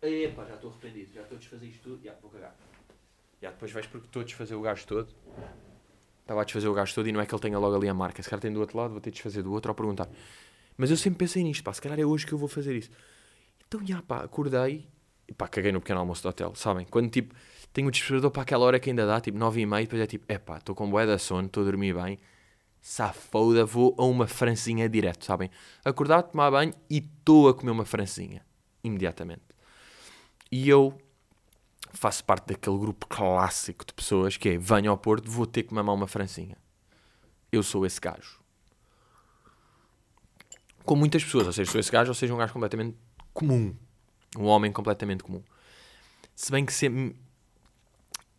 Epá, 0.02 0.44
já 0.44 0.54
estou 0.54 0.70
arrependido, 0.70 1.12
já 1.12 1.22
estou 1.22 1.36
a 1.36 1.38
desfazer 1.38 1.66
isto 1.66 1.82
tudo. 1.82 2.04
Já, 2.04 2.14
vou 2.22 2.30
cagar. 2.30 2.56
Já, 3.42 3.50
depois 3.50 3.72
vais 3.72 3.86
porque 3.86 4.06
estou 4.06 4.22
a 4.22 4.24
desfazer 4.24 4.54
o 4.54 4.62
gajo 4.62 4.86
todo. 4.86 5.14
Estava 6.20 6.42
a 6.42 6.44
desfazer 6.44 6.68
o 6.68 6.74
gajo 6.74 6.94
todo 6.94 7.08
e 7.08 7.12
não 7.12 7.20
é 7.20 7.26
que 7.26 7.34
ele 7.34 7.42
tenha 7.42 7.58
logo 7.58 7.76
ali 7.76 7.88
a 7.88 7.94
marca. 7.94 8.22
Se 8.22 8.28
calhar 8.28 8.40
tem 8.40 8.52
do 8.52 8.60
outro 8.60 8.78
lado, 8.78 8.92
vou 8.92 9.00
ter 9.00 9.10
de 9.10 9.14
desfazer 9.14 9.42
do 9.42 9.52
outro 9.52 9.70
ao 9.70 9.74
perguntar. 9.74 10.08
Mas 10.76 10.90
eu 10.90 10.96
sempre 10.96 11.18
pensei 11.18 11.42
nisto, 11.42 11.62
pá, 11.62 11.72
se 11.72 11.80
calhar 11.82 11.98
é 11.98 12.04
hoje 12.04 12.26
que 12.26 12.32
eu 12.32 12.38
vou 12.38 12.48
fazer 12.48 12.76
isso. 12.76 12.90
Então, 13.66 13.84
já, 13.86 14.00
pá, 14.02 14.22
acordei 14.22 14.88
e 15.28 15.34
pá, 15.34 15.48
caguei 15.48 15.72
no 15.72 15.80
pequeno 15.80 16.00
almoço 16.00 16.22
do 16.22 16.28
hotel, 16.28 16.54
sabem? 16.54 16.86
Quando, 16.86 17.10
tipo, 17.10 17.34
tenho 17.72 17.88
o 17.88 17.90
despertador 17.90 18.30
para 18.30 18.42
aquela 18.42 18.64
hora 18.64 18.80
que 18.80 18.90
ainda 18.90 19.06
dá, 19.06 19.20
tipo, 19.20 19.36
nove 19.38 19.60
e 19.60 19.66
meia, 19.66 19.84
depois 19.84 20.00
é 20.00 20.06
tipo, 20.06 20.24
é 20.28 20.38
pá, 20.38 20.58
estou 20.58 20.74
com 20.74 20.88
boé 20.90 21.06
da 21.06 21.18
sono, 21.18 21.46
estou 21.46 21.62
a 21.62 21.66
dormir 21.66 21.94
bem 21.94 22.18
safoda, 22.80 23.64
vou 23.64 23.94
a 23.98 24.04
uma 24.04 24.26
francinha 24.26 24.88
direto, 24.88 25.24
sabem? 25.24 25.50
Acordar, 25.84 26.22
tomar 26.22 26.50
banho 26.50 26.74
e 26.88 26.98
estou 26.98 27.48
a 27.48 27.54
comer 27.54 27.70
uma 27.70 27.84
francinha. 27.84 28.44
Imediatamente. 28.82 29.42
E 30.50 30.68
eu 30.68 30.98
faço 31.92 32.24
parte 32.24 32.46
daquele 32.46 32.78
grupo 32.78 33.06
clássico 33.06 33.84
de 33.84 33.92
pessoas 33.92 34.36
que 34.36 34.48
é 34.48 34.58
venho 34.58 34.90
ao 34.90 34.98
Porto, 34.98 35.30
vou 35.30 35.46
ter 35.46 35.62
que 35.64 35.74
mamar 35.74 35.94
uma 35.94 36.06
francinha. 36.06 36.56
Eu 37.52 37.62
sou 37.62 37.84
esse 37.84 38.00
gajo. 38.00 38.40
Com 40.84 40.96
muitas 40.96 41.22
pessoas, 41.22 41.46
ou 41.46 41.52
seja, 41.52 41.70
sou 41.70 41.80
esse 41.80 41.90
gajo, 41.90 42.10
ou 42.10 42.14
seja, 42.14 42.32
um 42.32 42.38
gajo 42.38 42.52
completamente 42.52 42.96
comum. 43.34 43.76
Um 44.36 44.44
homem 44.44 44.72
completamente 44.72 45.22
comum. 45.22 45.42
Se 46.34 46.50
bem 46.50 46.64
que 46.64 46.72
sempre. 46.72 47.16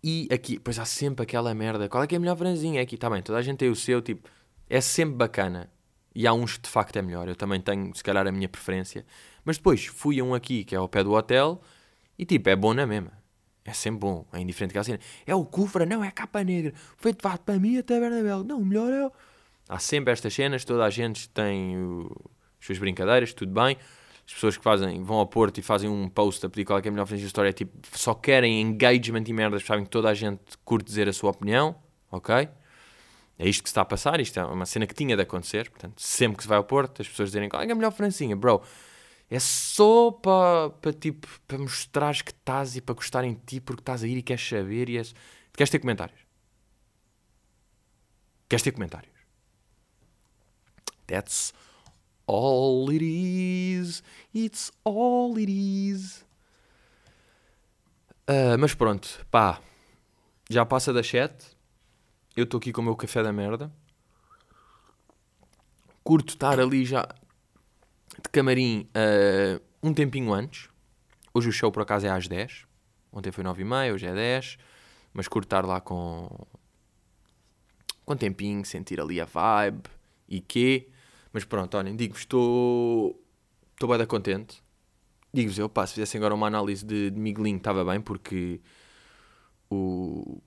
E 0.04 0.28
aqui, 0.32 0.60
pois 0.60 0.80
há 0.80 0.86
sempre 0.86 1.24
aquela 1.24 1.54
merda. 1.54 1.88
Qual 1.88 2.04
é 2.04 2.08
que 2.08 2.16
é 2.16 2.18
a 2.18 2.20
melhor 2.20 2.36
franzinha? 2.36 2.80
É 2.80 2.84
aqui, 2.84 2.96
está 2.96 3.10
bem, 3.10 3.22
toda 3.22 3.38
a 3.38 3.42
gente 3.42 3.58
tem 3.58 3.70
o 3.70 3.76
seu, 3.76 4.02
tipo, 4.02 4.28
é 4.70 4.82
sempre 4.82 5.16
bacana. 5.16 5.70
E 6.14 6.28
há 6.28 6.34
uns 6.34 6.58
que 6.58 6.64
de 6.64 6.70
facto 6.70 6.96
é 6.98 7.02
melhor. 7.02 7.28
Eu 7.28 7.36
também 7.36 7.62
tenho, 7.62 7.96
se 7.96 8.04
calhar, 8.04 8.26
a 8.28 8.32
minha 8.32 8.50
preferência. 8.50 9.06
Mas 9.46 9.58
depois 9.58 9.86
fui 9.86 10.20
a 10.20 10.24
um 10.24 10.34
aqui 10.34 10.64
que 10.64 10.76
é 10.76 10.78
ao 10.78 10.90
pé 10.90 11.04
do 11.04 11.14
hotel 11.14 11.62
e 12.18 12.26
tipo, 12.26 12.50
é 12.50 12.56
bom 12.56 12.74
na 12.74 12.86
mesma. 12.86 13.12
É 13.64 13.74
sempre 13.74 14.00
bom. 14.00 14.26
É 14.34 14.40
indiferente 14.40 14.74
que 14.74 14.80
a 14.80 14.84
cena. 14.84 15.00
É 15.26 15.36
o 15.36 15.46
Cufra, 15.46 15.86
não, 15.86 16.04
é 16.04 16.12
capa 16.12 16.44
negra. 16.44 16.74
Feito 16.98 17.18
de 17.18 17.40
para 17.40 17.60
mim 17.60 17.78
a 17.78 17.84
Taberna 17.84 18.22
Bela. 18.22 18.44
Não, 18.44 18.60
o 18.60 18.66
melhor 18.66 18.92
é. 18.92 19.10
Há 19.70 19.80
sempre 19.80 20.12
estas 20.12 20.34
cenas, 20.34 20.66
toda 20.66 20.84
a 20.84 20.90
gente 20.90 21.30
tem 21.30 21.78
o... 21.78 22.12
as 22.60 22.66
suas 22.66 22.80
brincadeiras, 22.80 23.34
tudo 23.34 23.54
bem. 23.54 23.78
As 24.32 24.36
pessoas 24.36 24.58
que 24.58 24.64
fazem, 24.64 25.04
vão 25.04 25.18
ao 25.18 25.28
Porto 25.28 25.58
e 25.58 25.62
fazem 25.62 25.90
um 25.90 26.08
post 26.08 26.46
a 26.46 26.50
pedir 26.50 26.64
qual 26.64 26.80
é, 26.80 26.82
é 26.82 26.88
a 26.88 26.92
melhor 26.92 27.06
frente 27.06 27.20
de 27.20 27.28
história, 27.28 27.50
é 27.50 27.52
tipo, 27.52 27.78
só 27.92 28.14
querem 28.14 28.62
engagement 28.62 29.26
e 29.28 29.34
merdas, 29.34 29.62
sabem 29.62 29.84
que 29.84 29.90
toda 29.90 30.08
a 30.08 30.14
gente 30.14 30.58
curte 30.64 30.86
dizer 30.86 31.10
a 31.10 31.14
sua 31.14 31.32
opinião, 31.32 31.76
ok? 32.10 32.48
É 33.38 33.50
isto 33.50 33.62
que 33.62 33.70
se 33.70 33.72
está 33.72 33.82
a 33.82 33.86
passar, 33.86 34.22
isto 34.22 34.40
é 34.40 34.46
uma 34.46 34.66
cena 34.66 34.88
que 34.88 34.94
tinha 34.94 35.18
de 35.18 35.22
acontecer, 35.22 35.70
portanto, 35.70 36.02
sempre 36.02 36.38
que 36.38 36.44
se 36.44 36.50
vai 36.50 36.58
ao 36.58 36.64
Porto, 36.64 37.02
as 37.02 37.10
pessoas 37.10 37.30
dizem 37.30 37.50
qual 37.50 37.62
é 37.62 37.70
a 37.70 37.76
melhor 37.76 37.92
francinha, 37.92 38.34
bro. 38.34 38.62
É 39.30 39.38
só 39.38 40.12
para, 40.12 40.70
para 40.70 40.94
tipo, 40.94 41.28
para 41.46 41.58
mostrares 41.58 42.22
que 42.22 42.32
estás 42.32 42.78
e 42.78 42.82
para 42.82 42.96
gostar 42.96 43.26
em 43.26 43.34
ti 43.34 43.60
porque 43.60 43.82
estás 43.82 44.02
a 44.02 44.08
ir 44.08 44.18
e 44.18 44.22
queres 44.22 44.48
saber 44.48 44.90
e 44.90 44.98
és... 44.98 45.14
Queres 45.54 45.70
ter 45.70 45.80
comentários? 45.80 46.20
Queres 48.48 48.64
ter 48.64 48.72
comentários? 48.72 49.14
That's 51.06 51.54
all 52.32 52.90
it 52.90 53.04
is. 53.04 54.02
It's 54.34 54.72
all 54.86 55.38
it 55.38 55.52
is. 55.52 56.26
Uh, 58.28 58.58
mas 58.58 58.74
pronto, 58.74 59.26
pá. 59.30 59.60
Já 60.50 60.66
passa 60.66 60.94
das 60.94 61.08
7. 61.08 61.34
Eu 62.36 62.46
estou 62.46 62.58
aqui 62.58 62.72
com 62.72 62.82
o 62.82 62.84
meu 62.86 62.96
café 62.96 63.22
da 63.22 63.34
merda. 63.34 63.72
Curto 66.04 66.30
estar 66.30 66.60
ali 66.60 66.86
já 66.86 67.04
de 67.04 68.30
camarim 68.32 68.88
uh, 68.96 69.62
um 69.84 69.94
tempinho 69.94 70.34
antes. 70.34 70.70
Hoje 71.34 71.50
o 71.50 71.52
show 71.52 71.72
por 71.72 71.82
acaso 71.84 72.08
é 72.08 72.10
às 72.10 72.28
10. 72.28 72.66
Ontem 73.12 73.32
foi 73.32 73.44
9 73.44 73.62
e 73.62 73.66
meia, 73.66 73.94
hoje 73.94 74.06
é 74.06 74.14
10. 74.14 74.58
Mas 75.14 75.28
curto 75.28 75.48
estar 75.48 75.66
lá 75.66 75.82
com, 75.82 76.30
com 78.06 78.16
tempinho, 78.16 78.64
sentir 78.66 79.02
ali 79.02 79.20
a 79.20 79.26
vibe 79.26 79.84
e 80.28 80.40
quê. 80.40 80.90
Mas 81.34 81.46
pronto, 81.46 81.78
olhem, 81.78 81.96
digo-vos, 81.96 82.22
estou. 82.22 83.22
Estou 83.74 83.90
bem 83.90 84.06
contente. 84.06 84.62
Digo-vos, 85.34 85.58
eu, 85.58 85.70
pá, 85.70 85.88
se 85.88 85.94
fizessem 85.94 86.20
agora 86.20 86.36
uma 86.36 86.48
análise 86.48 86.86
de, 86.86 87.10
de 87.10 87.20
Miguelinho, 87.20 87.58
estava 87.58 87.86
bem, 87.86 88.02
porque 88.02 88.60
o, 89.70 90.42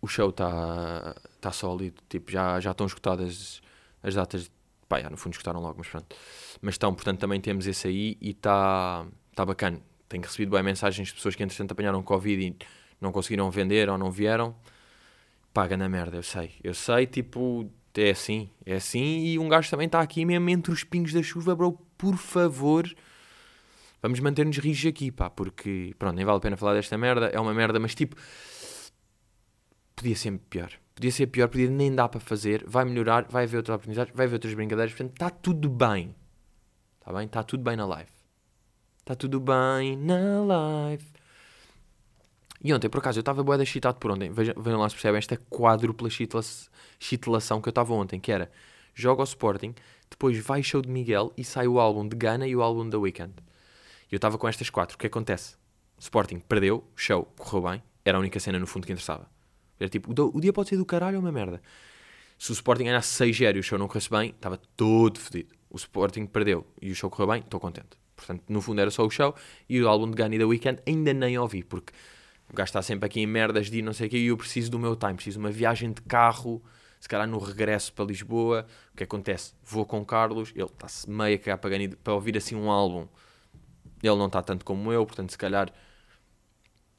o 0.00 0.06
show 0.08 0.30
está 0.30 1.14
tá 1.40 1.52
sólido. 1.52 2.02
Tipo, 2.08 2.30
já, 2.30 2.58
já 2.58 2.70
estão 2.72 2.86
escutadas 2.86 3.60
as 4.02 4.14
datas. 4.14 4.50
Pá, 4.88 5.00
já, 5.00 5.10
no 5.10 5.16
fundo 5.16 5.34
escutaram 5.34 5.60
logo, 5.60 5.76
mas 5.78 5.88
pronto. 5.88 6.16
Mas 6.60 6.74
estão, 6.74 6.94
portanto, 6.94 7.20
também 7.20 7.40
temos 7.40 7.66
esse 7.66 7.86
aí 7.86 8.16
e 8.20 8.30
está 8.30 9.06
tá 9.34 9.44
bacana. 9.44 9.80
Tenho 10.08 10.22
recebido 10.22 10.50
bem 10.50 10.62
mensagens 10.62 11.08
de 11.08 11.14
pessoas 11.14 11.34
que, 11.34 11.42
entretanto, 11.42 11.72
apanharam 11.72 12.02
Covid 12.02 12.42
e 12.46 12.56
não 13.00 13.12
conseguiram 13.12 13.50
vender 13.50 13.88
ou 13.88 13.98
não 13.98 14.10
vieram. 14.10 14.54
Paga 15.52 15.76
na 15.76 15.88
merda, 15.88 16.16
eu 16.16 16.22
sei. 16.22 16.52
Eu 16.64 16.74
sei, 16.74 17.06
tipo, 17.06 17.70
é 17.96 18.10
assim, 18.10 18.48
é 18.64 18.74
assim. 18.74 19.24
E 19.24 19.38
um 19.38 19.48
gajo 19.48 19.70
também 19.70 19.86
está 19.86 20.00
aqui 20.00 20.24
mesmo 20.24 20.48
entre 20.50 20.72
os 20.72 20.84
pingos 20.84 21.12
da 21.12 21.22
chuva, 21.22 21.54
bro. 21.54 21.72
Por 21.98 22.16
favor, 22.16 22.88
vamos 24.00 24.20
manter-nos 24.20 24.58
rijos 24.58 24.88
aqui, 24.88 25.10
pá. 25.10 25.28
Porque, 25.28 25.94
pronto, 25.98 26.16
nem 26.16 26.24
vale 26.24 26.38
a 26.38 26.40
pena 26.40 26.56
falar 26.56 26.74
desta 26.74 26.96
merda. 26.96 27.26
É 27.26 27.38
uma 27.38 27.52
merda, 27.52 27.78
mas 27.78 27.94
tipo, 27.94 28.16
podia 29.94 30.16
ser 30.16 30.38
pior. 30.50 30.70
Podia 30.94 31.10
ser 31.10 31.26
pior, 31.26 31.48
podia 31.48 31.70
nem 31.70 31.94
dar 31.94 32.08
para 32.08 32.20
fazer. 32.20 32.64
Vai 32.66 32.84
melhorar, 32.84 33.26
vai 33.28 33.44
haver 33.44 33.58
outras 33.58 33.76
oportunidades, 33.76 34.14
vai 34.14 34.26
haver 34.26 34.34
outras 34.34 34.54
brincadeiras. 34.54 34.92
Portanto, 34.92 35.12
está 35.12 35.30
tudo 35.30 35.68
bem. 35.68 36.14
Está 37.00 37.12
bem? 37.12 37.26
Está 37.26 37.42
tudo 37.42 37.62
bem 37.62 37.76
na 37.76 37.86
live. 37.86 38.10
Está 39.00 39.14
tudo 39.14 39.40
bem 39.40 39.96
na 39.96 40.42
live. 40.44 41.11
E 42.64 42.72
ontem, 42.72 42.88
por 42.88 42.98
acaso, 42.98 43.18
eu 43.18 43.22
estava 43.22 43.42
boeda 43.42 43.62
excitado 43.62 43.98
por 43.98 44.10
ontem. 44.12 44.30
Vejam, 44.30 44.54
vejam 44.56 44.78
lá 44.78 44.88
se 44.88 44.94
percebem 44.94 45.18
esta 45.18 45.36
quádrupla 45.36 46.08
chitelação 47.00 47.60
que 47.60 47.68
eu 47.68 47.72
estava 47.72 47.92
ontem, 47.92 48.20
que 48.20 48.30
era 48.30 48.50
joga 48.94 49.22
ao 49.22 49.24
Sporting, 49.24 49.74
depois 50.08 50.38
vai 50.38 50.62
show 50.62 50.80
de 50.80 50.88
Miguel 50.88 51.32
e 51.36 51.42
sai 51.42 51.66
o 51.66 51.80
álbum 51.80 52.06
de 52.06 52.14
Gana 52.14 52.46
e 52.46 52.54
o 52.54 52.62
álbum 52.62 52.88
da 52.88 52.98
Weekend. 52.98 53.32
E 54.10 54.14
eu 54.14 54.16
estava 54.16 54.38
com 54.38 54.46
estas 54.46 54.70
quatro. 54.70 54.94
O 54.94 54.98
que 54.98 55.06
acontece? 55.06 55.56
Sporting 55.98 56.38
perdeu, 56.38 56.84
show, 56.94 57.24
correu 57.36 57.70
bem, 57.70 57.82
era 58.04 58.18
a 58.18 58.20
única 58.20 58.38
cena 58.38 58.58
no 58.58 58.66
fundo 58.66 58.86
que 58.86 58.92
interessava. 58.92 59.28
Era 59.80 59.88
tipo, 59.88 60.12
o 60.12 60.40
dia 60.40 60.52
pode 60.52 60.68
ser 60.68 60.76
do 60.76 60.84
caralho 60.84 61.16
ou 61.16 61.22
uma 61.22 61.32
merda. 61.32 61.60
Se 62.38 62.50
o 62.50 62.54
Sporting 62.54 62.84
ganhasse 62.84 63.08
6 63.14 63.36
0 63.36 63.56
e 63.56 63.60
o 63.60 63.62
show 63.62 63.78
não 63.78 63.88
corresse 63.88 64.10
bem, 64.10 64.30
estava 64.30 64.56
todo 64.76 65.18
fedido. 65.18 65.54
O 65.70 65.76
Sporting 65.76 66.26
perdeu 66.26 66.66
e 66.80 66.90
o 66.90 66.94
show 66.94 67.08
correu 67.08 67.32
bem, 67.32 67.40
estou 67.40 67.58
contente. 67.58 67.96
Portanto, 68.14 68.44
no 68.48 68.60
fundo 68.60 68.80
era 68.80 68.90
só 68.90 69.04
o 69.04 69.10
show 69.10 69.34
e 69.68 69.80
o 69.80 69.88
álbum 69.88 70.10
de 70.10 70.16
Gana 70.16 70.34
e 70.34 70.38
da 70.38 70.46
Weekend 70.46 70.80
ainda 70.86 71.12
nem 71.12 71.38
ouvi, 71.38 71.64
porque 71.64 71.92
o 72.52 72.56
gajo 72.56 72.68
está 72.68 72.82
sempre 72.82 73.06
aqui 73.06 73.20
em 73.20 73.26
merdas 73.26 73.70
de 73.70 73.80
não 73.80 73.94
sei 73.94 74.06
o 74.06 74.10
quê 74.10 74.18
e 74.18 74.26
eu 74.26 74.36
preciso 74.36 74.70
do 74.70 74.78
meu 74.78 74.94
time, 74.94 75.14
preciso 75.14 75.38
de 75.38 75.44
uma 75.44 75.50
viagem 75.50 75.90
de 75.90 76.02
carro 76.02 76.62
Se 77.00 77.08
calhar 77.08 77.26
no 77.26 77.38
regresso 77.38 77.92
para 77.92 78.04
Lisboa, 78.04 78.66
o 78.92 78.96
que 78.96 79.04
acontece? 79.04 79.54
Vou 79.64 79.86
com 79.86 80.00
o 80.00 80.04
Carlos, 80.04 80.52
ele 80.54 80.64
está-se 80.64 81.08
meio 81.10 81.34
a 81.34 81.38
cagar 81.38 81.58
para, 81.58 81.70
ganhar, 81.70 81.96
para 81.96 82.12
ouvir 82.12 82.36
assim 82.36 82.54
um 82.54 82.70
álbum. 82.70 83.08
Ele 84.02 84.16
não 84.16 84.26
está 84.26 84.42
tanto 84.42 84.64
como 84.64 84.92
eu, 84.92 85.04
portanto, 85.06 85.30
se 85.30 85.38
calhar 85.38 85.72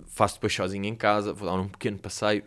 faço 0.07 0.35
depois 0.35 0.53
sozinho 0.53 0.85
em 0.85 0.95
casa, 0.95 1.33
vou 1.33 1.47
dar 1.47 1.55
um 1.55 1.69
pequeno 1.69 1.99
passeio, 1.99 2.43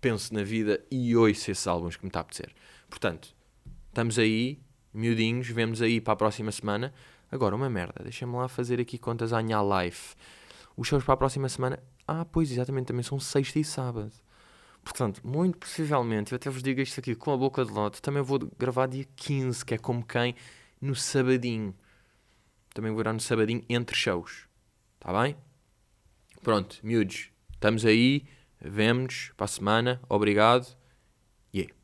penso 0.00 0.32
na 0.34 0.42
vida 0.42 0.84
e 0.90 1.14
ouço 1.14 1.50
esses 1.50 1.66
álbuns 1.66 1.96
que 1.96 2.04
me 2.04 2.08
está 2.08 2.20
a 2.20 2.22
apetecer. 2.22 2.52
Portanto, 2.88 3.34
estamos 3.88 4.18
aí, 4.18 4.60
miudinhos, 4.92 5.48
vemos 5.48 5.82
aí 5.82 6.00
para 6.00 6.14
a 6.14 6.16
próxima 6.16 6.50
semana. 6.50 6.92
Agora, 7.30 7.54
uma 7.54 7.68
merda, 7.68 8.02
deixa-me 8.02 8.34
lá 8.34 8.48
fazer 8.48 8.80
aqui 8.80 8.98
contas 8.98 9.32
à 9.32 9.42
minha 9.42 9.60
life. 9.62 10.14
Os 10.76 10.88
shows 10.88 11.04
para 11.04 11.14
a 11.14 11.16
próxima 11.16 11.48
semana, 11.48 11.82
ah, 12.06 12.24
pois, 12.24 12.50
exatamente, 12.50 12.86
também 12.86 13.02
são 13.02 13.18
sexta 13.18 13.58
e 13.58 13.64
sábado. 13.64 14.12
Portanto, 14.84 15.20
muito 15.24 15.58
possivelmente, 15.58 16.32
eu 16.32 16.36
até 16.36 16.48
vos 16.48 16.62
digo 16.62 16.80
isto 16.80 17.00
aqui 17.00 17.16
com 17.16 17.32
a 17.32 17.36
boca 17.36 17.64
de 17.64 17.72
lote, 17.72 18.00
também 18.00 18.22
vou 18.22 18.38
gravar 18.56 18.86
dia 18.86 19.04
15, 19.16 19.64
que 19.64 19.74
é 19.74 19.78
como 19.78 20.06
quem, 20.06 20.34
no 20.80 20.94
sabadinho. 20.94 21.74
Também 22.72 22.92
vou 22.92 22.98
gravar 22.98 23.14
no 23.14 23.20
sabadinho 23.20 23.64
entre 23.68 23.96
shows. 23.96 24.46
Está 24.94 25.20
bem? 25.22 25.36
Pronto, 26.40 26.78
miúdos, 26.84 27.30
estamos 27.52 27.84
aí, 27.84 28.24
vemo-nos 28.60 29.32
para 29.36 29.46
a 29.46 29.48
semana, 29.48 30.00
obrigado. 30.08 30.76
Yeah. 31.52 31.74